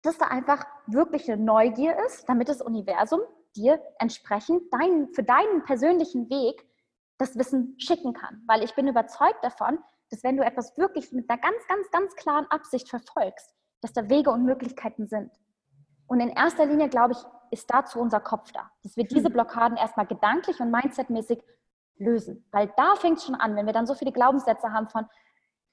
dass 0.01 0.17
da 0.17 0.27
einfach 0.27 0.65
wirklich 0.87 1.29
eine 1.29 1.43
Neugier 1.43 1.97
ist, 2.05 2.29
damit 2.29 2.47
das 2.47 2.61
Universum 2.61 3.21
dir 3.55 3.81
entsprechend 3.99 4.61
dein, 4.71 5.09
für 5.09 5.23
deinen 5.23 5.63
persönlichen 5.63 6.29
Weg 6.29 6.65
das 7.17 7.37
Wissen 7.37 7.75
schicken 7.77 8.13
kann. 8.13 8.43
Weil 8.47 8.63
ich 8.63 8.75
bin 8.75 8.87
überzeugt 8.87 9.43
davon, 9.43 9.79
dass 10.09 10.23
wenn 10.23 10.37
du 10.37 10.45
etwas 10.45 10.77
wirklich 10.77 11.11
mit 11.11 11.29
einer 11.29 11.39
ganz, 11.39 11.67
ganz, 11.67 11.89
ganz 11.91 12.15
klaren 12.15 12.45
Absicht 12.49 12.89
verfolgst, 12.89 13.55
dass 13.81 13.93
da 13.93 14.09
Wege 14.09 14.31
und 14.31 14.45
Möglichkeiten 14.45 15.07
sind. 15.07 15.31
Und 16.07 16.19
in 16.19 16.29
erster 16.29 16.65
Linie, 16.65 16.89
glaube 16.89 17.13
ich, 17.13 17.17
ist 17.51 17.71
dazu 17.71 17.99
unser 17.99 18.19
Kopf 18.19 18.51
da, 18.51 18.69
dass 18.83 18.97
wir 18.97 19.05
diese 19.05 19.27
hm. 19.27 19.33
Blockaden 19.33 19.77
erstmal 19.77 20.05
gedanklich 20.05 20.59
und 20.59 20.71
mindsetmäßig 20.71 21.41
lösen. 21.97 22.45
Weil 22.51 22.71
da 22.75 22.95
fängt 22.95 23.17
es 23.17 23.25
schon 23.25 23.35
an, 23.35 23.55
wenn 23.55 23.65
wir 23.65 23.73
dann 23.73 23.87
so 23.87 23.95
viele 23.95 24.11
Glaubenssätze 24.11 24.71
haben 24.71 24.89
von, 24.89 25.05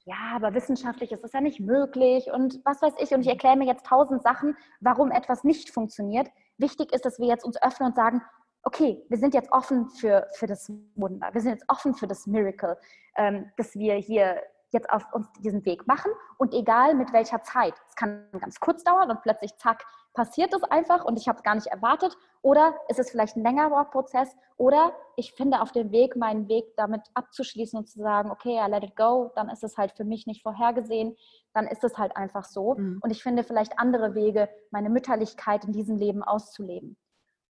ja, 0.05 0.17
aber 0.35 0.55
wissenschaftlich 0.55 1.13
ist 1.13 1.23
das 1.23 1.33
ja 1.33 1.41
nicht 1.41 1.61
möglich 1.61 2.31
und 2.33 2.61
was 2.65 2.83
weiß 2.83 2.95
ich. 2.99 3.13
Und 3.13 3.21
ich 3.21 3.29
erkläre 3.29 3.57
mir 3.57 3.67
jetzt 3.67 3.87
tausend 3.87 4.23
Sachen, 4.23 4.57
warum 4.81 5.13
etwas 5.13 5.45
nicht 5.45 5.71
funktioniert. 5.71 6.29
Wichtig 6.59 6.93
ist, 6.93 7.05
dass 7.05 7.19
wir 7.19 7.29
jetzt 7.29 7.45
uns 7.45 7.61
öffnen 7.63 7.91
und 7.91 7.95
sagen, 7.95 8.23
okay, 8.65 9.05
wir 9.09 9.19
sind 9.19 9.35
jetzt 9.35 9.53
offen 9.53 9.89
für, 9.89 10.27
für 10.35 10.47
das 10.47 10.71
Wunder, 10.95 11.29
wir 11.33 11.41
sind 11.41 11.53
jetzt 11.53 11.65
offen 11.69 11.95
für 11.95 12.07
das 12.07 12.27
Miracle, 12.27 12.77
ähm, 13.17 13.51
dass 13.57 13.75
wir 13.75 13.95
hier 13.95 14.43
jetzt 14.73 14.91
auf 14.91 15.05
uns 15.13 15.31
diesen 15.41 15.65
Weg 15.65 15.87
machen 15.87 16.11
und 16.39 16.55
egal 16.55 16.95
mit 16.95 17.13
welcher 17.13 17.43
Zeit. 17.43 17.75
Es 17.89 17.95
kann 17.95 18.27
ganz 18.33 18.59
kurz 18.59 18.83
dauern 18.83 19.11
und 19.11 19.23
plötzlich, 19.23 19.57
zack, 19.59 19.85
passiert 20.15 20.53
es 20.55 20.63
einfach 20.65 21.05
und 21.05 21.19
ich 21.19 21.29
habe 21.29 21.39
es 21.39 21.43
gar 21.43 21.55
nicht 21.55 21.69
erwartet 21.69 22.17
oder 22.43 22.75
ist 22.89 22.99
es 22.99 23.11
vielleicht 23.11 23.37
ein 23.37 23.43
längerer 23.43 23.85
Prozess 23.87 24.35
oder 24.57 24.93
ich 25.17 25.33
finde 25.35 25.61
auf 25.61 25.73
dem 25.73 25.91
Weg 25.91 26.17
meinen 26.17 26.49
Weg 26.49 26.77
damit 26.77 27.03
abzuschließen 27.15 27.79
und 27.79 27.87
zu 27.87 27.99
sagen, 28.01 28.31
okay, 28.31 28.59
I 28.63 28.71
let 28.71 28.85
it 28.85 28.97
go, 28.97 29.31
dann 29.35 29.49
ist 29.49 29.65
es 29.65 29.77
halt 29.77 29.93
für 29.93 30.05
mich 30.05 30.27
nicht 30.27 30.43
vorhergesehen, 30.43 31.17
dann 31.55 31.67
ist 31.67 31.85
es 31.85 31.97
halt 31.97 32.17
einfach 32.17 32.45
so 32.45 32.75
mhm. 32.75 33.01
und 33.03 33.11
ich 33.11 33.23
finde 33.23 33.45
vielleicht 33.45 33.79
andere 33.79 34.15
Wege, 34.15 34.49
meine 34.71 34.91
Mütterlichkeit 34.91 35.65
in 35.65 35.73
diesem 35.73 35.97
Leben 35.97 36.23
auszuleben. 36.23 36.97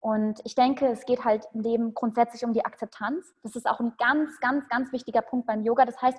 Und 0.01 0.41
ich 0.43 0.55
denke, 0.55 0.87
es 0.87 1.05
geht 1.05 1.23
halt 1.23 1.47
im 1.53 1.61
Leben 1.61 1.93
grundsätzlich 1.93 2.43
um 2.43 2.53
die 2.53 2.65
Akzeptanz. 2.65 3.33
Das 3.43 3.55
ist 3.55 3.69
auch 3.69 3.79
ein 3.79 3.93
ganz, 3.97 4.39
ganz, 4.39 4.67
ganz 4.67 4.91
wichtiger 4.91 5.21
Punkt 5.21 5.45
beim 5.45 5.63
Yoga. 5.63 5.85
Das 5.85 6.01
heißt, 6.01 6.17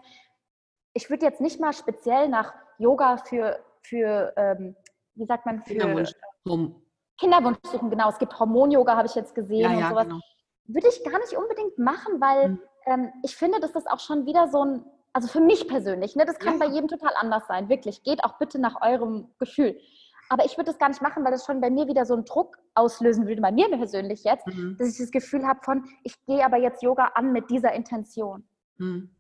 ich 0.95 1.11
würde 1.11 1.27
jetzt 1.27 1.41
nicht 1.41 1.61
mal 1.61 1.73
speziell 1.73 2.29
nach 2.29 2.55
Yoga 2.79 3.17
für, 3.17 3.59
für 3.83 4.33
ähm, 4.37 4.77
wie 5.15 5.27
sagt 5.27 5.47
man, 5.47 5.63
für 5.63 5.75
Kinderwunsch, 5.75 6.13
Kinderwunsch 7.19 7.59
suchen. 7.65 7.91
Genau, 7.91 8.09
es 8.09 8.19
gibt 8.19 8.39
Hormon-Yoga, 8.39 8.97
habe 8.97 9.09
ich 9.09 9.15
jetzt 9.15 9.35
gesehen 9.35 9.61
ja, 9.61 9.71
und 9.71 9.79
ja, 9.79 9.89
sowas. 9.89 10.05
Genau. 10.05 10.21
Würde 10.67 10.89
ich 10.89 11.05
gar 11.05 11.19
nicht 11.19 11.37
unbedingt 11.37 11.79
machen, 11.79 12.21
weil 12.21 12.51
mhm. 12.51 12.61
ähm, 12.87 13.13
ich 13.25 13.37
finde, 13.37 13.61
dass 13.61 13.73
das 13.73 13.87
auch 13.87 14.01
schon 14.01 14.27
wieder 14.27 14.49
so 14.49 14.65
ein, 14.65 14.85
also 15.13 15.29
für 15.29 15.41
mich 15.41 15.69
persönlich, 15.69 16.17
ne, 16.17 16.25
das 16.25 16.39
kann 16.39 16.59
ja. 16.59 16.67
bei 16.67 16.73
jedem 16.73 16.89
total 16.89 17.13
anders 17.17 17.47
sein, 17.47 17.69
wirklich. 17.69 18.03
Geht 18.03 18.25
auch 18.25 18.39
bitte 18.39 18.59
nach 18.59 18.81
eurem 18.81 19.29
Gefühl. 19.39 19.79
Aber 20.29 20.45
ich 20.45 20.57
würde 20.57 20.71
das 20.71 20.79
gar 20.79 20.89
nicht 20.89 21.03
machen, 21.03 21.25
weil 21.25 21.33
das 21.33 21.45
schon 21.45 21.61
bei 21.61 21.71
mir 21.71 21.87
wieder 21.89 22.07
so 22.07 22.15
einen 22.15 22.25
Druck 22.25 22.59
auslösen 22.75 23.27
würde, 23.27 23.43
bei 23.43 23.53
mir 23.53 23.69
persönlich 23.69 24.25
jetzt, 24.25 24.47
mhm. 24.47 24.77
dass 24.79 24.89
ich 24.89 24.99
das 24.99 25.11
Gefühl 25.11 25.47
habe 25.47 25.61
von, 25.63 25.85
ich 26.05 26.25
gehe 26.27 26.45
aber 26.45 26.57
jetzt 26.57 26.83
Yoga 26.83 27.13
an 27.15 27.33
mit 27.33 27.51
dieser 27.51 27.73
Intention. 27.73 28.45
Mhm. 28.79 29.11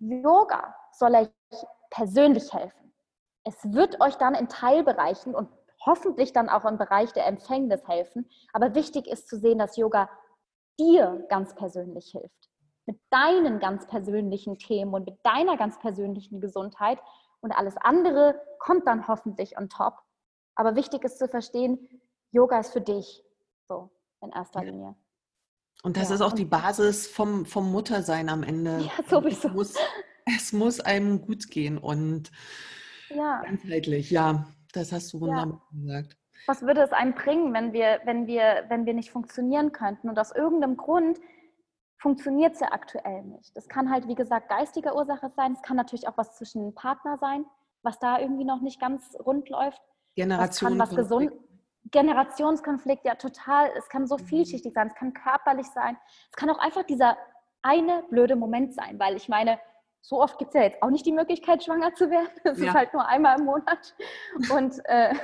Yoga 0.00 0.74
soll 0.92 1.14
euch 1.14 1.28
persönlich 1.90 2.52
helfen. 2.52 2.92
Es 3.44 3.72
wird 3.72 4.00
euch 4.00 4.16
dann 4.16 4.34
in 4.34 4.48
Teilbereichen 4.48 5.34
und 5.34 5.48
hoffentlich 5.84 6.32
dann 6.32 6.48
auch 6.48 6.64
im 6.64 6.78
Bereich 6.78 7.12
der 7.12 7.26
Empfängnis 7.26 7.86
helfen. 7.86 8.28
Aber 8.52 8.74
wichtig 8.74 9.06
ist 9.06 9.28
zu 9.28 9.38
sehen, 9.38 9.58
dass 9.58 9.76
Yoga 9.76 10.08
dir 10.78 11.24
ganz 11.28 11.54
persönlich 11.54 12.10
hilft. 12.10 12.50
Mit 12.86 13.00
deinen 13.10 13.58
ganz 13.58 13.86
persönlichen 13.86 14.58
Themen 14.58 14.94
und 14.94 15.06
mit 15.06 15.18
deiner 15.22 15.56
ganz 15.56 15.78
persönlichen 15.78 16.40
Gesundheit. 16.40 16.98
Und 17.40 17.52
alles 17.52 17.76
andere 17.76 18.40
kommt 18.58 18.86
dann 18.86 19.06
hoffentlich 19.08 19.56
on 19.58 19.68
top. 19.68 19.94
Aber 20.58 20.74
wichtig 20.74 21.04
ist 21.04 21.18
zu 21.18 21.28
verstehen, 21.28 21.78
Yoga 22.32 22.58
ist 22.58 22.72
für 22.72 22.80
dich. 22.80 23.22
So, 23.68 23.90
in 24.20 24.30
erster 24.32 24.64
Linie. 24.64 24.96
Und 25.84 25.96
das 25.96 26.08
ja. 26.08 26.16
ist 26.16 26.20
auch 26.20 26.32
die 26.32 26.44
Basis 26.44 27.06
vom, 27.06 27.46
vom 27.46 27.70
Muttersein 27.70 28.28
am 28.28 28.42
Ende. 28.42 28.80
Ja, 28.82 29.04
sowieso. 29.08 29.48
Es 29.48 29.54
muss, 29.54 29.74
es 30.26 30.52
muss 30.52 30.80
einem 30.80 31.22
gut 31.22 31.48
gehen 31.48 31.78
und 31.78 32.32
ja. 33.10 33.40
ganzheitlich, 33.42 34.10
ja, 34.10 34.48
das 34.72 34.90
hast 34.90 35.12
du 35.12 35.20
wunderbar 35.20 35.62
ja. 35.70 35.78
gesagt. 35.80 36.16
Was 36.48 36.62
würde 36.62 36.82
es 36.82 36.90
einem 36.90 37.14
bringen, 37.14 37.54
wenn 37.54 37.72
wir, 37.72 38.00
wenn, 38.04 38.26
wir, 38.26 38.64
wenn 38.68 38.84
wir 38.84 38.94
nicht 38.94 39.12
funktionieren 39.12 39.70
könnten? 39.70 40.08
Und 40.08 40.18
aus 40.18 40.32
irgendeinem 40.34 40.76
Grund 40.76 41.20
funktioniert 41.98 42.54
es 42.54 42.60
ja 42.60 42.72
aktuell 42.72 43.22
nicht. 43.22 43.56
Das 43.56 43.68
kann 43.68 43.92
halt, 43.92 44.08
wie 44.08 44.16
gesagt, 44.16 44.48
geistige 44.48 44.92
Ursache 44.92 45.30
sein. 45.36 45.52
Es 45.52 45.62
kann 45.62 45.76
natürlich 45.76 46.08
auch 46.08 46.18
was 46.18 46.36
zwischen 46.36 46.74
Partner 46.74 47.16
sein, 47.18 47.44
was 47.82 48.00
da 48.00 48.18
irgendwie 48.18 48.44
noch 48.44 48.60
nicht 48.60 48.80
ganz 48.80 49.16
rund 49.24 49.48
läuft. 49.50 49.80
Generation. 50.18 50.78
was 50.78 50.90
gesund, 50.94 51.32
Generationskonflikt, 51.90 53.04
ja 53.04 53.14
total. 53.14 53.70
Es 53.76 53.88
kann 53.88 54.06
so 54.06 54.18
vielschichtig 54.18 54.74
sein, 54.74 54.88
es 54.88 54.94
kann 54.94 55.14
körperlich 55.14 55.66
sein. 55.68 55.96
Es 56.30 56.36
kann 56.36 56.50
auch 56.50 56.58
einfach 56.58 56.82
dieser 56.82 57.16
eine 57.62 58.02
blöde 58.10 58.36
Moment 58.36 58.74
sein, 58.74 58.98
weil 58.98 59.16
ich 59.16 59.28
meine, 59.28 59.58
so 60.00 60.20
oft 60.20 60.38
gibt 60.38 60.50
es 60.50 60.54
ja 60.54 60.62
jetzt 60.62 60.82
auch 60.82 60.90
nicht 60.90 61.06
die 61.06 61.12
Möglichkeit, 61.12 61.62
schwanger 61.62 61.94
zu 61.94 62.10
werden. 62.10 62.30
Es 62.44 62.58
ja. 62.58 62.68
ist 62.68 62.74
halt 62.74 62.94
nur 62.94 63.06
einmal 63.06 63.38
im 63.38 63.46
Monat. 63.46 63.94
Und 64.50 64.80
äh, 64.84 65.14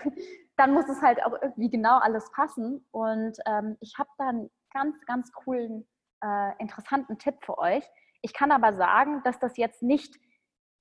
dann 0.57 0.73
muss 0.73 0.89
es 0.89 1.03
halt 1.03 1.25
auch 1.25 1.35
irgendwie 1.43 1.71
genau 1.71 1.99
alles 1.99 2.31
passen. 2.33 2.87
Und 2.91 3.37
ähm, 3.47 3.77
ich 3.81 3.95
habe 3.99 4.11
da 4.19 4.29
einen 4.29 4.51
ganz, 4.73 4.97
ganz 5.07 5.33
coolen, 5.33 5.87
äh, 6.23 6.53
interessanten 6.59 7.19
Tipp 7.19 7.37
für 7.43 7.59
euch. 7.59 7.85
Ich 8.23 8.33
kann 8.33 8.53
aber 8.53 8.75
sagen, 8.75 9.23
dass 9.25 9.39
das 9.39 9.57
jetzt 9.57 9.83
nicht 9.83 10.15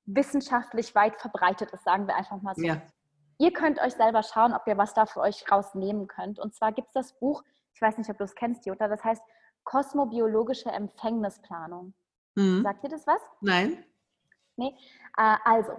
wissenschaftlich 0.05 0.95
weit 0.95 1.15
verbreitet 1.19 1.71
ist, 1.71 1.83
sagen 1.83 2.07
wir 2.07 2.15
einfach 2.15 2.41
mal 2.41 2.55
so. 2.55 2.63
Ja. 2.63 2.81
Ihr 3.37 3.51
könnt 3.51 3.79
euch 3.79 3.93
selber 3.93 4.23
schauen, 4.23 4.53
ob 4.53 4.67
ihr 4.67 4.77
was 4.77 4.93
da 4.93 5.05
für 5.05 5.19
euch 5.19 5.49
rausnehmen 5.51 6.07
könnt. 6.07 6.39
Und 6.39 6.53
zwar 6.53 6.71
gibt 6.71 6.89
es 6.89 6.93
das 6.93 7.19
Buch, 7.19 7.43
ich 7.73 7.81
weiß 7.81 7.97
nicht, 7.97 8.09
ob 8.09 8.17
du 8.17 8.23
es 8.23 8.35
kennst, 8.35 8.65
Jutta, 8.65 8.87
das 8.87 9.03
heißt 9.03 9.23
Kosmobiologische 9.63 10.69
Empfängnisplanung. 10.69 11.93
Mhm. 12.35 12.63
Sagt 12.63 12.83
ihr 12.83 12.89
das 12.89 13.07
was? 13.07 13.21
Nein. 13.41 13.83
Nee. 14.55 14.75
Äh, 15.17 15.37
also, 15.45 15.73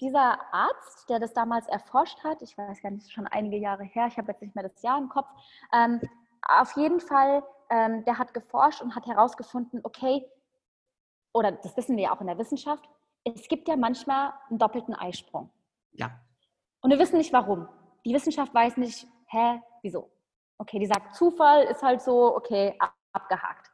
dieser 0.00 0.38
Arzt, 0.52 1.08
der 1.08 1.18
das 1.18 1.32
damals 1.32 1.66
erforscht 1.66 2.22
hat, 2.24 2.42
ich 2.42 2.56
weiß 2.56 2.80
gar 2.82 2.90
nicht, 2.90 3.10
schon 3.10 3.26
einige 3.26 3.56
Jahre 3.56 3.84
her, 3.84 4.06
ich 4.06 4.16
habe 4.16 4.32
jetzt 4.32 4.42
nicht 4.42 4.54
mehr 4.54 4.68
das 4.68 4.80
Jahr 4.82 4.98
im 4.98 5.08
Kopf, 5.08 5.28
ähm, 5.72 6.00
auf 6.42 6.76
jeden 6.76 7.00
Fall, 7.00 7.42
ähm, 7.70 8.04
der 8.04 8.18
hat 8.18 8.32
geforscht 8.32 8.80
und 8.80 8.94
hat 8.94 9.06
herausgefunden, 9.06 9.80
okay, 9.82 10.24
oder 11.32 11.52
das 11.52 11.76
wissen 11.76 11.96
wir 11.96 12.04
ja 12.04 12.14
auch 12.14 12.20
in 12.20 12.28
der 12.28 12.38
Wissenschaft, 12.38 12.88
es 13.24 13.48
gibt 13.48 13.68
ja 13.68 13.76
manchmal 13.76 14.32
einen 14.48 14.58
doppelten 14.58 14.94
Eisprung. 14.94 15.50
Ja. 15.92 16.20
Und 16.86 16.92
wir 16.92 17.00
wissen 17.00 17.18
nicht 17.18 17.32
warum. 17.32 17.66
Die 18.04 18.14
Wissenschaft 18.14 18.54
weiß 18.54 18.76
nicht, 18.76 19.08
hä, 19.26 19.60
wieso? 19.82 20.08
Okay, 20.56 20.78
die 20.78 20.86
sagt, 20.86 21.16
Zufall 21.16 21.64
ist 21.64 21.82
halt 21.82 22.00
so, 22.00 22.36
okay, 22.36 22.78
abgehakt. 23.12 23.72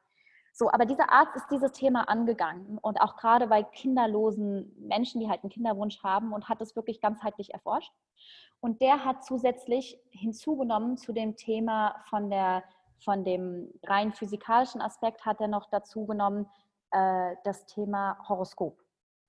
So, 0.55 0.73
aber 0.73 0.87
dieser 0.87 1.13
Arzt 1.13 1.37
ist 1.37 1.47
dieses 1.51 1.73
Thema 1.73 2.09
angegangen 2.09 2.79
und 2.79 3.03
auch 3.03 3.17
gerade 3.17 3.49
bei 3.49 3.65
kinderlosen 3.65 4.75
Menschen, 4.79 5.21
die 5.21 5.29
halt 5.29 5.43
einen 5.43 5.51
Kinderwunsch 5.51 6.03
haben 6.03 6.33
und 6.33 6.49
hat 6.49 6.63
es 6.63 6.75
wirklich 6.75 7.03
ganzheitlich 7.03 7.53
erforscht. 7.53 7.93
Und 8.61 8.81
der 8.81 9.05
hat 9.05 9.27
zusätzlich 9.27 10.01
hinzugenommen 10.09 10.97
zu 10.97 11.13
dem 11.13 11.37
Thema 11.37 12.03
von 12.09 12.31
der 12.31 12.65
von 13.05 13.25
dem 13.25 13.69
rein 13.85 14.15
physikalischen 14.15 14.81
Aspekt 14.81 15.27
hat 15.27 15.39
er 15.43 15.49
noch 15.49 15.69
dazu 15.69 16.07
genommen 16.07 16.49
äh, 16.93 17.37
das 17.45 17.67
Thema 17.67 18.17
Horoskop. 18.27 18.79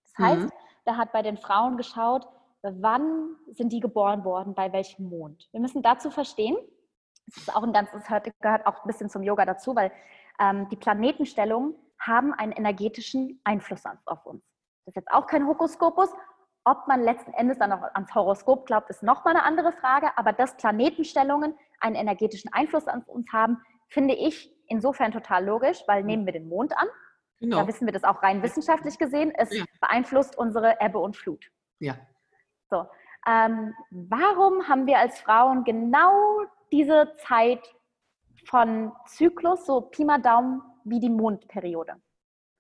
Das 0.04 0.26
heißt, 0.26 0.44
mhm. 0.44 0.52
der 0.86 0.96
hat 0.96 1.12
bei 1.12 1.22
den 1.22 1.38
Frauen 1.38 1.76
geschaut, 1.76 2.30
wann 2.64 3.36
sind 3.52 3.74
die 3.74 3.80
geboren 3.80 4.24
worden, 4.24 4.54
bei 4.54 4.72
welchem 4.72 5.10
Mond. 5.10 5.48
Wir 5.52 5.60
müssen 5.60 5.82
dazu 5.82 6.10
verstehen, 6.10 6.58
das 7.28 7.38
ist 7.38 7.56
auch 7.56 7.64
ein 7.64 7.74
ganzes, 7.74 8.04
gehört 8.42 8.66
auch 8.66 8.84
ein 8.84 8.88
bisschen 8.88 9.10
zum 9.10 9.24
Yoga 9.24 9.46
dazu, 9.46 9.76
weil 9.76 9.92
ähm, 10.40 10.68
die 10.70 10.76
Planetenstellungen 10.76 11.76
haben 12.00 12.34
einen 12.34 12.52
energetischen 12.52 13.40
Einfluss 13.44 13.84
auf 14.06 14.26
uns. 14.26 14.44
Das 14.86 14.92
ist 14.92 14.96
jetzt 14.98 15.12
auch 15.12 15.28
kein 15.28 15.48
Hokoskopus. 15.48 16.10
Ob 16.66 16.88
man 16.88 17.02
letzten 17.02 17.34
Endes 17.34 17.58
dann 17.58 17.72
noch 17.72 17.82
ans 17.82 18.14
Horoskop 18.16 18.66
glaubt, 18.66 18.90
ist 18.90 19.04
nochmal 19.04 19.36
eine 19.36 19.44
andere 19.44 19.74
Frage. 19.74 20.18
Aber 20.18 20.32
dass 20.34 20.56
Planetenstellungen 20.58 21.56
einen 21.80 21.96
energetischen 21.96 22.52
Einfluss 22.54 22.88
auf 22.88 23.08
uns 23.08 23.32
haben, 23.32 23.62
finde 23.90 24.16
ich 24.16 24.54
insofern 24.68 25.12
total 25.12 25.46
logisch, 25.46 25.84
weil 25.88 26.04
nehmen 26.04 26.26
wir 26.26 26.34
den 26.34 26.48
Mond 26.48 26.76
an. 26.78 26.88
Genau. 27.40 27.58
Da 27.58 27.68
wissen 27.68 27.86
wir 27.86 27.94
das 27.94 28.04
auch 28.04 28.24
rein 28.24 28.42
wissenschaftlich 28.44 28.98
gesehen. 28.98 29.32
Es 29.36 29.56
ja. 29.56 29.66
beeinflusst 29.82 30.38
unsere 30.38 30.78
Ebbe 30.80 31.00
und 31.00 31.18
Flut. 31.18 31.46
Ja. 31.80 31.96
So. 32.74 32.88
Ähm, 33.28 33.76
warum 33.92 34.68
haben 34.68 34.88
wir 34.88 34.98
als 34.98 35.22
Frauen 35.22 35.64
genau 35.64 36.42
diese 36.72 37.14
Zeit 37.18 37.62
von 38.46 38.92
Zyklus, 39.06 39.68
so 39.68 39.82
Pi 39.82 40.04
mal 40.04 40.20
Daumen, 40.20 40.64
wie 40.84 41.00
die 41.00 41.10
Mondperiode. 41.10 41.94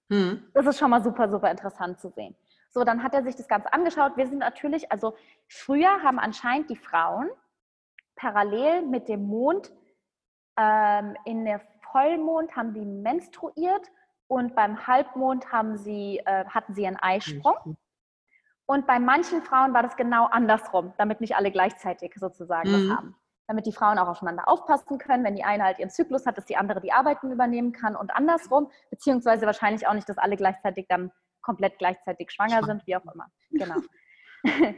Mhm. 0.09 0.45
Das 0.53 0.67
ist 0.67 0.77
schon 0.77 0.91
mal 0.91 1.03
super, 1.03 1.27
super 1.29 1.49
interessant 1.49 1.99
zu 1.99 2.09
sehen. 2.09 2.35
So, 2.69 2.83
dann 2.83 3.01
hat 3.01 3.15
er 3.15 3.23
sich 3.23 3.35
das 3.35 3.47
Ganze 3.47 3.73
angeschaut. 3.73 4.15
Wir 4.15 4.27
sind 4.27 4.37
natürlich, 4.37 4.91
also 4.91 5.15
früher 5.47 6.03
haben 6.03 6.19
anscheinend 6.19 6.69
die 6.69 6.75
Frauen 6.75 7.29
parallel 8.15 8.83
mit 8.83 9.09
dem 9.09 9.23
Mond 9.23 9.73
ähm, 10.57 11.17
in 11.25 11.43
der 11.45 11.61
Vollmond 11.91 12.55
haben 12.55 12.73
die 12.75 12.85
menstruiert 12.85 13.89
und 14.27 14.55
beim 14.55 14.85
Halbmond 14.85 15.51
haben 15.51 15.77
sie, 15.77 16.19
äh, 16.25 16.45
hatten 16.45 16.75
sie 16.75 16.85
einen 16.85 16.97
Eisprung. 16.97 17.77
Und 18.65 18.87
bei 18.87 18.99
manchen 18.99 19.41
Frauen 19.41 19.73
war 19.73 19.83
das 19.83 19.95
genau 19.95 20.25
andersrum, 20.25 20.93
damit 20.97 21.21
nicht 21.21 21.35
alle 21.35 21.51
gleichzeitig 21.51 22.13
sozusagen 22.15 22.69
mhm. 22.69 22.89
das 22.89 22.97
haben. 22.97 23.15
Damit 23.47 23.65
die 23.65 23.73
Frauen 23.73 23.99
auch 23.99 24.07
aufeinander 24.07 24.47
aufpassen 24.47 24.97
können. 24.97 25.23
Wenn 25.25 25.35
die 25.35 25.43
eine 25.43 25.63
halt 25.63 25.79
ihren 25.79 25.89
Zyklus 25.89 26.25
hat, 26.25 26.37
dass 26.37 26.45
die 26.45 26.55
andere 26.55 26.79
die 26.79 26.93
Arbeiten 26.93 27.31
übernehmen 27.31 27.73
kann 27.73 27.95
und 27.95 28.15
andersrum. 28.15 28.71
Beziehungsweise 28.89 29.45
wahrscheinlich 29.45 29.85
auch 29.87 29.93
nicht, 29.93 30.07
dass 30.07 30.17
alle 30.17 30.37
gleichzeitig 30.37 30.87
dann 30.87 31.11
komplett 31.41 31.77
gleichzeitig 31.77 32.31
schwanger 32.31 32.63
sind, 32.63 32.87
wie 32.87 32.95
auch 32.95 33.03
immer. 33.13 33.27
Genau. 33.51 33.75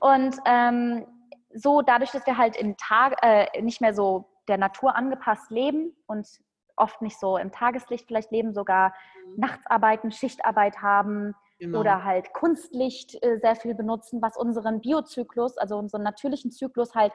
und 0.00 0.36
ähm, 0.44 1.06
so 1.54 1.80
dadurch, 1.80 2.10
dass 2.10 2.26
wir 2.26 2.36
halt 2.36 2.56
im 2.56 2.76
Tag 2.76 3.16
äh, 3.22 3.62
nicht 3.62 3.80
mehr 3.80 3.94
so 3.94 4.30
der 4.48 4.58
Natur 4.58 4.94
angepasst 4.96 5.50
leben 5.50 5.96
und 6.06 6.28
oft 6.76 7.00
nicht 7.02 7.18
so 7.18 7.38
im 7.38 7.52
Tageslicht 7.52 8.06
vielleicht 8.06 8.30
leben, 8.30 8.52
sogar 8.52 8.94
mhm. 9.26 9.40
nachts 9.40 9.66
arbeiten, 9.66 10.12
Schichtarbeit 10.12 10.82
haben 10.82 11.34
genau. 11.60 11.80
oder 11.80 12.04
halt 12.04 12.32
Kunstlicht 12.32 13.22
äh, 13.22 13.38
sehr 13.38 13.54
viel 13.54 13.74
benutzen, 13.74 14.20
was 14.20 14.36
unseren 14.36 14.80
Biozyklus, 14.80 15.56
also 15.56 15.76
unseren 15.76 16.02
natürlichen 16.02 16.50
Zyklus 16.50 16.94
halt 16.94 17.12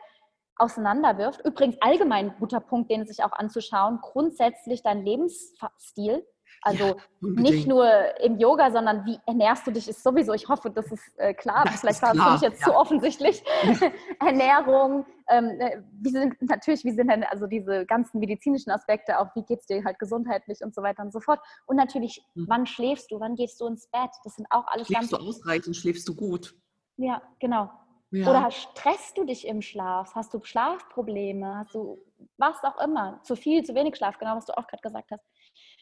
auseinanderwirft. 0.58 1.42
Übrigens 1.46 1.76
allgemein 1.82 2.30
ein 2.30 2.36
guter 2.40 2.62
Punkt, 2.62 2.90
den 2.90 3.06
sich 3.06 3.24
auch 3.24 3.34
anzuschauen, 3.34 4.00
grundsätzlich 4.02 4.82
dein 4.84 5.04
Lebensstil 5.04 6.26
also 6.62 6.86
ja, 6.86 6.96
nicht 7.22 7.68
nur 7.68 7.88
im 8.22 8.38
Yoga, 8.38 8.72
sondern 8.72 9.06
wie 9.06 9.20
ernährst 9.26 9.66
du 9.68 9.72
dich, 9.72 9.88
ist 9.88 10.04
sowieso, 10.04 10.34
ich 10.34 10.48
hoffe, 10.48 10.70
das 10.70 10.92
ist 10.92 11.18
äh, 11.18 11.34
klar, 11.34 11.64
das 11.66 11.82
vielleicht 11.82 12.02
war 12.02 12.36
es 12.36 12.42
jetzt 12.42 12.62
ja. 12.62 12.68
zu 12.68 12.76
offensichtlich. 12.76 13.44
Ernährung, 14.20 15.06
ähm, 15.30 15.60
äh, 15.60 15.82
wie 16.02 16.10
sind 16.10 16.42
natürlich, 16.42 16.84
wie 16.84 16.92
sind 16.92 17.10
denn 17.10 17.24
also 17.24 17.48
diese 17.48 17.86
ganzen 17.86 18.20
medizinischen 18.20 18.72
Aspekte, 18.72 19.20
auch 19.20 19.36
wie 19.36 19.44
geht 19.44 19.60
es 19.62 19.66
dir 19.66 19.84
halt 19.84 20.00
gesundheitlich 20.00 20.62
und 20.62 20.74
so 20.76 20.82
weiter 20.82 21.04
und 21.04 21.12
so 21.12 21.20
fort. 21.20 21.40
Und 21.66 21.78
natürlich, 21.78 22.24
mhm. 22.36 22.46
wann 22.48 22.66
schläfst 22.66 23.12
du, 23.12 23.20
wann 23.20 23.36
gehst 23.36 23.60
du 23.60 23.68
ins 23.68 23.88
Bett? 23.88 24.12
Das 24.24 24.36
sind 24.36 24.48
auch 24.50 24.66
alles 24.68 24.88
schläfst 24.88 25.12
ganz... 25.12 25.22
Schläfst 25.22 25.24
du 25.24 25.48
ausreichend, 25.48 25.76
schläfst 25.76 26.08
du 26.08 26.16
gut? 26.16 26.56
Ja, 26.98 27.22
genau. 27.40 27.70
Ja. 28.12 28.30
Oder 28.30 28.52
stresst 28.52 29.18
du 29.18 29.26
dich 29.26 29.48
im 29.48 29.62
Schlaf? 29.62 30.16
Hast 30.16 30.34
du 30.34 30.40
Schlafprobleme? 30.42 31.58
Hast 31.58 31.76
du 31.76 32.00
was 32.38 32.64
auch 32.64 32.82
immer? 32.82 33.20
Zu 33.24 33.36
viel, 33.36 33.64
zu 33.64 33.76
wenig 33.76 33.96
Schlaf, 33.98 34.18
genau, 34.20 34.36
was 34.36 34.46
du 34.46 34.58
auch 34.58 34.68
gerade 34.68 34.82
gesagt 34.82 35.12
hast. 35.12 35.26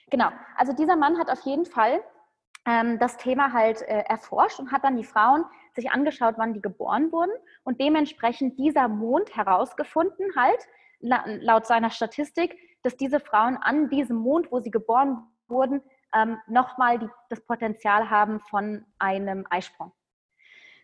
Genau, 0.09 0.29
also 0.55 0.73
dieser 0.73 0.95
Mann 0.95 1.17
hat 1.17 1.29
auf 1.29 1.41
jeden 1.41 1.65
Fall 1.65 2.03
ähm, 2.65 2.99
das 2.99 3.17
Thema 3.17 3.51
halt 3.51 3.81
äh, 3.81 4.03
erforscht 4.07 4.59
und 4.59 4.71
hat 4.71 4.83
dann 4.83 4.97
die 4.97 5.03
Frauen 5.03 5.45
sich 5.73 5.91
angeschaut, 5.91 6.35
wann 6.37 6.53
die 6.53 6.61
geboren 6.61 7.11
wurden 7.11 7.33
und 7.63 7.79
dementsprechend 7.81 8.59
dieser 8.59 8.87
Mond 8.87 9.35
herausgefunden 9.35 10.35
halt, 10.35 10.67
la 10.99 11.23
laut 11.25 11.65
seiner 11.65 11.89
Statistik, 11.89 12.57
dass 12.83 12.95
diese 12.95 13.19
Frauen 13.19 13.57
an 13.57 13.89
diesem 13.89 14.17
Mond, 14.17 14.51
wo 14.51 14.59
sie 14.59 14.71
geboren 14.71 15.27
wurden, 15.47 15.81
ähm, 16.15 16.37
nochmal 16.47 17.09
das 17.29 17.41
Potenzial 17.41 18.09
haben 18.09 18.39
von 18.39 18.85
einem 18.99 19.45
Eisprung. 19.49 19.91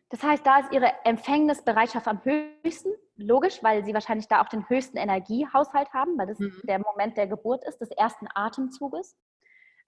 Das 0.09 0.23
heißt, 0.23 0.45
da 0.45 0.59
ist 0.59 0.71
ihre 0.71 0.91
Empfängnisbereitschaft 1.05 2.07
am 2.07 2.21
höchsten, 2.23 2.89
logisch, 3.19 3.61
weil 3.63 3.83
sie 3.85 3.93
wahrscheinlich 3.93 4.27
da 4.27 4.41
auch 4.41 4.47
den 4.47 4.67
höchsten 4.69 4.97
Energiehaushalt 4.97 5.93
haben, 5.93 6.17
weil 6.17 6.27
das 6.27 6.39
mhm. 6.39 6.61
der 6.63 6.79
Moment 6.79 7.17
der 7.17 7.27
Geburt 7.27 7.63
ist, 7.65 7.79
des 7.79 7.91
ersten 7.91 8.27
Atemzuges. 8.33 9.15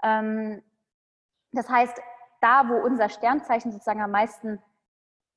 Ähm, 0.03 0.61
das 1.51 1.69
heißt, 1.69 1.99
da, 2.41 2.67
wo 2.69 2.75
unser 2.75 3.09
Sternzeichen 3.09 3.71
sozusagen 3.71 4.01
am 4.01 4.11
meisten 4.11 4.59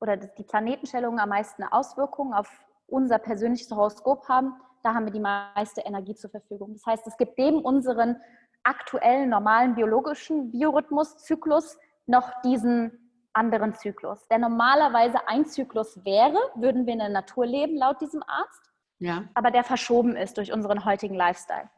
oder 0.00 0.16
die 0.16 0.42
Planetenstellungen 0.42 1.20
am 1.20 1.28
meisten 1.28 1.64
Auswirkungen 1.64 2.34
auf 2.34 2.50
unser 2.86 3.18
persönliches 3.18 3.70
Horoskop 3.70 4.28
haben, 4.28 4.54
da 4.82 4.94
haben 4.94 5.06
wir 5.06 5.12
die 5.12 5.20
meiste 5.20 5.80
Energie 5.80 6.14
zur 6.14 6.30
Verfügung. 6.30 6.74
Das 6.74 6.84
heißt, 6.84 7.06
es 7.06 7.16
gibt 7.16 7.38
neben 7.38 7.60
unseren 7.60 8.20
aktuellen 8.62 9.30
normalen 9.30 9.74
biologischen 9.74 10.50
Biorhythmus, 10.50 11.16
Zyklus 11.18 11.78
noch 12.06 12.30
diesen 12.42 13.03
anderen 13.34 13.74
Zyklus. 13.74 14.26
Der 14.28 14.38
normalerweise 14.38 15.28
ein 15.28 15.44
Zyklus 15.44 16.04
wäre, 16.04 16.38
würden 16.54 16.86
wir 16.86 16.94
in 16.94 17.00
der 17.00 17.08
Natur 17.08 17.46
leben, 17.46 17.76
laut 17.76 18.00
diesem 18.00 18.22
Arzt, 18.22 18.72
ja. 18.98 19.24
aber 19.34 19.50
der 19.50 19.64
verschoben 19.64 20.16
ist 20.16 20.38
durch 20.38 20.52
unseren 20.52 20.84
heutigen 20.84 21.14
Lifestyle. 21.14 21.68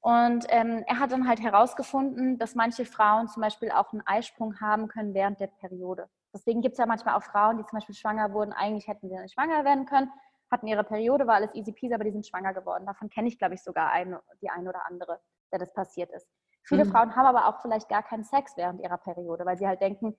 Und 0.00 0.44
ähm, 0.50 0.84
er 0.86 1.00
hat 1.00 1.12
dann 1.12 1.26
halt 1.26 1.40
herausgefunden, 1.40 2.38
dass 2.38 2.54
manche 2.54 2.84
Frauen 2.84 3.28
zum 3.28 3.40
Beispiel 3.40 3.70
auch 3.70 3.90
einen 3.92 4.02
Eisprung 4.06 4.60
haben 4.60 4.86
können 4.86 5.14
während 5.14 5.40
der 5.40 5.46
Periode. 5.46 6.10
Deswegen 6.34 6.60
gibt 6.60 6.72
es 6.72 6.78
ja 6.78 6.84
manchmal 6.84 7.14
auch 7.14 7.22
Frauen, 7.22 7.56
die 7.56 7.64
zum 7.64 7.78
Beispiel 7.78 7.94
schwanger 7.94 8.32
wurden. 8.32 8.52
Eigentlich 8.52 8.86
hätten 8.86 9.08
sie 9.08 9.16
nicht 9.16 9.32
schwanger 9.32 9.64
werden 9.64 9.86
können, 9.86 10.12
hatten 10.50 10.66
ihre 10.66 10.84
Periode, 10.84 11.26
war 11.26 11.36
alles 11.36 11.54
easy 11.54 11.72
peasy, 11.72 11.94
aber 11.94 12.04
die 12.04 12.10
sind 12.10 12.26
schwanger 12.26 12.52
geworden. 12.52 12.84
Davon 12.84 13.08
kenne 13.08 13.28
ich, 13.28 13.38
glaube 13.38 13.54
ich, 13.54 13.62
sogar 13.62 13.92
eine, 13.92 14.20
die 14.42 14.50
eine 14.50 14.68
oder 14.68 14.86
andere, 14.86 15.20
der 15.50 15.60
das 15.60 15.72
passiert 15.72 16.10
ist. 16.10 16.28
Viele 16.64 16.84
mhm. 16.84 16.90
Frauen 16.90 17.16
haben 17.16 17.26
aber 17.26 17.46
auch 17.46 17.62
vielleicht 17.62 17.88
gar 17.88 18.02
keinen 18.02 18.24
Sex 18.24 18.56
während 18.56 18.82
ihrer 18.82 18.98
Periode, 18.98 19.46
weil 19.46 19.56
sie 19.56 19.66
halt 19.66 19.80
denken, 19.80 20.16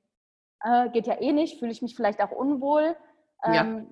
äh, 0.63 0.89
geht 0.89 1.07
ja 1.07 1.19
eh 1.21 1.31
nicht, 1.31 1.59
fühle 1.59 1.71
ich 1.71 1.81
mich 1.81 1.95
vielleicht 1.95 2.21
auch 2.21 2.31
unwohl. 2.31 2.95
Ähm, 3.43 3.53
ja. 3.53 3.85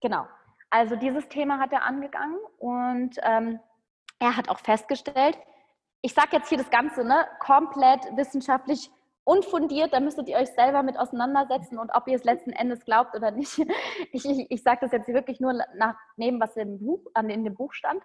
Genau. 0.00 0.26
Also 0.70 0.96
dieses 0.96 1.28
Thema 1.28 1.58
hat 1.58 1.72
er 1.72 1.84
angegangen 1.84 2.38
und 2.58 3.16
ähm, 3.22 3.60
er 4.18 4.36
hat 4.36 4.48
auch 4.48 4.58
festgestellt, 4.58 5.38
ich 6.02 6.14
sage 6.14 6.28
jetzt 6.32 6.48
hier 6.48 6.58
das 6.58 6.70
Ganze 6.70 7.04
ne, 7.04 7.26
komplett 7.40 8.04
wissenschaftlich 8.16 8.90
unfundiert, 9.24 9.92
da 9.92 10.00
müsstet 10.00 10.28
ihr 10.28 10.36
euch 10.36 10.50
selber 10.50 10.82
mit 10.82 10.98
auseinandersetzen 10.98 11.78
und 11.78 11.90
ob 11.92 12.06
ihr 12.06 12.14
es 12.14 12.24
letzten 12.24 12.52
Endes 12.52 12.84
glaubt 12.84 13.14
oder 13.14 13.30
nicht. 13.30 13.58
Ich, 14.12 14.24
ich, 14.24 14.46
ich 14.50 14.62
sage 14.62 14.78
das 14.82 14.92
jetzt 14.92 15.08
wirklich 15.08 15.40
nur 15.40 15.52
nach 15.74 15.96
neben, 16.16 16.38
was 16.40 16.56
im 16.56 16.78
Buch, 16.78 17.00
in 17.18 17.44
dem 17.44 17.54
Buch 17.54 17.72
stand, 17.72 18.02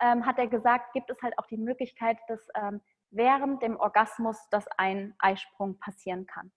ähm, 0.00 0.24
hat 0.24 0.38
er 0.38 0.46
gesagt, 0.46 0.92
gibt 0.92 1.10
es 1.10 1.20
halt 1.22 1.36
auch 1.38 1.46
die 1.46 1.56
Möglichkeit, 1.56 2.18
dass 2.28 2.40
ähm, 2.54 2.80
während 3.10 3.62
dem 3.62 3.78
Orgasmus, 3.78 4.36
dass 4.50 4.66
ein 4.78 5.14
Eisprung 5.18 5.78
passieren 5.78 6.26
kann. 6.26 6.52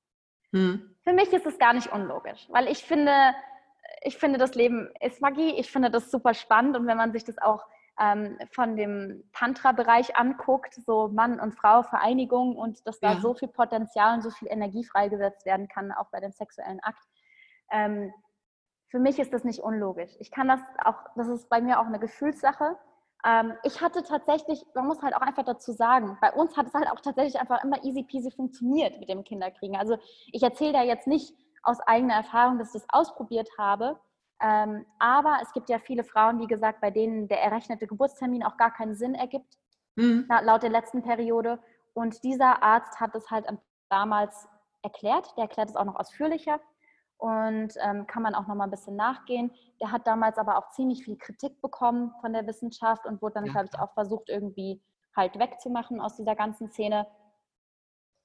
Hm. 0.54 0.96
Für 1.04 1.14
mich 1.14 1.34
ist 1.34 1.46
es 1.46 1.58
gar 1.58 1.74
nicht 1.74 1.92
unlogisch, 1.92 2.48
weil 2.50 2.68
ich 2.70 2.84
finde, 2.84 3.12
ich 4.04 4.18
finde, 4.18 4.40
das 4.40 4.56
Leben 4.56 4.90
ist 5.02 5.22
Magie. 5.22 5.56
Ich 5.60 5.72
finde 5.72 5.90
das 5.90 6.10
super 6.10 6.34
spannend 6.34 6.78
und 6.78 6.88
wenn 6.88 6.98
man 6.98 7.12
sich 7.12 7.26
das 7.26 7.38
auch 7.40 7.66
ähm, 8.00 8.38
von 8.52 8.76
dem 8.76 9.24
Tantra-Bereich 9.34 10.16
anguckt, 10.16 10.74
so 10.74 11.10
Mann 11.10 11.40
und 11.40 11.54
Frau 11.54 11.84
Vereinigung 11.84 12.56
und 12.56 12.86
dass 12.88 13.00
da 13.00 13.14
ja. 13.14 13.20
so 13.20 13.34
viel 13.34 13.50
Potenzial 13.50 14.16
und 14.16 14.22
so 14.22 14.30
viel 14.30 14.48
Energie 14.50 14.84
freigesetzt 14.84 15.46
werden 15.46 15.68
kann, 15.68 15.92
auch 15.92 16.10
bei 16.12 16.20
dem 16.20 16.32
sexuellen 16.32 16.80
Akt. 16.82 17.04
Ähm, 17.72 18.14
für 18.88 19.00
mich 19.00 19.20
ist 19.20 19.34
das 19.34 19.44
nicht 19.44 19.60
unlogisch. 19.60 20.12
Ich 20.20 20.32
kann 20.32 20.48
das 20.48 20.62
auch, 20.84 20.98
das 21.16 21.28
ist 21.28 21.50
bei 21.50 21.62
mir 21.62 21.80
auch 21.80 21.86
eine 21.88 22.00
Gefühlssache. 22.00 22.78
Ähm, 23.26 23.54
ich 23.64 23.82
hatte 23.82 24.04
tatsächlich, 24.04 24.66
man 24.76 24.88
muss 24.88 25.02
halt 25.02 25.16
auch 25.16 25.22
einfach 25.22 25.44
dazu 25.44 25.72
sagen, 25.72 26.18
bei 26.22 26.32
uns 26.34 26.58
hat 26.58 26.68
es 26.68 26.74
halt 26.74 26.90
auch 26.90 27.00
tatsächlich 27.00 27.40
einfach 27.40 27.64
immer 27.64 27.84
easy 27.84 28.04
peasy 28.04 28.32
funktioniert 28.32 29.00
mit 29.00 29.10
dem 29.10 29.24
Kinderkriegen. 29.24 29.78
Also 29.78 29.98
ich 30.32 30.44
erzähle 30.44 30.74
da 30.74 30.84
jetzt 30.84 31.08
nicht 31.08 31.34
aus 31.64 31.80
eigener 31.82 32.16
Erfahrung, 32.16 32.60
dass 32.60 32.76
ich 32.76 32.82
das 32.82 32.90
ausprobiert 32.90 33.50
habe, 33.58 33.98
ähm, 34.42 34.86
aber 35.00 35.38
es 35.42 35.54
gibt 35.54 35.70
ja 35.70 35.80
viele 35.80 36.04
Frauen, 36.04 36.40
wie 36.40 36.48
gesagt, 36.48 36.82
bei 36.82 36.92
denen 36.92 37.30
der 37.30 37.42
errechnete 37.42 37.88
Geburtstermin 37.88 38.44
auch 38.44 38.58
gar 38.58 38.74
keinen 38.74 38.96
Sinn 38.96 39.16
ergibt, 39.16 39.58
mhm. 39.96 40.28
laut 40.44 40.64
der 40.64 40.70
letzten 40.70 41.02
Periode. 41.02 41.60
Und 41.94 42.24
dieser 42.24 42.62
Arzt 42.62 43.00
hat 43.00 43.16
es 43.16 43.32
halt 43.32 43.46
damals 43.90 44.48
erklärt, 44.82 45.34
der 45.38 45.44
erklärt 45.44 45.70
es 45.70 45.76
auch 45.78 45.86
noch 45.86 45.96
ausführlicher 45.96 46.60
und 47.24 47.76
ähm, 47.82 48.06
kann 48.06 48.22
man 48.22 48.36
auch 48.36 48.48
noch 48.48 48.56
mal 48.56 48.66
ein 48.66 48.70
bisschen 48.70 48.98
nachgehen. 48.98 49.50
Der 49.80 49.94
hat 49.94 50.06
damals 50.06 50.38
aber 50.38 50.58
auch 50.58 50.72
ziemlich 50.72 51.06
viel 51.06 51.16
Kritik 51.16 51.62
bekommen 51.62 52.14
von 52.20 52.34
der 52.34 52.46
Wissenschaft 52.48 53.06
und 53.06 53.22
wurde 53.22 53.36
dann, 53.36 53.46
ja. 53.46 53.54
glaube 53.54 53.70
ich, 53.72 53.80
auch 53.80 53.94
versucht, 53.94 54.28
irgendwie 54.28 54.82
halt 55.16 55.40
wegzumachen 55.40 56.02
aus 56.02 56.18
dieser 56.18 56.36
ganzen 56.36 56.70
Szene. 56.70 57.08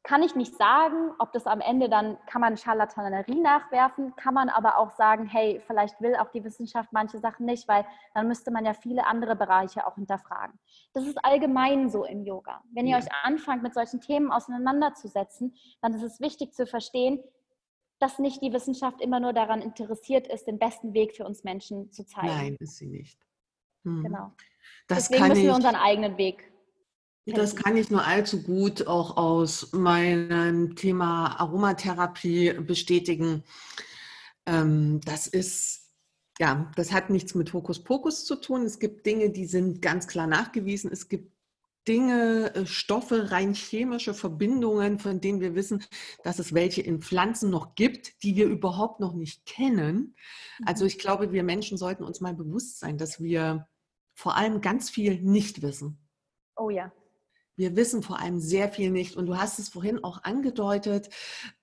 Kann 0.03 0.25
ich 0.25 0.35
nicht 0.35 0.57
sagen, 0.57 1.13
ob 1.21 1.33
das 1.33 1.47
am 1.47 1.61
Ende 1.61 1.89
dann, 1.89 2.19
kann 2.27 2.41
man 2.41 2.57
Charlatanerie 2.57 3.41
nachwerfen, 3.41 4.17
kann 4.17 4.35
man 4.35 4.49
aber 4.49 4.79
auch 4.79 4.91
sagen, 4.91 5.27
hey, 5.27 5.63
vielleicht 5.65 6.01
will 6.01 6.17
auch 6.17 6.31
die 6.31 6.43
Wissenschaft 6.43 6.93
manche 6.93 7.21
Sachen 7.21 7.47
nicht, 7.47 7.69
weil 7.69 7.87
dann 8.15 8.27
müsste 8.27 8.51
man 8.51 8.65
ja 8.65 8.75
viele 8.75 9.07
andere 9.07 9.37
Bereiche 9.37 9.87
auch 9.87 9.95
hinterfragen. 9.95 10.59
Das 10.93 11.07
ist 11.07 11.25
allgemein 11.25 11.89
so 11.89 12.05
im 12.05 12.25
Yoga. 12.25 12.63
Wenn 12.73 12.89
ihr 12.89 12.99
ja. 12.99 13.05
euch 13.05 13.13
anfangt, 13.23 13.63
mit 13.63 13.75
solchen 13.75 14.01
Themen 14.01 14.33
auseinanderzusetzen, 14.33 15.55
dann 15.83 15.95
ist 15.95 16.03
es 16.03 16.19
wichtig 16.19 16.53
zu 16.53 16.67
verstehen, 16.67 17.23
dass 17.99 18.19
nicht 18.19 18.43
die 18.43 18.53
Wissenschaft 18.53 19.01
immer 19.01 19.21
nur 19.21 19.33
daran 19.33 19.61
interessiert 19.61 20.27
ist, 20.27 20.47
den 20.47 20.59
besten 20.59 20.95
Weg 20.95 21.17
für 21.17 21.25
uns 21.25 21.45
Menschen 21.45 21.91
zu 21.93 22.05
zeigen. 22.07 22.29
Nein, 22.29 22.57
ist 22.61 22.77
sie 22.77 22.87
nicht. 22.87 23.19
Hm. 23.85 24.05
Genau. 24.05 24.33
Das 24.87 25.09
Deswegen 25.09 25.29
müssen 25.29 25.43
wir 25.45 25.55
unseren 25.55 25.77
eigenen 25.77 26.17
Weg. 26.19 26.53
Das 27.27 27.57
kann 27.57 27.77
ich 27.77 27.91
nur 27.91 28.07
allzu 28.07 28.43
gut 28.43 28.87
auch 28.87 29.17
aus 29.19 29.73
meinem 29.73 30.77
Thema 30.77 31.39
Aromatherapie 31.39 32.55
bestätigen. 32.55 33.45
Ähm, 34.47 35.01
das 35.05 35.27
ist, 35.27 35.93
ja, 36.39 36.71
das 36.77 36.93
hat 36.93 37.11
nichts 37.11 37.35
mit 37.35 37.53
Hokuspokus 37.53 38.25
zu 38.25 38.37
tun. 38.37 38.63
Es 38.63 38.79
gibt 38.79 39.05
Dinge, 39.05 39.31
die 39.31 39.45
sind 39.45 39.83
ganz 39.83 40.07
klar 40.07 40.27
nachgewiesen. 40.27 40.91
Es 40.91 41.09
gibt 41.09 41.33
Dinge, 41.89 42.55
äh, 42.55 42.66
Stoffe, 42.66 43.30
rein 43.30 43.55
chemische 43.55 44.12
Verbindungen, 44.12 44.99
von 44.99 45.20
denen 45.20 45.41
wir 45.41 45.55
wissen, 45.55 45.82
dass 46.22 46.39
es 46.39 46.53
welche 46.53 46.82
in 46.82 47.01
Pflanzen 47.01 47.51
noch 47.51 47.74
gibt, 47.74 48.22
die 48.22 48.36
wir 48.36 48.47
überhaupt 48.47 49.01
noch 49.01 49.14
nicht 49.14 49.47
kennen. 49.47 50.14
Also 50.66 50.84
mhm. 50.84 50.89
ich 50.89 50.99
glaube, 50.99 51.32
wir 51.32 51.43
Menschen 51.43 51.78
sollten 51.78 52.05
uns 52.05 52.20
mal 52.20 52.34
bewusst 52.34 52.78
sein, 52.78 52.99
dass 52.99 53.20
wir 53.20 53.66
vor 54.14 54.36
allem 54.36 54.61
ganz 54.61 54.91
viel 54.91 55.22
nicht 55.22 55.62
wissen. 55.62 55.99
Oh 56.57 56.70
ja. 56.70 56.93
Wir 57.59 57.75
wissen 57.75 58.05
vor 58.05 58.21
allem 58.21 58.39
sehr 58.39 58.69
viel 58.69 58.91
nicht. 58.91 59.17
Und 59.17 59.27
du 59.27 59.37
hast 59.37 59.59
es 59.59 59.69
vorhin 59.69 60.05
auch 60.05 60.23
angedeutet, 60.23 61.11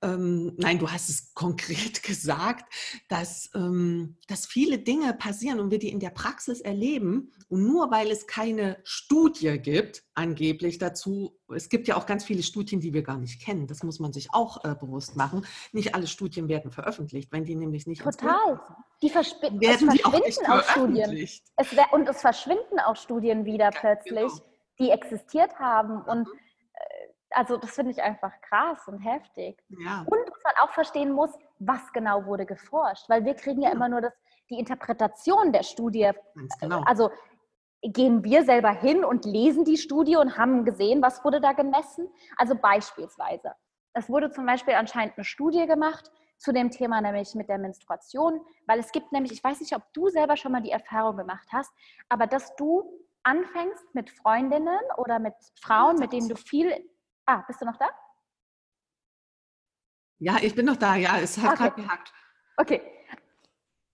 ähm, 0.01 0.53
nein, 0.57 0.77
du 0.77 0.91
hast 0.91 1.09
es 1.09 1.33
konkret 1.33 2.03
gesagt, 2.03 2.71
dass, 3.07 3.49
ähm, 3.55 4.17
dass 4.27 4.45
viele 4.45 4.77
Dinge 4.77 5.13
passieren 5.13 5.59
und 5.61 5.71
wir 5.71 5.79
die 5.79 5.89
in 5.89 6.01
der 6.01 6.09
Praxis 6.09 6.59
erleben. 6.59 7.31
Und 7.47 7.65
nur 7.65 7.91
weil 7.91 8.11
es 8.11 8.27
keine 8.27 8.77
Studie 8.83 9.57
gibt, 9.57 10.03
angeblich 10.15 10.79
dazu, 10.79 11.39
es 11.53 11.69
gibt 11.69 11.87
ja 11.87 11.95
auch 11.95 12.05
ganz 12.05 12.25
viele 12.25 12.43
Studien, 12.43 12.81
die 12.81 12.93
wir 12.93 13.03
gar 13.03 13.17
nicht 13.17 13.41
kennen. 13.41 13.65
Das 13.65 13.81
muss 13.81 13.99
man 13.99 14.11
sich 14.11 14.33
auch 14.33 14.65
äh, 14.65 14.75
bewusst 14.75 15.15
machen. 15.15 15.45
Nicht 15.71 15.95
alle 15.95 16.07
Studien 16.07 16.49
werden 16.49 16.71
veröffentlicht, 16.71 17.31
wenn 17.31 17.45
die 17.45 17.55
nämlich 17.55 17.87
nicht. 17.87 18.01
Total. 18.01 18.59
Die 19.01 19.13
werden 19.13 19.89
es 19.89 20.01
verschwinden 20.01 20.45
auch, 20.47 20.57
auch 20.57 20.63
Studien. 20.63 21.29
Es 21.55 21.67
und 21.93 22.09
es 22.09 22.19
verschwinden 22.19 22.79
auch 22.85 22.97
Studien 22.97 23.45
wieder 23.45 23.65
ja, 23.65 23.71
plötzlich. 23.71 24.31
Genau 24.31 24.54
die 24.79 24.91
existiert 24.91 25.57
haben. 25.59 26.01
Und 26.01 26.27
äh, 26.73 27.07
also 27.31 27.57
das 27.57 27.71
finde 27.71 27.91
ich 27.91 28.01
einfach 28.01 28.33
krass 28.41 28.87
und 28.87 28.99
heftig. 28.99 29.61
Ja. 29.69 30.01
Und 30.01 30.19
was 30.29 30.43
man 30.43 30.53
auch 30.61 30.71
verstehen 30.71 31.11
muss, 31.11 31.31
was 31.59 31.91
genau 31.93 32.25
wurde 32.25 32.45
geforscht, 32.45 33.09
weil 33.09 33.25
wir 33.25 33.35
kriegen 33.35 33.61
ja, 33.61 33.69
ja. 33.69 33.75
immer 33.75 33.89
nur 33.89 34.01
das, 34.01 34.13
die 34.49 34.59
Interpretation 34.59 35.51
der 35.51 35.63
Studie. 35.63 36.11
Genau. 36.61 36.81
Also 36.85 37.09
gehen 37.81 38.23
wir 38.23 38.43
selber 38.43 38.71
hin 38.71 39.03
und 39.03 39.25
lesen 39.25 39.63
die 39.63 39.77
Studie 39.77 40.15
und 40.15 40.37
haben 40.37 40.65
gesehen, 40.65 41.01
was 41.01 41.23
wurde 41.23 41.41
da 41.41 41.53
gemessen. 41.53 42.07
Also 42.37 42.55
beispielsweise, 42.55 43.53
es 43.93 44.09
wurde 44.09 44.31
zum 44.31 44.45
Beispiel 44.45 44.73
anscheinend 44.73 45.17
eine 45.17 45.25
Studie 45.25 45.65
gemacht 45.67 46.11
zu 46.37 46.51
dem 46.51 46.69
Thema 46.69 46.99
nämlich 47.01 47.33
mit 47.35 47.47
der 47.47 47.57
Menstruation, 47.57 48.41
weil 48.67 48.79
es 48.79 48.91
gibt 48.91 49.11
nämlich, 49.11 49.31
ich 49.31 49.43
weiß 49.43 49.61
nicht, 49.61 49.75
ob 49.75 49.83
du 49.93 50.09
selber 50.09 50.35
schon 50.35 50.51
mal 50.51 50.61
die 50.61 50.71
Erfahrung 50.71 51.17
gemacht 51.17 51.47
hast, 51.51 51.71
aber 52.09 52.27
dass 52.27 52.55
du 52.55 52.83
anfängst 53.25 53.93
mit 53.93 54.09
Freundinnen 54.09 54.79
oder 54.97 55.19
mit 55.19 55.33
Frauen, 55.61 55.97
mit 55.97 56.13
denen 56.13 56.29
du 56.29 56.35
viel. 56.35 56.73
Ah, 57.25 57.43
bist 57.47 57.61
du 57.61 57.65
noch 57.65 57.77
da? 57.77 57.89
Ja, 60.19 60.37
ich 60.41 60.55
bin 60.55 60.65
noch 60.65 60.77
da. 60.77 60.95
Ja, 60.95 61.19
es 61.19 61.37
hat 61.37 61.53
okay. 61.53 61.63
gerade 61.63 61.81
gehackt. 61.81 62.13
Okay. 62.57 62.81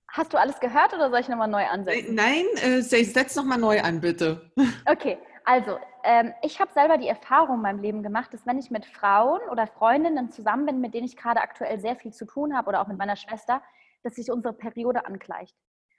Hast 0.09 0.33
du 0.33 0.37
alles 0.37 0.59
gehört 0.59 0.93
oder 0.93 1.09
soll 1.09 1.21
ich 1.21 1.29
nochmal 1.29 1.47
neu 1.47 1.65
ansetzen? 1.65 2.13
Nein, 2.13 2.45
äh, 2.61 2.81
setz 2.81 3.35
nochmal 3.35 3.57
neu 3.57 3.81
an, 3.81 4.01
bitte. 4.01 4.51
Okay, 4.85 5.17
also 5.45 5.79
ähm, 6.03 6.33
ich 6.41 6.59
habe 6.59 6.71
selber 6.73 6.97
die 6.97 7.07
Erfahrung 7.07 7.55
in 7.55 7.61
meinem 7.61 7.79
Leben 7.79 8.03
gemacht, 8.03 8.33
dass 8.33 8.45
wenn 8.45 8.59
ich 8.59 8.69
mit 8.71 8.85
Frauen 8.85 9.39
oder 9.49 9.67
Freundinnen 9.67 10.29
zusammen 10.29 10.65
bin, 10.65 10.81
mit 10.81 10.93
denen 10.93 11.05
ich 11.05 11.15
gerade 11.15 11.39
aktuell 11.39 11.79
sehr 11.79 11.95
viel 11.95 12.11
zu 12.11 12.25
tun 12.25 12.55
habe 12.55 12.67
oder 12.67 12.81
auch 12.81 12.87
mit 12.87 12.97
meiner 12.97 13.15
Schwester, 13.15 13.63
dass 14.03 14.15
sich 14.15 14.29
unsere 14.29 14.53
Periode 14.53 15.05
angleicht. 15.05 15.55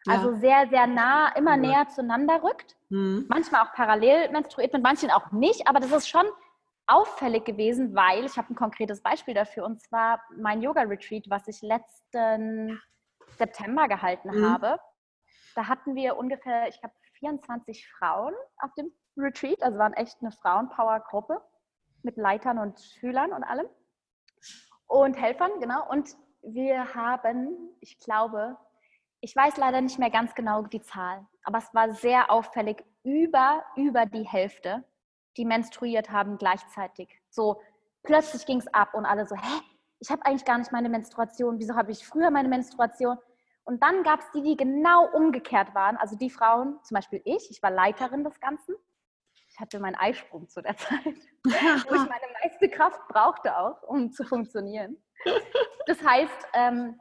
Also 0.06 0.34
sehr, 0.34 0.68
sehr 0.68 0.86
nah, 0.86 1.28
immer 1.36 1.56
näher 1.56 1.88
zueinander 1.88 2.42
rückt. 2.42 2.76
Mhm. 2.88 3.26
Manchmal 3.28 3.62
auch 3.62 3.72
parallel 3.72 4.30
menstruiert, 4.30 4.72
mit 4.72 4.82
manchen 4.82 5.10
auch 5.10 5.30
nicht. 5.32 5.68
Aber 5.68 5.80
das 5.80 5.92
ist 5.92 6.08
schon 6.08 6.26
auffällig 6.86 7.44
gewesen, 7.44 7.94
weil 7.94 8.24
ich 8.24 8.36
habe 8.36 8.52
ein 8.52 8.56
konkretes 8.56 9.00
Beispiel 9.02 9.34
dafür 9.34 9.64
und 9.64 9.80
zwar 9.80 10.20
mein 10.36 10.60
Yoga-Retreat, 10.60 11.26
was 11.28 11.46
ich 11.46 11.62
letzten 11.62 12.80
September 13.38 13.88
gehalten 13.88 14.30
mhm. 14.30 14.50
habe. 14.50 14.78
Da 15.54 15.68
hatten 15.68 15.94
wir 15.94 16.16
ungefähr, 16.16 16.68
ich 16.68 16.80
glaube, 16.80 16.94
24 17.18 17.88
Frauen 17.98 18.34
auf 18.58 18.72
dem 18.74 18.92
Retreat. 19.16 19.62
Also 19.62 19.78
waren 19.78 19.94
echt 19.94 20.16
eine 20.20 20.32
Frauenpower-Gruppe 20.32 21.40
mit 22.02 22.16
Leitern 22.16 22.58
und 22.58 22.80
Schülern 22.80 23.32
und 23.32 23.44
allem. 23.44 23.66
Und 24.86 25.14
Helfern, 25.14 25.52
genau. 25.60 25.88
Und 25.88 26.16
wir 26.42 26.94
haben, 26.94 27.56
ich 27.80 27.98
glaube, 28.00 28.56
ich 29.22 29.36
weiß 29.36 29.56
leider 29.56 29.80
nicht 29.80 30.00
mehr 30.00 30.10
ganz 30.10 30.34
genau 30.34 30.62
die 30.62 30.82
Zahl, 30.82 31.24
aber 31.44 31.58
es 31.58 31.72
war 31.72 31.94
sehr 31.94 32.30
auffällig, 32.30 32.84
über, 33.04 33.64
über 33.76 34.04
die 34.04 34.26
Hälfte, 34.26 34.84
die 35.36 35.44
menstruiert 35.44 36.10
haben 36.10 36.38
gleichzeitig. 36.38 37.08
So 37.30 37.62
plötzlich 38.02 38.44
ging 38.46 38.58
es 38.58 38.66
ab 38.74 38.94
und 38.94 39.06
alle 39.06 39.26
so, 39.26 39.36
hä, 39.36 39.60
ich 40.00 40.10
habe 40.10 40.26
eigentlich 40.26 40.44
gar 40.44 40.58
nicht 40.58 40.72
meine 40.72 40.88
Menstruation, 40.88 41.60
wieso 41.60 41.76
habe 41.76 41.92
ich 41.92 42.04
früher 42.04 42.32
meine 42.32 42.48
Menstruation? 42.48 43.16
Und 43.62 43.80
dann 43.80 44.02
gab 44.02 44.20
es 44.20 44.30
die, 44.32 44.42
die 44.42 44.56
genau 44.56 45.06
umgekehrt 45.12 45.72
waren, 45.72 45.96
also 45.96 46.16
die 46.16 46.30
Frauen, 46.30 46.80
zum 46.82 46.96
Beispiel 46.96 47.22
ich, 47.24 47.48
ich 47.48 47.62
war 47.62 47.70
Leiterin 47.70 48.24
des 48.24 48.40
Ganzen. 48.40 48.74
Ich 49.48 49.60
hatte 49.60 49.78
meinen 49.78 49.94
Eisprung 49.94 50.48
zu 50.48 50.62
der 50.62 50.76
Zeit, 50.76 51.04
wo 51.04 51.50
ich 51.50 51.52
meine 51.84 52.32
meiste 52.42 52.68
Kraft 52.70 53.00
brauchte 53.06 53.56
auch, 53.56 53.82
um 53.84 54.10
zu 54.10 54.24
funktionieren. 54.24 55.00
Das 55.86 56.02
heißt, 56.02 56.46
ähm, 56.54 56.98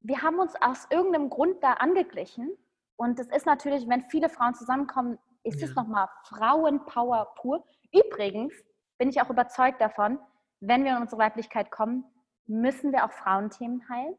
wir 0.00 0.22
haben 0.22 0.38
uns 0.38 0.54
aus 0.60 0.86
irgendeinem 0.90 1.30
Grund 1.30 1.62
da 1.62 1.74
angeglichen. 1.74 2.50
Und 2.96 3.18
es 3.20 3.28
ist 3.28 3.46
natürlich, 3.46 3.88
wenn 3.88 4.02
viele 4.02 4.28
Frauen 4.28 4.54
zusammenkommen, 4.54 5.18
ist 5.44 5.60
ja. 5.60 5.68
es 5.68 5.74
nochmal 5.74 6.08
Frauenpower 6.24 7.34
pur. 7.36 7.64
Übrigens 7.92 8.54
bin 8.98 9.08
ich 9.08 9.20
auch 9.20 9.30
überzeugt 9.30 9.80
davon, 9.80 10.18
wenn 10.60 10.84
wir 10.84 10.96
in 10.96 11.02
unsere 11.02 11.20
Weiblichkeit 11.20 11.70
kommen, 11.70 12.04
müssen 12.46 12.92
wir 12.92 13.04
auch 13.04 13.12
Frauenthemen 13.12 13.88
heilen 13.88 14.16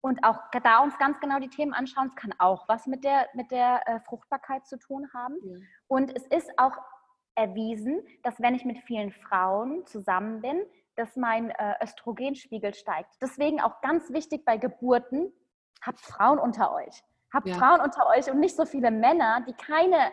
und 0.00 0.24
auch 0.24 0.38
da 0.62 0.80
uns 0.80 0.96
ganz 0.98 1.18
genau 1.20 1.38
die 1.38 1.48
Themen 1.48 1.72
anschauen. 1.72 2.08
Es 2.08 2.16
kann 2.16 2.34
auch 2.38 2.68
was 2.68 2.86
mit 2.86 3.04
der, 3.04 3.28
mit 3.34 3.50
der 3.50 3.86
äh, 3.86 4.00
Fruchtbarkeit 4.00 4.66
zu 4.66 4.78
tun 4.78 5.08
haben. 5.14 5.36
Ja. 5.42 5.58
Und 5.88 6.14
es 6.14 6.26
ist 6.26 6.50
auch 6.58 6.76
erwiesen, 7.34 8.02
dass 8.22 8.40
wenn 8.40 8.54
ich 8.54 8.64
mit 8.64 8.78
vielen 8.80 9.12
Frauen 9.12 9.86
zusammen 9.86 10.42
bin, 10.42 10.62
dass 10.96 11.16
mein 11.16 11.50
äh, 11.50 11.74
Östrogenspiegel 11.82 12.74
steigt. 12.74 13.10
Deswegen 13.20 13.60
auch 13.60 13.80
ganz 13.80 14.12
wichtig 14.12 14.44
bei 14.44 14.56
Geburten, 14.56 15.32
habt 15.84 16.00
Frauen 16.00 16.38
unter 16.38 16.72
euch. 16.74 17.02
Habt 17.32 17.48
ja. 17.48 17.54
Frauen 17.54 17.80
unter 17.80 18.08
euch 18.08 18.30
und 18.30 18.40
nicht 18.40 18.56
so 18.56 18.64
viele 18.64 18.90
Männer, 18.90 19.42
die 19.46 19.54
keine, 19.54 20.12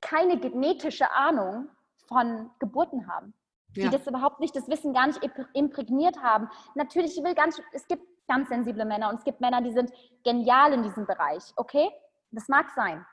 keine 0.00 0.38
genetische 0.38 1.10
Ahnung 1.10 1.68
von 2.08 2.50
Geburten 2.58 3.06
haben. 3.06 3.32
Die 3.76 3.82
ja. 3.82 3.90
das 3.90 4.06
überhaupt 4.06 4.40
nicht, 4.40 4.54
das 4.54 4.68
Wissen 4.68 4.92
gar 4.92 5.06
nicht 5.06 5.20
imprägniert 5.54 6.20
haben. 6.22 6.50
Natürlich, 6.74 7.16
ich 7.16 7.24
will 7.24 7.34
ganz, 7.34 7.60
es 7.72 7.86
gibt 7.86 8.04
ganz 8.28 8.48
sensible 8.48 8.84
Männer 8.84 9.08
und 9.08 9.16
es 9.16 9.24
gibt 9.24 9.40
Männer, 9.40 9.62
die 9.62 9.72
sind 9.72 9.92
genial 10.24 10.72
in 10.72 10.82
diesem 10.82 11.06
Bereich. 11.06 11.52
Okay? 11.56 11.90
Das 12.32 12.48
mag 12.48 12.70
sein. 12.70 13.06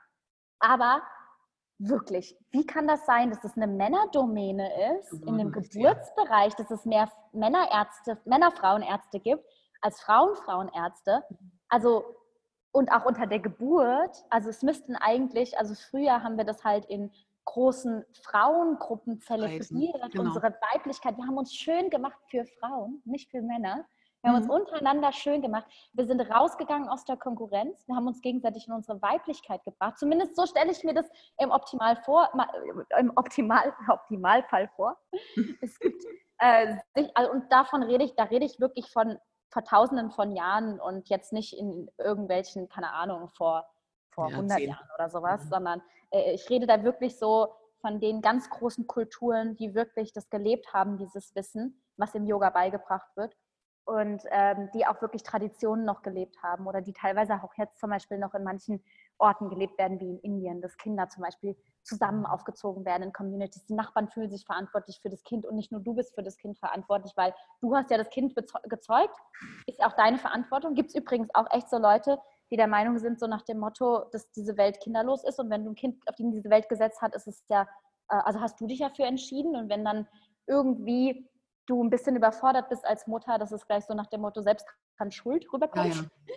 Aber 0.58 1.02
Wirklich. 1.82 2.36
Wie 2.50 2.66
kann 2.66 2.86
das 2.86 3.06
sein, 3.06 3.30
dass 3.30 3.42
es 3.42 3.56
eine 3.56 3.66
Männerdomäne 3.66 4.98
ist, 4.98 5.14
in 5.24 5.38
dem 5.38 5.50
Geburtsbereich, 5.50 6.54
dass 6.56 6.70
es 6.70 6.84
mehr 6.84 7.10
Männerärzte, 7.32 8.18
Männerfrauenärzte 8.26 9.18
gibt 9.18 9.42
als 9.80 9.98
Frauenfrauenärzte? 10.02 11.24
Also, 11.70 12.04
und 12.72 12.92
auch 12.92 13.06
unter 13.06 13.26
der 13.26 13.38
Geburt. 13.38 14.14
Also, 14.28 14.50
es 14.50 14.62
müssten 14.62 14.94
eigentlich, 14.94 15.58
also 15.58 15.74
früher 15.74 16.22
haben 16.22 16.36
wir 16.36 16.44
das 16.44 16.64
halt 16.64 16.84
in 16.84 17.10
großen 17.46 18.04
Frauengruppen 18.24 19.22
zelebriert, 19.22 20.12
genau. 20.12 20.24
unsere 20.24 20.54
Weiblichkeit. 20.72 21.16
Wir 21.16 21.26
haben 21.26 21.38
uns 21.38 21.54
schön 21.54 21.88
gemacht 21.88 22.18
für 22.28 22.44
Frauen, 22.44 23.00
nicht 23.06 23.30
für 23.30 23.40
Männer. 23.40 23.86
Wir 24.22 24.30
haben 24.30 24.44
mhm. 24.44 24.50
uns 24.50 24.62
untereinander 24.62 25.12
schön 25.12 25.40
gemacht. 25.40 25.66
Wir 25.92 26.06
sind 26.06 26.20
rausgegangen 26.20 26.88
aus 26.88 27.04
der 27.04 27.16
Konkurrenz. 27.16 27.86
Wir 27.86 27.96
haben 27.96 28.06
uns 28.06 28.20
gegenseitig 28.20 28.66
in 28.66 28.74
unsere 28.74 29.00
Weiblichkeit 29.00 29.64
gebracht. 29.64 29.98
Zumindest 29.98 30.36
so 30.36 30.46
stelle 30.46 30.70
ich 30.70 30.84
mir 30.84 30.94
das 30.94 31.08
im, 31.38 31.50
Optimal 31.50 31.96
vor, 32.04 32.28
im 32.98 33.12
Optimal, 33.16 33.74
Optimalfall 33.88 34.68
vor. 34.76 34.98
es 35.62 35.78
gibt, 35.78 36.04
äh, 36.38 36.76
also, 37.14 37.32
und 37.32 37.50
davon 37.50 37.82
rede 37.82 38.04
ich, 38.04 38.14
da 38.14 38.24
rede 38.24 38.44
ich 38.44 38.60
wirklich 38.60 38.90
von 38.90 39.18
vor 39.52 39.64
tausenden 39.64 40.12
von 40.12 40.30
Jahren 40.30 40.78
und 40.78 41.08
jetzt 41.08 41.32
nicht 41.32 41.58
in 41.58 41.90
irgendwelchen, 41.98 42.68
keine 42.68 42.92
Ahnung, 42.92 43.30
vor, 43.30 43.66
vor 44.10 44.28
ja, 44.28 44.36
100 44.36 44.60
Jahren 44.60 44.88
oder 44.94 45.10
sowas, 45.10 45.44
mhm. 45.44 45.48
sondern 45.48 45.82
äh, 46.10 46.34
ich 46.34 46.48
rede 46.48 46.68
da 46.68 46.84
wirklich 46.84 47.18
so 47.18 47.52
von 47.80 47.98
den 47.98 48.20
ganz 48.20 48.48
großen 48.48 48.86
Kulturen, 48.86 49.56
die 49.56 49.74
wirklich 49.74 50.12
das 50.12 50.30
gelebt 50.30 50.72
haben, 50.72 50.98
dieses 50.98 51.34
Wissen, 51.34 51.82
was 51.96 52.14
im 52.14 52.26
Yoga 52.26 52.50
beigebracht 52.50 53.08
wird 53.16 53.34
und 53.84 54.22
ähm, 54.30 54.68
die 54.74 54.86
auch 54.86 55.00
wirklich 55.02 55.22
Traditionen 55.22 55.84
noch 55.84 56.02
gelebt 56.02 56.42
haben 56.42 56.66
oder 56.66 56.80
die 56.80 56.92
teilweise 56.92 57.34
auch 57.34 57.52
jetzt 57.56 57.78
zum 57.80 57.90
Beispiel 57.90 58.18
noch 58.18 58.34
in 58.34 58.44
manchen 58.44 58.82
Orten 59.18 59.48
gelebt 59.48 59.78
werden, 59.78 59.98
wie 60.00 60.10
in 60.10 60.18
Indien, 60.20 60.60
dass 60.60 60.76
Kinder 60.76 61.08
zum 61.08 61.22
Beispiel 61.22 61.56
zusammen 61.82 62.26
aufgezogen 62.26 62.84
werden 62.84 63.04
in 63.04 63.12
Communities. 63.12 63.66
Die 63.66 63.74
Nachbarn 63.74 64.08
fühlen 64.08 64.30
sich 64.30 64.44
verantwortlich 64.44 65.00
für 65.00 65.10
das 65.10 65.22
Kind 65.24 65.46
und 65.46 65.56
nicht 65.56 65.72
nur 65.72 65.80
du 65.80 65.94
bist 65.94 66.14
für 66.14 66.22
das 66.22 66.36
Kind 66.36 66.58
verantwortlich, 66.58 67.12
weil 67.16 67.34
du 67.60 67.74
hast 67.74 67.90
ja 67.90 67.98
das 67.98 68.10
Kind 68.10 68.34
gezeugt, 68.64 69.16
ist 69.66 69.82
auch 69.82 69.94
deine 69.94 70.18
Verantwortung. 70.18 70.74
Gibt 70.74 70.90
es 70.90 70.94
übrigens 70.94 71.28
auch 71.34 71.46
echt 71.50 71.68
so 71.68 71.78
Leute, 71.78 72.18
die 72.50 72.56
der 72.56 72.66
Meinung 72.66 72.98
sind, 72.98 73.20
so 73.20 73.26
nach 73.26 73.42
dem 73.42 73.58
Motto, 73.58 74.04
dass 74.12 74.30
diese 74.32 74.56
Welt 74.56 74.80
kinderlos 74.80 75.24
ist 75.24 75.38
und 75.38 75.50
wenn 75.50 75.64
du 75.64 75.70
ein 75.70 75.76
Kind 75.76 76.02
auf 76.08 76.16
die 76.16 76.30
diese 76.30 76.50
Welt 76.50 76.68
gesetzt 76.68 77.00
hat, 77.00 77.14
ist 77.14 77.26
es 77.26 77.44
ja, 77.48 77.62
äh, 78.08 78.16
also 78.24 78.40
hast 78.40 78.60
du 78.60 78.66
dich 78.66 78.80
ja 78.80 78.90
für 78.90 79.04
entschieden 79.04 79.56
und 79.56 79.68
wenn 79.68 79.84
dann 79.84 80.06
irgendwie 80.46 81.28
du 81.70 81.82
ein 81.82 81.90
bisschen 81.90 82.16
überfordert 82.16 82.68
bist 82.68 82.84
als 82.84 83.06
Mutter, 83.06 83.38
dass 83.38 83.52
es 83.52 83.66
gleich 83.66 83.84
so 83.84 83.94
nach 83.94 84.08
dem 84.08 84.22
Motto 84.22 84.42
selbst 84.42 84.66
kann 84.98 85.10
Schuld 85.10 85.50
rüberkommt. 85.52 85.94
Ja, 85.94 86.02
ja. 86.02 86.36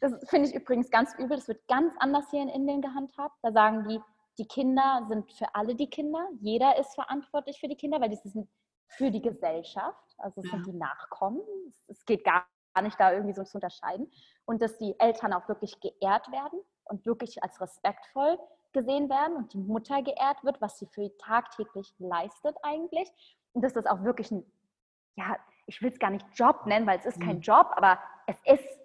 Das 0.00 0.14
finde 0.30 0.48
ich 0.48 0.54
übrigens 0.54 0.90
ganz 0.90 1.14
übel. 1.14 1.36
Das 1.36 1.46
wird 1.46 1.68
ganz 1.68 1.94
anders 1.98 2.24
hier 2.30 2.42
in 2.42 2.48
Indien 2.48 2.80
gehandhabt. 2.80 3.36
Da 3.42 3.52
sagen 3.52 3.86
die, 3.86 4.00
die 4.38 4.48
Kinder 4.48 5.04
sind 5.06 5.30
für 5.32 5.54
alle 5.54 5.76
die 5.76 5.88
Kinder. 5.88 6.28
Jeder 6.40 6.76
ist 6.78 6.94
verantwortlich 6.94 7.60
für 7.60 7.68
die 7.68 7.76
Kinder, 7.76 8.00
weil 8.00 8.08
das 8.08 8.22
sind 8.22 8.48
für 8.88 9.10
die 9.10 9.20
Gesellschaft. 9.20 10.14
Also 10.16 10.40
es 10.40 10.46
ja. 10.46 10.52
sind 10.52 10.66
die 10.66 10.72
Nachkommen. 10.72 11.42
Es 11.86 12.04
geht 12.04 12.24
gar 12.24 12.46
nicht 12.82 12.98
da 12.98 13.12
irgendwie 13.12 13.34
so 13.34 13.44
zu 13.44 13.58
unterscheiden. 13.58 14.10
Und 14.44 14.62
dass 14.62 14.76
die 14.78 14.98
Eltern 14.98 15.34
auch 15.34 15.46
wirklich 15.46 15.78
geehrt 15.78 16.32
werden 16.32 16.58
und 16.84 17.04
wirklich 17.06 17.42
als 17.42 17.60
respektvoll 17.60 18.38
gesehen 18.72 19.08
werden 19.08 19.36
und 19.36 19.52
die 19.52 19.58
Mutter 19.58 20.02
geehrt 20.02 20.42
wird, 20.42 20.60
was 20.60 20.78
sie 20.78 20.86
für 20.86 21.16
tagtäglich 21.18 21.92
leistet 21.98 22.56
eigentlich. 22.62 23.12
Und 23.52 23.62
dass 23.62 23.72
das 23.72 23.86
auch 23.86 24.02
wirklich 24.02 24.30
ein, 24.30 24.44
ja, 25.16 25.36
ich 25.66 25.80
will 25.82 25.90
es 25.90 25.98
gar 25.98 26.10
nicht 26.10 26.26
Job 26.34 26.66
nennen, 26.66 26.86
weil 26.86 26.98
es 26.98 27.06
ist 27.06 27.20
kein 27.20 27.36
mhm. 27.36 27.42
Job, 27.42 27.70
aber 27.76 27.98
es 28.26 28.36
ist 28.44 28.80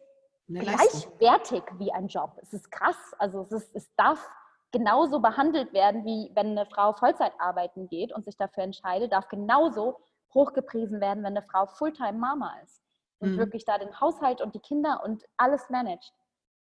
Eine 0.49 0.59
gleichwertig 0.59 1.59
Leistung. 1.61 1.79
wie 1.79 1.91
ein 1.91 2.07
Job. 2.07 2.37
Es 2.41 2.53
ist 2.53 2.71
krass. 2.71 3.13
Also 3.17 3.41
es, 3.41 3.51
ist, 3.51 3.75
es 3.75 3.95
darf 3.95 4.29
genauso 4.71 5.19
behandelt 5.19 5.73
werden, 5.73 6.05
wie 6.05 6.31
wenn 6.35 6.47
eine 6.47 6.65
Frau 6.65 6.93
Vollzeit 6.93 7.33
arbeiten 7.39 7.87
geht 7.87 8.13
und 8.13 8.25
sich 8.25 8.37
dafür 8.37 8.63
entscheidet, 8.63 9.13
darf 9.13 9.27
genauso 9.27 9.99
hochgepriesen 10.33 10.99
werden, 10.99 11.23
wenn 11.23 11.37
eine 11.37 11.47
Frau 11.47 11.65
Fulltime 11.65 12.17
Mama 12.17 12.53
ist 12.63 12.83
und 13.19 13.31
mhm. 13.31 13.37
wirklich 13.37 13.65
da 13.65 13.77
den 13.77 13.99
Haushalt 13.99 14.41
und 14.41 14.53
die 14.55 14.59
Kinder 14.59 15.01
und 15.03 15.23
alles 15.37 15.69
managt. 15.69 16.13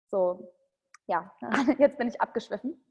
So, 0.08 0.54
ja, 1.08 1.32
jetzt 1.78 1.98
bin 1.98 2.08
ich 2.08 2.20
abgeschwiffen. 2.22 2.82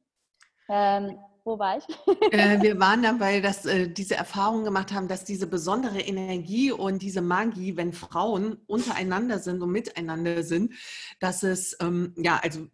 Ähm, 0.71 1.19
wo 1.45 1.59
war 1.59 1.79
ich? 1.79 1.85
äh, 2.33 2.63
wir 2.63 2.79
waren 2.79 3.03
dabei, 3.03 3.41
dass 3.41 3.67
äh, 3.67 3.89
diese 3.89 4.15
Erfahrung 4.15 4.65
gemacht 4.65 4.93
haben, 4.93 5.09
dass 5.09 5.25
diese 5.25 5.47
besondere 5.47 6.01
Energie 6.01 6.71
und 6.71 7.03
diese 7.03 7.23
Magie, 7.23 7.77
wenn 7.77 7.93
Frauen 7.93 8.59
untereinander 8.67 9.41
sind 9.41 9.61
und 9.63 9.71
miteinander 9.71 10.45
sind, 10.45 10.75
dass 11.19 11.43
es, 11.43 11.77
ähm, 11.81 12.15
ja, 12.17 12.39
also 12.43 12.69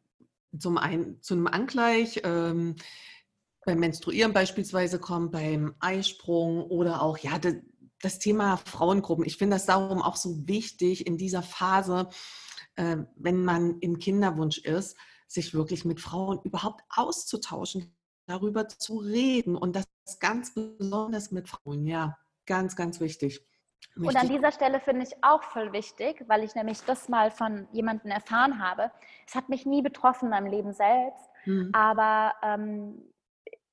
zum 0.58 0.78
einen 0.78 1.22
zu 1.22 1.34
einem 1.34 1.46
Angleich, 1.46 2.20
ähm, 2.24 2.76
beim 3.64 3.80
Menstruieren 3.80 4.32
beispielsweise 4.32 4.98
kommt, 4.98 5.32
beim 5.32 5.74
Eisprung 5.80 6.62
oder 6.62 7.02
auch, 7.02 7.18
ja, 7.18 7.38
das, 7.38 7.54
das 8.00 8.18
Thema 8.18 8.58
Frauengruppen. 8.58 9.24
Ich 9.24 9.38
finde 9.38 9.56
das 9.56 9.66
darum 9.66 10.02
auch 10.02 10.16
so 10.16 10.46
wichtig 10.46 11.06
in 11.06 11.16
dieser 11.16 11.42
Phase, 11.42 12.08
äh, 12.76 12.98
wenn 13.16 13.44
man 13.44 13.78
im 13.80 13.98
Kinderwunsch 13.98 14.58
ist, 14.58 14.96
sich 15.26 15.54
wirklich 15.54 15.84
mit 15.84 16.00
Frauen 16.00 16.40
überhaupt 16.44 16.82
auszutauschen, 16.88 17.96
darüber 18.26 18.68
zu 18.68 18.98
reden 18.98 19.56
und 19.56 19.76
das 19.76 19.86
ganz 20.20 20.54
besonders 20.54 21.30
mit 21.30 21.48
Frauen. 21.48 21.86
Ja, 21.86 22.18
ganz, 22.46 22.76
ganz 22.76 23.00
wichtig. 23.00 23.46
Und 23.96 24.16
an 24.16 24.28
dieser 24.28 24.52
Stelle 24.52 24.80
finde 24.80 25.04
ich 25.04 25.12
auch 25.22 25.42
voll 25.42 25.72
wichtig, 25.72 26.24
weil 26.28 26.44
ich 26.44 26.54
nämlich 26.54 26.82
das 26.82 27.08
mal 27.08 27.30
von 27.30 27.66
jemandem 27.72 28.10
erfahren 28.10 28.62
habe. 28.62 28.90
Es 29.26 29.34
hat 29.34 29.48
mich 29.48 29.64
nie 29.64 29.82
betroffen 29.82 30.26
in 30.26 30.30
meinem 30.30 30.50
Leben 30.50 30.72
selbst, 30.72 31.30
mhm. 31.44 31.70
aber 31.72 32.34
ähm, 32.42 33.12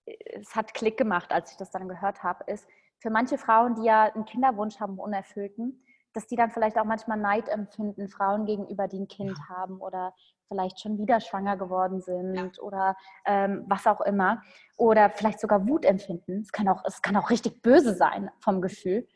es 0.05 0.55
hat 0.55 0.73
Klick 0.73 0.97
gemacht, 0.97 1.31
als 1.31 1.51
ich 1.51 1.57
das 1.57 1.71
dann 1.71 1.87
gehört 1.87 2.23
habe, 2.23 2.43
ist 2.51 2.67
für 2.99 3.09
manche 3.09 3.37
Frauen, 3.37 3.75
die 3.75 3.83
ja 3.83 4.13
einen 4.13 4.25
Kinderwunsch 4.25 4.79
haben, 4.79 4.97
unerfüllten, 4.97 5.82
dass 6.13 6.27
die 6.27 6.35
dann 6.35 6.51
vielleicht 6.51 6.77
auch 6.77 6.85
manchmal 6.85 7.17
Neid 7.17 7.49
empfinden, 7.49 8.07
Frauen 8.07 8.45
gegenüber, 8.45 8.87
die 8.87 8.99
ein 8.99 9.07
Kind 9.07 9.37
ja. 9.37 9.55
haben 9.55 9.79
oder 9.79 10.13
vielleicht 10.47 10.79
schon 10.79 10.97
wieder 10.97 11.19
schwanger 11.19 11.57
geworden 11.57 11.99
sind 12.01 12.35
ja. 12.35 12.61
oder 12.61 12.95
ähm, 13.25 13.65
was 13.67 13.87
auch 13.87 14.01
immer. 14.01 14.41
Oder 14.77 15.09
vielleicht 15.09 15.39
sogar 15.39 15.67
Wut 15.67 15.85
empfinden. 15.85 16.41
Es 16.41 16.51
kann, 16.51 16.67
auch, 16.67 16.83
es 16.85 17.01
kann 17.01 17.17
auch 17.17 17.29
richtig 17.29 17.61
böse 17.61 17.95
sein 17.95 18.29
vom 18.39 18.61
Gefühl. 18.61 19.07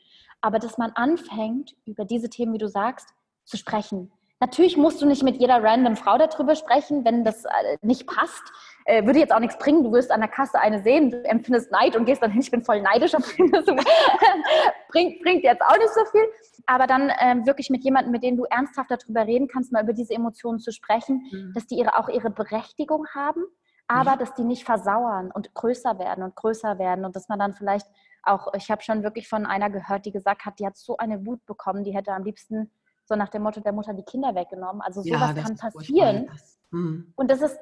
Aber 0.41 0.59
dass 0.59 0.77
man 0.77 0.91
anfängt, 0.91 1.75
über 1.85 2.05
diese 2.05 2.29
Themen, 2.29 2.53
wie 2.53 2.59
du 2.59 2.67
sagst, 2.67 3.13
zu 3.45 3.57
sprechen. 3.57 4.11
Natürlich 4.39 4.77
musst 4.77 5.01
du 5.01 5.07
nicht 5.07 5.23
mit 5.23 5.37
jeder 5.37 5.63
random 5.63 5.95
Frau 5.95 6.17
darüber 6.17 6.55
sprechen, 6.55 7.03
wenn 7.05 7.23
das 7.23 7.45
äh, 7.45 7.77
nicht 7.81 8.05
passt. 8.05 8.43
Äh, 8.89 9.05
würde 9.05 9.19
jetzt 9.19 9.33
auch 9.33 9.39
nichts 9.39 9.57
bringen. 9.57 9.83
Du 9.83 9.91
wirst 9.91 10.11
an 10.11 10.21
der 10.21 10.29
Kasse 10.29 10.57
eine 10.61 10.81
sehen, 10.81 11.11
du 11.11 11.21
empfindest 11.25 11.69
Neid 11.73 11.97
und 11.97 12.05
gehst 12.05 12.21
dann 12.21 12.31
hin, 12.31 12.39
ich 12.39 12.49
bin 12.49 12.63
voll 12.63 12.81
neidisch 12.81 13.13
auf 13.15 13.35
bringt, 14.87 15.21
bringt 15.21 15.43
jetzt 15.43 15.61
auch 15.61 15.77
nicht 15.77 15.93
so 15.93 16.05
viel. 16.05 16.25
Aber 16.67 16.87
dann 16.87 17.11
ähm, 17.19 17.45
wirklich 17.45 17.69
mit 17.69 17.83
jemandem, 17.83 18.13
mit 18.13 18.23
dem 18.23 18.37
du 18.37 18.45
ernsthaft 18.45 18.89
darüber 18.89 19.27
reden 19.27 19.49
kannst, 19.49 19.73
mal 19.73 19.83
über 19.83 19.91
diese 19.91 20.13
Emotionen 20.13 20.59
zu 20.59 20.71
sprechen, 20.71 21.21
mhm. 21.29 21.51
dass 21.53 21.67
die 21.67 21.75
ihre, 21.75 21.97
auch 21.97 22.07
ihre 22.07 22.29
Berechtigung 22.29 23.05
haben, 23.13 23.43
aber 23.89 24.15
mhm. 24.15 24.19
dass 24.19 24.33
die 24.35 24.45
nicht 24.45 24.63
versauern 24.63 25.31
und 25.33 25.53
größer 25.53 25.99
werden 25.99 26.23
und 26.23 26.37
größer 26.37 26.79
werden 26.79 27.03
und 27.03 27.13
dass 27.13 27.27
man 27.27 27.39
dann 27.39 27.55
vielleicht 27.55 27.87
auch, 28.23 28.53
ich 28.53 28.71
habe 28.71 28.81
schon 28.83 29.03
wirklich 29.03 29.27
von 29.27 29.45
einer 29.45 29.69
gehört, 29.69 30.05
die 30.05 30.11
gesagt 30.11 30.45
hat, 30.45 30.59
die 30.59 30.65
hat 30.65 30.77
so 30.77 30.95
eine 30.95 31.25
Wut 31.25 31.45
bekommen, 31.45 31.83
die 31.83 31.93
hätte 31.93 32.13
am 32.13 32.23
liebsten 32.23 32.71
so 33.03 33.15
nach 33.15 33.29
dem 33.29 33.43
Motto 33.43 33.59
der 33.59 33.73
Mutter 33.73 33.93
die 33.93 34.03
Kinder 34.03 34.33
weggenommen. 34.33 34.81
Also 34.81 35.01
sowas 35.01 35.33
ja, 35.35 35.43
kann 35.43 35.57
passieren. 35.57 36.29
Mhm. 36.71 37.13
Und 37.15 37.31
das 37.31 37.41
ist, 37.41 37.57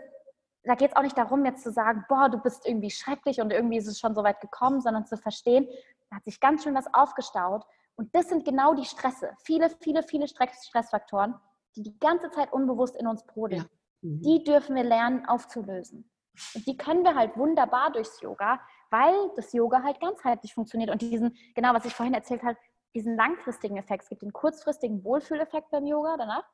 da 0.66 0.76
geht 0.76 0.92
es 0.92 0.96
auch 0.96 1.04
nicht 1.04 1.18
darum, 1.18 1.46
jetzt 1.46 1.64
zu 1.64 1.72
sagen, 1.72 2.06
boah, 2.10 2.30
du 2.30 2.38
bist 2.38 2.68
irgendwie 2.68 2.90
schrecklich 2.90 3.40
und 3.42 3.52
irgendwie 3.52 3.78
ist 3.78 3.88
es 3.88 4.00
schon 4.00 4.16
so 4.16 4.24
weit 4.24 4.42
gekommen, 4.42 4.82
sondern 4.82 5.06
zu 5.06 5.18
verstehen, 5.18 5.68
da 6.10 6.18
hat 6.18 6.26
sich 6.26 6.40
ganz 6.40 6.64
schön 6.64 6.76
was 6.76 6.92
aufgestaut. 6.94 7.66
Und 7.96 8.14
das 8.14 8.30
sind 8.30 8.46
genau 8.46 8.74
die 8.74 8.86
Stresse. 8.86 9.32
Viele, 9.44 9.70
viele, 9.82 10.04
viele 10.04 10.28
Stressfaktoren, 10.28 11.36
die 11.76 11.84
die 11.84 11.98
ganze 12.00 12.30
Zeit 12.32 12.52
unbewusst 12.52 12.96
in 12.96 13.08
uns 13.08 13.26
brodeln. 13.26 13.62
Ja. 13.62 13.68
Mhm. 14.02 14.22
Die 14.22 14.44
dürfen 14.44 14.76
wir 14.76 14.84
lernen 14.84 15.26
aufzulösen. 15.26 16.10
Und 16.54 16.68
die 16.68 16.78
können 16.78 17.04
wir 17.04 17.16
halt 17.16 17.38
wunderbar 17.38 17.92
durchs 17.92 18.22
Yoga, 18.22 18.60
weil 18.90 19.32
das 19.36 19.54
Yoga 19.54 19.84
halt 19.84 20.00
ganzheitlich 20.02 20.54
funktioniert 20.54 20.90
und 20.90 21.02
diesen, 21.02 21.36
genau 21.56 21.74
was 21.74 21.86
ich 21.86 21.94
vorhin 21.94 22.14
erzählt 22.14 22.44
habe, 22.44 22.58
diesen 22.94 23.16
langfristigen 23.16 23.78
Effekt. 23.78 24.04
Es 24.04 24.10
gibt 24.10 24.22
den 24.22 24.34
kurzfristigen 24.34 25.04
Wohlfühleffekt 25.04 25.70
beim 25.72 25.86
Yoga 25.86 26.18
danach, 26.18 26.46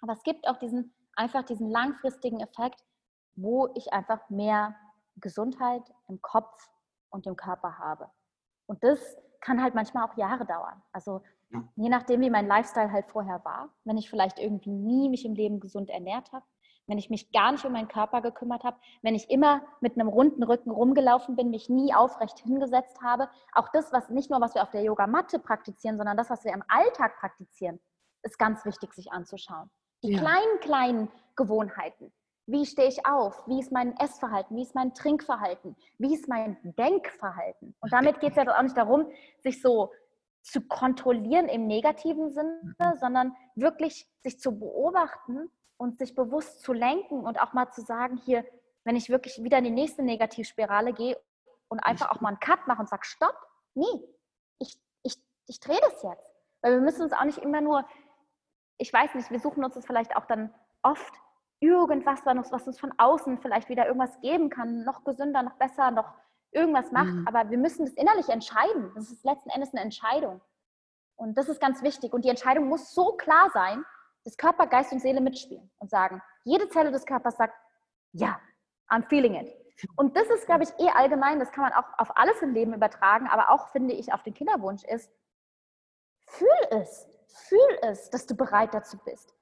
aber 0.00 0.12
es 0.12 0.22
gibt 0.22 0.48
auch 0.48 0.58
diesen, 0.58 0.94
einfach 1.14 1.44
diesen 1.44 1.70
langfristigen 1.70 2.40
Effekt, 2.40 2.82
wo 3.34 3.68
ich 3.74 3.92
einfach 3.92 4.28
mehr 4.30 4.74
Gesundheit 5.16 5.82
im 6.08 6.20
Kopf 6.22 6.70
und 7.10 7.26
im 7.26 7.36
Körper 7.36 7.78
habe. 7.78 8.10
Und 8.66 8.82
das 8.84 9.16
kann 9.40 9.62
halt 9.62 9.74
manchmal 9.74 10.08
auch 10.08 10.16
Jahre 10.16 10.46
dauern. 10.46 10.82
Also 10.92 11.22
je 11.76 11.88
nachdem, 11.88 12.20
wie 12.20 12.30
mein 12.30 12.46
Lifestyle 12.46 12.90
halt 12.90 13.06
vorher 13.06 13.44
war, 13.44 13.70
wenn 13.84 13.98
ich 13.98 14.08
vielleicht 14.08 14.38
irgendwie 14.38 14.70
nie 14.70 15.08
mich 15.08 15.24
im 15.24 15.34
Leben 15.34 15.60
gesund 15.60 15.90
ernährt 15.90 16.32
habe, 16.32 16.44
wenn 16.86 16.98
ich 16.98 17.10
mich 17.10 17.30
gar 17.32 17.52
nicht 17.52 17.64
um 17.64 17.72
meinen 17.72 17.88
Körper 17.88 18.22
gekümmert 18.22 18.64
habe, 18.64 18.76
wenn 19.02 19.14
ich 19.14 19.30
immer 19.30 19.62
mit 19.80 19.94
einem 19.94 20.08
runden 20.08 20.42
Rücken 20.42 20.70
rumgelaufen 20.70 21.36
bin, 21.36 21.50
mich 21.50 21.68
nie 21.68 21.94
aufrecht 21.94 22.38
hingesetzt 22.40 23.00
habe. 23.02 23.28
Auch 23.52 23.68
das, 23.72 23.92
was 23.92 24.08
nicht 24.08 24.30
nur 24.30 24.40
was 24.40 24.54
wir 24.54 24.62
auf 24.62 24.70
der 24.70 24.82
Yogamatte 24.82 25.38
praktizieren, 25.38 25.96
sondern 25.96 26.16
das, 26.16 26.30
was 26.30 26.44
wir 26.44 26.52
im 26.52 26.64
Alltag 26.68 27.18
praktizieren, 27.18 27.78
ist 28.22 28.38
ganz 28.38 28.64
wichtig, 28.64 28.94
sich 28.94 29.12
anzuschauen. 29.12 29.70
Die 30.02 30.12
ja. 30.12 30.20
kleinen, 30.20 30.60
kleinen 30.60 31.12
Gewohnheiten. 31.36 32.12
Wie 32.46 32.66
stehe 32.66 32.88
ich 32.88 33.06
auf? 33.06 33.46
Wie 33.46 33.60
ist 33.60 33.70
mein 33.70 33.96
Essverhalten? 33.98 34.56
Wie 34.56 34.62
ist 34.62 34.74
mein 34.74 34.94
Trinkverhalten? 34.94 35.76
Wie 35.98 36.14
ist 36.14 36.28
mein 36.28 36.58
Denkverhalten? 36.62 37.74
Und 37.80 37.92
damit 37.92 38.20
geht 38.20 38.30
es 38.30 38.36
ja 38.36 38.56
auch 38.56 38.62
nicht 38.62 38.76
darum, 38.76 39.10
sich 39.38 39.62
so 39.62 39.92
zu 40.42 40.60
kontrollieren 40.62 41.48
im 41.48 41.66
negativen 41.66 42.30
Sinne, 42.30 42.60
mhm. 42.62 42.98
sondern 42.98 43.36
wirklich 43.54 44.08
sich 44.22 44.40
zu 44.40 44.58
beobachten 44.58 45.50
und 45.76 45.98
sich 45.98 46.14
bewusst 46.14 46.60
zu 46.62 46.72
lenken 46.72 47.24
und 47.24 47.40
auch 47.40 47.52
mal 47.52 47.70
zu 47.70 47.80
sagen, 47.80 48.16
hier, 48.16 48.44
wenn 48.84 48.96
ich 48.96 49.08
wirklich 49.08 49.42
wieder 49.42 49.58
in 49.58 49.64
die 49.64 49.70
nächste 49.70 50.02
Negativspirale 50.02 50.92
gehe 50.92 51.16
und 51.68 51.78
einfach 51.80 52.10
auch 52.10 52.20
mal 52.20 52.30
einen 52.30 52.40
Cut 52.40 52.66
mache 52.66 52.80
und 52.80 52.88
sage, 52.88 53.04
stopp, 53.04 53.36
nee, 53.74 53.84
ich, 54.58 54.80
ich, 55.04 55.16
ich 55.46 55.60
drehe 55.60 55.80
das 55.80 56.02
jetzt. 56.02 56.26
Weil 56.60 56.74
wir 56.74 56.80
müssen 56.80 57.02
uns 57.02 57.12
auch 57.12 57.24
nicht 57.24 57.38
immer 57.38 57.60
nur, 57.60 57.84
ich 58.78 58.92
weiß 58.92 59.14
nicht, 59.14 59.30
wir 59.30 59.40
suchen 59.40 59.64
uns 59.64 59.74
das 59.74 59.86
vielleicht 59.86 60.16
auch 60.16 60.26
dann 60.26 60.52
oft 60.82 61.14
irgendwas, 61.62 62.20
was 62.26 62.66
uns 62.66 62.80
von 62.80 62.92
außen 62.98 63.38
vielleicht 63.38 63.68
wieder 63.68 63.86
irgendwas 63.86 64.20
geben 64.20 64.50
kann, 64.50 64.82
noch 64.84 65.04
gesünder, 65.04 65.42
noch 65.42 65.54
besser, 65.54 65.92
noch 65.92 66.12
irgendwas 66.50 66.90
macht, 66.90 67.12
mhm. 67.12 67.26
aber 67.26 67.48
wir 67.50 67.56
müssen 67.56 67.86
das 67.86 67.94
innerlich 67.94 68.28
entscheiden. 68.28 68.90
Das 68.94 69.10
ist 69.10 69.24
letzten 69.24 69.48
Endes 69.50 69.72
eine 69.72 69.82
Entscheidung. 69.82 70.40
Und 71.16 71.38
das 71.38 71.48
ist 71.48 71.60
ganz 71.60 71.82
wichtig. 71.82 72.12
Und 72.12 72.24
die 72.24 72.28
Entscheidung 72.28 72.68
muss 72.68 72.92
so 72.92 73.12
klar 73.12 73.48
sein, 73.54 73.84
dass 74.24 74.36
Körper, 74.36 74.66
Geist 74.66 74.92
und 74.92 75.00
Seele 75.00 75.20
mitspielen 75.20 75.70
und 75.78 75.88
sagen, 75.88 76.20
jede 76.44 76.68
Zelle 76.68 76.90
des 76.90 77.06
Körpers 77.06 77.36
sagt, 77.36 77.54
ja, 78.12 78.40
I'm 78.88 79.08
feeling 79.08 79.34
it. 79.34 79.52
Und 79.96 80.16
das 80.16 80.28
ist, 80.30 80.46
glaube 80.46 80.64
ich, 80.64 80.70
eh 80.78 80.90
allgemein, 80.90 81.38
das 81.38 81.52
kann 81.52 81.62
man 81.62 81.72
auch 81.72 81.86
auf 81.96 82.16
alles 82.16 82.42
im 82.42 82.52
Leben 82.52 82.74
übertragen, 82.74 83.28
aber 83.28 83.50
auch, 83.50 83.68
finde 83.68 83.94
ich, 83.94 84.12
auf 84.12 84.22
den 84.22 84.34
Kinderwunsch 84.34 84.84
ist, 84.84 85.10
fühl 86.26 86.48
es, 86.70 87.08
fühl 87.26 87.78
es, 87.82 88.10
dass 88.10 88.26
du 88.26 88.36
bereit 88.36 88.74
dazu 88.74 88.98
bist. 88.98 89.34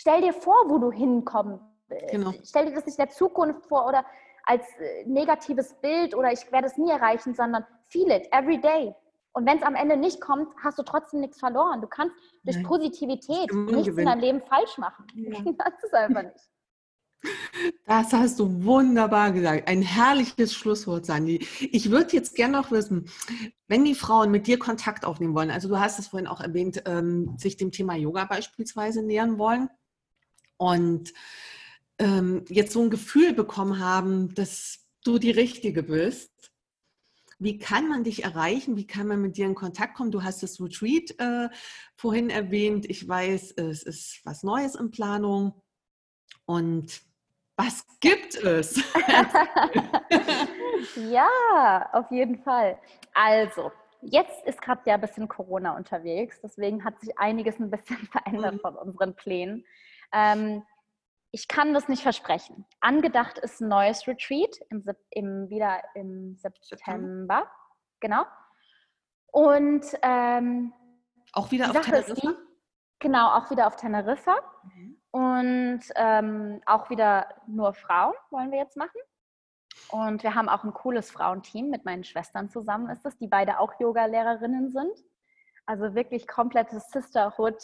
Stell 0.00 0.22
dir 0.22 0.32
vor, 0.32 0.56
wo 0.66 0.78
du 0.78 0.90
hinkommen 0.90 1.60
willst. 1.88 2.08
Genau. 2.10 2.32
Stell 2.42 2.64
dir 2.64 2.74
das 2.74 2.86
nicht 2.86 2.98
in 2.98 3.04
der 3.04 3.14
Zukunft 3.14 3.66
vor 3.66 3.86
oder 3.86 4.06
als 4.44 4.64
äh, 4.78 5.04
negatives 5.04 5.74
Bild 5.74 6.14
oder 6.14 6.32
ich 6.32 6.50
werde 6.50 6.68
es 6.68 6.78
nie 6.78 6.90
erreichen, 6.90 7.34
sondern 7.34 7.66
feel 7.88 8.10
it 8.10 8.26
every 8.32 8.58
day. 8.58 8.94
Und 9.32 9.44
wenn 9.44 9.58
es 9.58 9.62
am 9.62 9.74
Ende 9.74 9.98
nicht 9.98 10.18
kommt, 10.22 10.48
hast 10.64 10.78
du 10.78 10.84
trotzdem 10.84 11.20
nichts 11.20 11.38
verloren. 11.38 11.82
Du 11.82 11.86
kannst 11.86 12.16
durch 12.44 12.56
Nein. 12.56 12.64
Positivität 12.64 13.52
nichts 13.52 13.88
in 13.88 14.06
deinem 14.06 14.20
Leben 14.20 14.40
falsch 14.40 14.78
machen. 14.78 15.06
Ja. 15.14 15.38
Das 15.58 15.84
ist 15.84 15.94
einfach 15.94 16.22
nicht. 16.22 16.48
Das 17.84 18.14
hast 18.14 18.40
du 18.40 18.64
wunderbar 18.64 19.32
gesagt. 19.32 19.68
Ein 19.68 19.82
herrliches 19.82 20.54
Schlusswort, 20.54 21.04
Sandy. 21.04 21.46
Ich 21.60 21.90
würde 21.90 22.16
jetzt 22.16 22.34
gerne 22.34 22.56
noch 22.56 22.70
wissen, 22.70 23.10
wenn 23.68 23.84
die 23.84 23.94
Frauen 23.94 24.30
mit 24.30 24.46
dir 24.46 24.58
Kontakt 24.58 25.04
aufnehmen 25.04 25.34
wollen, 25.34 25.50
also 25.50 25.68
du 25.68 25.78
hast 25.78 25.98
es 25.98 26.08
vorhin 26.08 26.26
auch 26.26 26.40
erwähnt, 26.40 26.82
ähm, 26.86 27.36
sich 27.36 27.58
dem 27.58 27.70
Thema 27.70 27.96
Yoga 27.96 28.24
beispielsweise 28.24 29.02
nähern 29.02 29.38
wollen 29.38 29.68
und 30.60 31.14
ähm, 31.98 32.44
jetzt 32.48 32.72
so 32.72 32.82
ein 32.82 32.90
Gefühl 32.90 33.32
bekommen 33.32 33.78
haben, 33.78 34.34
dass 34.34 34.86
du 35.04 35.18
die 35.18 35.30
Richtige 35.30 35.82
bist. 35.82 36.52
Wie 37.38 37.56
kann 37.56 37.88
man 37.88 38.04
dich 38.04 38.24
erreichen? 38.24 38.76
Wie 38.76 38.86
kann 38.86 39.06
man 39.06 39.22
mit 39.22 39.38
dir 39.38 39.46
in 39.46 39.54
Kontakt 39.54 39.94
kommen? 39.94 40.10
Du 40.10 40.22
hast 40.22 40.42
das 40.42 40.60
Retreat 40.60 41.18
äh, 41.18 41.48
vorhin 41.96 42.28
erwähnt. 42.28 42.84
Ich 42.84 43.08
weiß, 43.08 43.52
es 43.52 43.82
ist 43.84 44.20
was 44.24 44.42
Neues 44.42 44.74
in 44.74 44.90
Planung. 44.90 45.54
Und 46.44 47.00
was 47.56 47.86
gibt 48.00 48.34
es? 48.34 48.76
ja, 51.10 51.88
auf 51.92 52.10
jeden 52.10 52.42
Fall. 52.42 52.78
Also, 53.14 53.72
jetzt 54.02 54.44
ist 54.44 54.60
gerade 54.60 54.82
ja 54.84 54.96
ein 54.96 55.00
bisschen 55.00 55.26
Corona 55.26 55.74
unterwegs, 55.74 56.38
deswegen 56.42 56.84
hat 56.84 57.00
sich 57.00 57.18
einiges 57.18 57.58
ein 57.58 57.70
bisschen 57.70 57.96
verändert 58.12 58.56
mhm. 58.56 58.60
von 58.60 58.76
unseren 58.76 59.14
Plänen. 59.14 59.64
Ähm, 60.12 60.64
ich 61.32 61.46
kann 61.46 61.74
das 61.74 61.88
nicht 61.88 62.02
versprechen. 62.02 62.66
Angedacht 62.80 63.38
ist 63.38 63.60
ein 63.60 63.68
neues 63.68 64.06
Retreat 64.06 64.58
im, 64.68 64.84
im 65.10 65.48
wieder 65.48 65.80
im 65.94 66.36
September. 66.36 67.48
Genau. 68.00 68.24
Und 69.26 69.84
ähm, 70.02 70.72
auch 71.32 71.50
wieder 71.50 71.70
auf 71.70 71.80
Teneriffa? 71.80 72.14
Die, 72.14 72.36
genau, 72.98 73.28
auch 73.28 73.50
wieder 73.50 73.66
auf 73.68 73.76
Teneriffa. 73.76 74.36
Mhm. 74.64 75.00
Und 75.12 75.80
ähm, 75.96 76.60
auch 76.66 76.90
wieder 76.90 77.28
nur 77.46 77.74
Frauen 77.74 78.14
wollen 78.30 78.50
wir 78.50 78.58
jetzt 78.58 78.76
machen. 78.76 79.00
Und 79.90 80.22
wir 80.22 80.34
haben 80.34 80.48
auch 80.48 80.64
ein 80.64 80.74
cooles 80.74 81.10
Frauenteam 81.10 81.70
mit 81.70 81.84
meinen 81.84 82.04
Schwestern 82.04 82.48
zusammen, 82.48 82.90
ist 82.90 83.06
es, 83.06 83.16
die 83.18 83.28
beide 83.28 83.60
auch 83.60 83.72
Yoga-Lehrerinnen 83.78 84.70
sind. 84.70 84.92
Also 85.66 85.94
wirklich 85.94 86.26
komplettes 86.26 86.90
Sisterhood 86.90 87.62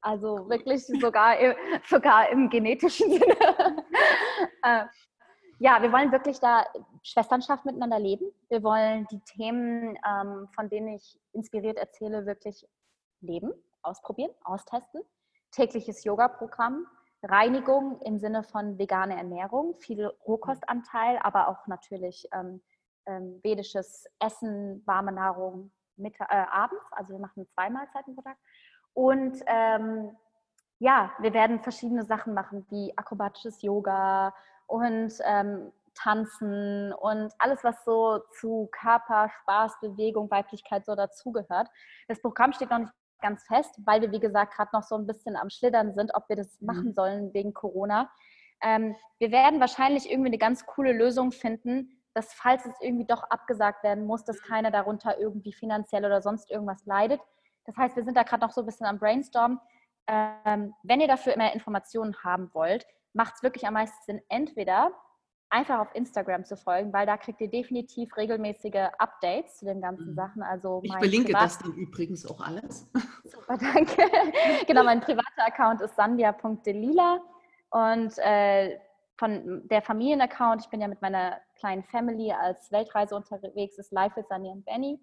also 0.00 0.48
wirklich 0.48 0.86
sogar, 0.86 1.36
sogar 1.86 2.30
im 2.30 2.48
genetischen 2.48 3.10
Sinne. 3.18 3.84
Äh, 4.62 4.84
ja, 5.60 5.82
wir 5.82 5.90
wollen 5.92 6.12
wirklich 6.12 6.38
da 6.38 6.64
Schwesternschaft 7.02 7.64
miteinander 7.64 7.98
leben. 7.98 8.30
Wir 8.48 8.62
wollen 8.62 9.06
die 9.10 9.20
Themen, 9.20 9.98
ähm, 10.08 10.48
von 10.54 10.68
denen 10.68 10.88
ich 10.88 11.18
inspiriert 11.32 11.78
erzähle, 11.78 12.26
wirklich 12.26 12.64
leben, 13.20 13.52
ausprobieren, 13.82 14.30
austesten. 14.44 15.02
Tägliches 15.50 16.04
Yoga-Programm, 16.04 16.86
Reinigung 17.22 18.00
im 18.02 18.18
Sinne 18.18 18.44
von 18.44 18.78
vegane 18.78 19.16
Ernährung, 19.16 19.74
viel 19.80 20.06
Rohkostanteil, 20.26 21.18
aber 21.22 21.48
auch 21.48 21.66
natürlich 21.66 22.28
ähm, 22.32 22.62
ähm, 23.06 23.40
vedisches 23.42 24.06
Essen, 24.20 24.82
warme 24.86 25.10
Nahrung 25.10 25.72
mit, 25.96 26.14
äh, 26.20 26.24
abends. 26.28 26.84
Also 26.92 27.14
wir 27.14 27.18
machen 27.18 27.48
zwei 27.48 27.70
Mahlzeiten 27.70 28.14
pro 28.14 28.22
Tag. 28.22 28.36
Und 28.98 29.44
ähm, 29.46 30.10
ja, 30.80 31.12
wir 31.20 31.32
werden 31.32 31.60
verschiedene 31.60 32.04
Sachen 32.04 32.34
machen, 32.34 32.66
wie 32.68 32.92
akrobatisches 32.98 33.62
Yoga 33.62 34.34
und 34.66 35.12
ähm, 35.24 35.70
Tanzen 35.94 36.92
und 36.94 37.32
alles, 37.38 37.62
was 37.62 37.84
so 37.84 38.18
zu 38.40 38.68
Körper, 38.72 39.28
Spaß, 39.28 39.78
Bewegung, 39.80 40.28
Weiblichkeit 40.32 40.84
so 40.84 40.96
dazugehört. 40.96 41.68
Das 42.08 42.20
Programm 42.20 42.52
steht 42.52 42.70
noch 42.70 42.80
nicht 42.80 42.92
ganz 43.22 43.44
fest, 43.44 43.72
weil 43.84 44.00
wir, 44.00 44.10
wie 44.10 44.18
gesagt, 44.18 44.56
gerade 44.56 44.70
noch 44.72 44.82
so 44.82 44.96
ein 44.96 45.06
bisschen 45.06 45.36
am 45.36 45.48
Schlittern 45.48 45.94
sind, 45.94 46.10
ob 46.16 46.28
wir 46.28 46.34
das 46.34 46.60
mhm. 46.60 46.66
machen 46.66 46.92
sollen 46.92 47.32
wegen 47.32 47.54
Corona. 47.54 48.10
Ähm, 48.60 48.96
wir 49.20 49.30
werden 49.30 49.60
wahrscheinlich 49.60 50.10
irgendwie 50.10 50.30
eine 50.30 50.38
ganz 50.38 50.66
coole 50.66 50.92
Lösung 50.92 51.30
finden, 51.30 52.02
dass 52.14 52.34
falls 52.34 52.66
es 52.66 52.74
irgendwie 52.80 53.06
doch 53.06 53.22
abgesagt 53.30 53.84
werden 53.84 54.06
muss, 54.06 54.24
dass 54.24 54.42
keiner 54.42 54.72
darunter 54.72 55.20
irgendwie 55.20 55.52
finanziell 55.52 56.04
oder 56.04 56.20
sonst 56.20 56.50
irgendwas 56.50 56.84
leidet, 56.84 57.20
das 57.68 57.76
heißt, 57.76 57.96
wir 57.96 58.02
sind 58.02 58.16
da 58.16 58.22
gerade 58.22 58.44
noch 58.44 58.52
so 58.52 58.62
ein 58.62 58.66
bisschen 58.66 58.86
am 58.86 58.98
Brainstorm. 58.98 59.60
Ähm, 60.06 60.72
wenn 60.82 61.02
ihr 61.02 61.06
dafür 61.06 61.36
mehr 61.36 61.52
Informationen 61.52 62.16
haben 62.24 62.48
wollt, 62.54 62.86
macht 63.12 63.34
es 63.36 63.42
wirklich 63.42 63.66
am 63.66 63.74
meisten 63.74 64.02
Sinn, 64.06 64.22
entweder 64.30 64.90
einfach 65.50 65.80
auf 65.80 65.94
Instagram 65.94 66.46
zu 66.46 66.56
folgen, 66.56 66.94
weil 66.94 67.04
da 67.04 67.18
kriegt 67.18 67.42
ihr 67.42 67.50
definitiv 67.50 68.16
regelmäßige 68.16 68.88
Updates 68.98 69.58
zu 69.58 69.66
den 69.66 69.82
ganzen 69.82 70.12
mhm. 70.12 70.14
Sachen. 70.14 70.42
Also 70.42 70.80
ich 70.82 70.92
verlinke 70.94 71.32
Privat 71.32 71.42
das 71.42 71.58
dann 71.58 71.74
übrigens 71.74 72.24
auch 72.24 72.40
alles. 72.40 72.90
Super, 73.24 73.58
danke. 73.58 74.02
genau, 74.66 74.82
mein 74.82 75.02
privater 75.02 75.46
Account 75.46 75.82
ist 75.82 75.94
sandia.delila 75.94 77.20
und 77.70 78.16
äh, 78.16 78.78
von 79.18 79.68
der 79.68 79.82
Familienaccount, 79.82 80.62
ich 80.62 80.70
bin 80.70 80.80
ja 80.80 80.88
mit 80.88 81.02
meiner 81.02 81.38
kleinen 81.58 81.82
Family 81.84 82.32
als 82.32 82.72
Weltreise 82.72 83.14
unterwegs, 83.14 83.76
ist 83.76 83.92
Life 83.92 84.16
with 84.16 84.26
Sandia 84.28 84.52
und 84.52 84.64
Benny. 84.64 84.98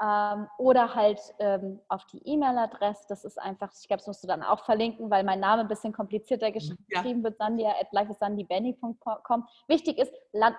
Ähm, 0.00 0.48
oder 0.58 0.94
halt 0.94 1.20
ähm, 1.38 1.80
auf 1.88 2.04
die 2.06 2.26
E-Mail-Adresse. 2.26 3.04
Das 3.08 3.24
ist 3.24 3.38
einfach, 3.38 3.70
ich 3.78 3.86
glaube, 3.86 3.98
das 3.98 4.06
musst 4.06 4.24
du 4.24 4.28
dann 4.28 4.42
auch 4.42 4.64
verlinken, 4.64 5.10
weil 5.10 5.22
mein 5.22 5.40
Name 5.40 5.62
ein 5.62 5.68
bisschen 5.68 5.92
komplizierter 5.92 6.50
geschrieben 6.50 6.84
ja. 6.88 7.22
wird, 7.22 7.38
sandia 7.38 7.70
at 7.80 7.92
lifesandybenny.com. 7.92 9.46
Wichtig 9.68 9.98
ist 9.98 10.12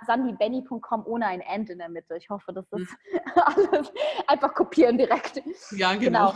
sandybenny.com 0.05 1.05
ohne 1.07 1.25
ein 1.27 1.41
End 1.41 1.69
in 1.69 1.79
der 1.79 1.89
Mitte. 1.89 2.15
Ich 2.15 2.29
hoffe, 2.29 2.53
das 2.53 2.65
ist 2.71 2.91
mhm. 2.91 3.19
alles 3.35 3.91
einfach 4.27 4.53
kopieren 4.53 4.97
direkt. 4.97 5.41
Ja, 5.71 5.93
genau. 5.93 6.27
genau. 6.27 6.33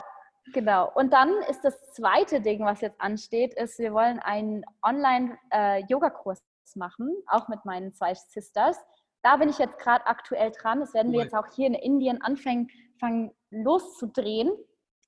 Genau. 0.53 0.91
Und 0.95 1.11
dann 1.13 1.31
ist 1.49 1.63
das 1.63 1.91
zweite 1.93 2.41
Ding, 2.41 2.63
was 2.63 2.81
jetzt 2.81 2.99
ansteht, 3.01 3.53
ist, 3.53 3.79
wir 3.79 3.93
wollen 3.93 4.19
einen 4.19 4.63
Online-Yoga-Kurs 4.81 6.39
äh, 6.39 6.79
machen, 6.79 7.13
auch 7.27 7.47
mit 7.47 7.65
meinen 7.65 7.93
zwei 7.93 8.13
Sisters. 8.13 8.77
Da 9.23 9.37
bin 9.37 9.49
ich 9.49 9.57
jetzt 9.57 9.79
gerade 9.79 10.05
aktuell 10.05 10.51
dran. 10.51 10.79
Das 10.79 10.93
werden 10.93 11.11
wir 11.11 11.23
jetzt 11.23 11.35
auch 11.35 11.47
hier 11.53 11.67
in 11.67 11.73
Indien 11.73 12.21
anfangen, 12.21 12.69
anfangen 12.97 13.31
loszudrehen. 13.51 14.51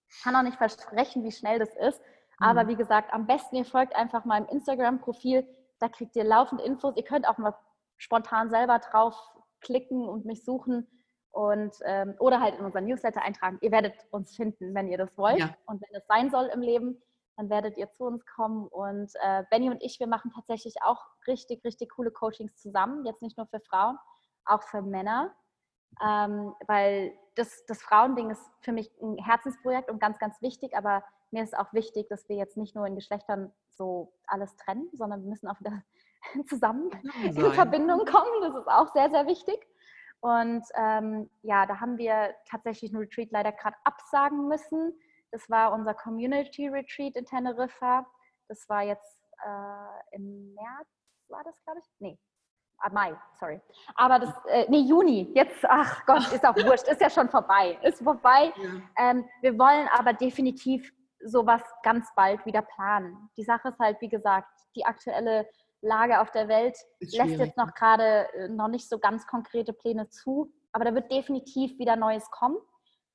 Ich 0.10 0.24
kann 0.24 0.36
auch 0.36 0.44
nicht 0.44 0.58
versprechen, 0.58 1.24
wie 1.24 1.32
schnell 1.32 1.60
das 1.60 1.76
ist. 1.76 2.02
Aber 2.40 2.64
mhm. 2.64 2.68
wie 2.70 2.76
gesagt, 2.76 3.14
am 3.14 3.28
besten 3.28 3.58
ihr 3.58 3.66
folgt 3.66 3.96
einfach 3.96 4.26
meinem 4.26 4.48
Instagram-Profil. 4.48 5.48
Da 5.80 5.90
kriegt 5.90 6.16
ihr 6.16 6.24
laufend 6.24 6.62
Infos. 6.62 6.96
Ihr 6.96 7.04
könnt 7.04 7.28
auch 7.28 7.38
mal 7.38 7.56
spontan 7.98 8.50
selber 8.50 8.80
drauf 8.80 9.16
klicken 9.62 10.08
und 10.08 10.26
mich 10.26 10.46
suchen 10.46 10.88
und 11.32 11.76
ähm, 11.84 12.16
oder 12.20 12.40
halt 12.40 12.58
in 12.58 12.66
unseren 12.66 12.86
Newsletter 12.86 13.22
eintragen. 13.22 13.60
Ihr 13.62 13.72
werdet 13.72 13.94
uns 14.12 14.36
finden, 14.36 14.74
wenn 14.74 14.88
ihr 14.88 14.98
das 14.98 15.18
wollt. 15.18 15.40
Ja. 15.40 15.56
Und 15.66 15.82
wenn 15.82 15.96
es 16.00 16.08
sein 16.08 16.32
soll 16.32 16.46
im 16.46 16.62
Leben, 16.62 17.02
dann 17.36 17.50
werdet 17.50 17.78
ihr 17.78 17.92
zu 17.92 18.06
uns 18.06 18.26
kommen. 18.26 18.68
Und 18.68 19.12
äh, 19.22 19.44
Benny 19.52 19.70
und 19.70 19.84
ich, 19.84 20.00
wir 20.00 20.08
machen 20.08 20.32
tatsächlich 20.34 20.76
auch 20.82 21.02
richtig, 21.28 21.64
richtig 21.66 21.92
coole 21.92 22.12
Coachings 22.12 22.56
zusammen. 22.58 23.06
Jetzt 23.06 23.22
nicht 23.22 23.38
nur 23.38 23.48
für 23.48 23.60
Frauen, 23.60 23.98
auch 24.46 24.64
für 24.64 24.82
Männer 24.82 25.36
ähm, 26.04 26.54
weil 26.68 27.14
das, 27.40 27.66
das 27.66 27.82
Frauending 27.82 28.30
ist 28.32 28.44
für 28.60 28.74
mich 28.74 28.92
ein 29.02 29.18
Herzensprojekt 29.18 29.90
und 29.90 30.00
ganz, 30.00 30.20
ganz 30.20 30.42
wichtig, 30.42 30.76
aber 30.76 31.04
mir 31.32 31.42
ist 31.42 31.58
auch 31.58 31.72
wichtig, 31.74 32.08
dass 32.10 32.28
wir 32.28 32.36
jetzt 32.36 32.58
nicht 32.58 32.76
nur 32.76 32.86
in 32.86 32.96
Geschlechtern 32.96 33.54
so 33.70 34.14
alles 34.28 34.56
trennen, 34.58 34.90
sondern 34.94 35.22
wir 35.22 35.30
müssen 35.30 35.48
auch 35.48 35.60
wieder 35.60 35.82
zusammen 36.48 36.92
in 37.24 37.52
Verbindung 37.54 38.06
kommen. 38.06 38.42
Das 38.42 38.56
ist 38.56 38.68
auch 38.68 38.92
sehr, 38.92 39.10
sehr 39.10 39.26
wichtig. 39.26 39.66
Und 40.20 40.64
ähm, 40.76 41.30
ja, 41.44 41.66
da 41.66 41.80
haben 41.80 41.98
wir 41.98 42.36
tatsächlich 42.50 42.92
ein 42.92 42.98
Retreat 42.98 43.32
leider 43.32 43.54
gerade 43.54 43.78
absagen 43.86 44.50
müssen. 44.50 45.00
Das 45.32 45.50
war 45.50 45.72
unser 45.72 45.94
Community 45.94 46.68
Retreat 46.68 47.16
in 47.16 47.26
Teneriffa. 47.26 48.06
Das 48.50 48.68
war 48.68 48.84
jetzt 48.84 49.24
äh, 49.46 50.16
im 50.16 50.54
März, 50.56 50.90
war 51.30 51.44
das, 51.46 51.56
glaube 51.64 51.80
ich? 51.80 51.86
Nee, 52.00 52.20
Ah, 52.82 52.90
Mai, 52.92 53.16
sorry. 53.40 53.60
Aber 53.96 54.20
das, 54.20 54.34
äh, 54.48 54.66
nee, 54.70 54.82
Juni, 54.82 55.32
jetzt, 55.36 55.66
ach 55.68 56.06
Gott, 56.06 56.32
ist 56.32 56.46
auch 56.46 56.56
wurscht, 56.56 56.88
ist 56.88 57.02
ja 57.02 57.10
schon 57.10 57.30
vorbei, 57.30 57.78
ist 57.84 58.02
vorbei. 58.02 58.54
Ja. 58.56 59.10
Ähm, 59.12 59.26
wir 59.42 59.58
wollen 59.58 59.88
aber 59.98 60.14
definitiv 60.14 60.92
sowas 61.26 61.62
ganz 61.84 62.08
bald 62.16 62.46
wieder 62.46 62.62
planen. 62.62 63.30
Die 63.38 63.44
Sache 63.44 63.70
ist 63.70 63.80
halt, 63.80 64.00
wie 64.02 64.08
gesagt, 64.08 64.50
die 64.76 64.86
aktuelle 64.86 65.48
Lage 65.82 66.22
auf 66.22 66.32
der 66.32 66.48
Welt 66.48 66.78
lässt 67.00 67.38
jetzt 67.38 67.58
noch 67.58 67.74
gerade 67.74 68.32
äh, 68.34 68.48
noch 68.48 68.68
nicht 68.68 68.88
so 68.88 69.00
ganz 69.00 69.26
konkrete 69.28 69.74
Pläne 69.74 70.10
zu, 70.10 70.52
aber 70.72 70.86
da 70.86 70.94
wird 70.94 71.12
definitiv 71.12 71.78
wieder 71.80 71.96
Neues 71.96 72.30
kommen. 72.32 72.58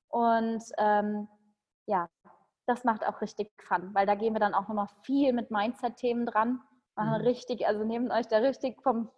Und 0.09 0.63
ähm, 0.77 1.27
ja, 1.87 2.07
das 2.67 2.83
macht 2.83 3.05
auch 3.05 3.21
richtig 3.21 3.51
Fun, 3.61 3.91
weil 3.93 4.05
da 4.05 4.15
gehen 4.15 4.33
wir 4.33 4.39
dann 4.39 4.53
auch 4.53 4.67
nochmal 4.67 4.87
viel 5.03 5.33
mit 5.33 5.51
Mindset-Themen 5.51 6.25
dran. 6.25 6.61
Machen 6.95 7.21
mhm. 7.21 7.27
richtig, 7.27 7.67
also 7.67 7.83
nehmen 7.83 8.11
euch 8.11 8.27
da 8.27 8.37
richtig 8.37 8.81
vom 8.81 9.09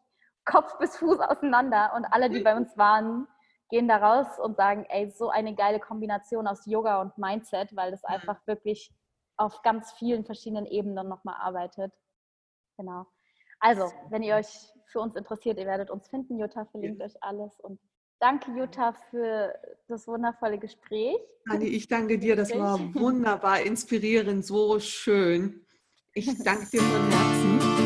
Kopf 0.47 0.77
bis 0.79 0.97
Fuß 0.97 1.19
auseinander 1.19 1.91
und 1.95 2.05
alle, 2.05 2.29
die 2.29 2.39
bei 2.39 2.55
uns 2.55 2.75
waren, 2.77 3.27
gehen 3.69 3.87
da 3.87 3.97
raus 3.97 4.39
und 4.39 4.55
sagen, 4.55 4.85
ey, 4.89 5.11
so 5.11 5.29
eine 5.29 5.53
geile 5.53 5.79
Kombination 5.79 6.47
aus 6.47 6.65
Yoga 6.65 7.01
und 7.01 7.17
Mindset, 7.17 7.75
weil 7.75 7.91
das 7.91 8.03
einfach 8.05 8.39
wirklich 8.47 8.91
auf 9.35 9.61
ganz 9.61 9.91
vielen 9.93 10.25
verschiedenen 10.25 10.65
Ebenen 10.65 11.07
nochmal 11.07 11.35
arbeitet. 11.39 11.93
Genau. 12.77 13.05
Also, 13.59 13.91
wenn 14.09 14.23
ihr 14.23 14.35
euch 14.35 14.71
für 14.87 15.01
uns 15.01 15.15
interessiert, 15.15 15.59
ihr 15.59 15.65
werdet 15.65 15.91
uns 15.91 16.07
finden. 16.07 16.39
Jutta 16.39 16.65
verlinkt 16.65 17.01
euch 17.01 17.21
alles 17.21 17.59
und 17.59 17.79
danke, 18.19 18.51
Jutta, 18.51 18.93
für 19.09 19.53
das 19.87 20.07
wundervolle 20.07 20.57
Gespräch. 20.57 21.17
Anni, 21.49 21.65
ich 21.65 21.87
danke 21.87 22.17
dir, 22.17 22.35
das 22.35 22.51
war 22.51 22.79
wunderbar 22.95 23.61
inspirierend, 23.61 24.45
so 24.45 24.79
schön. 24.79 25.65
Ich 26.13 26.43
danke 26.43 26.67
dir 26.69 26.81
von 26.81 27.11
Herzen. 27.11 27.76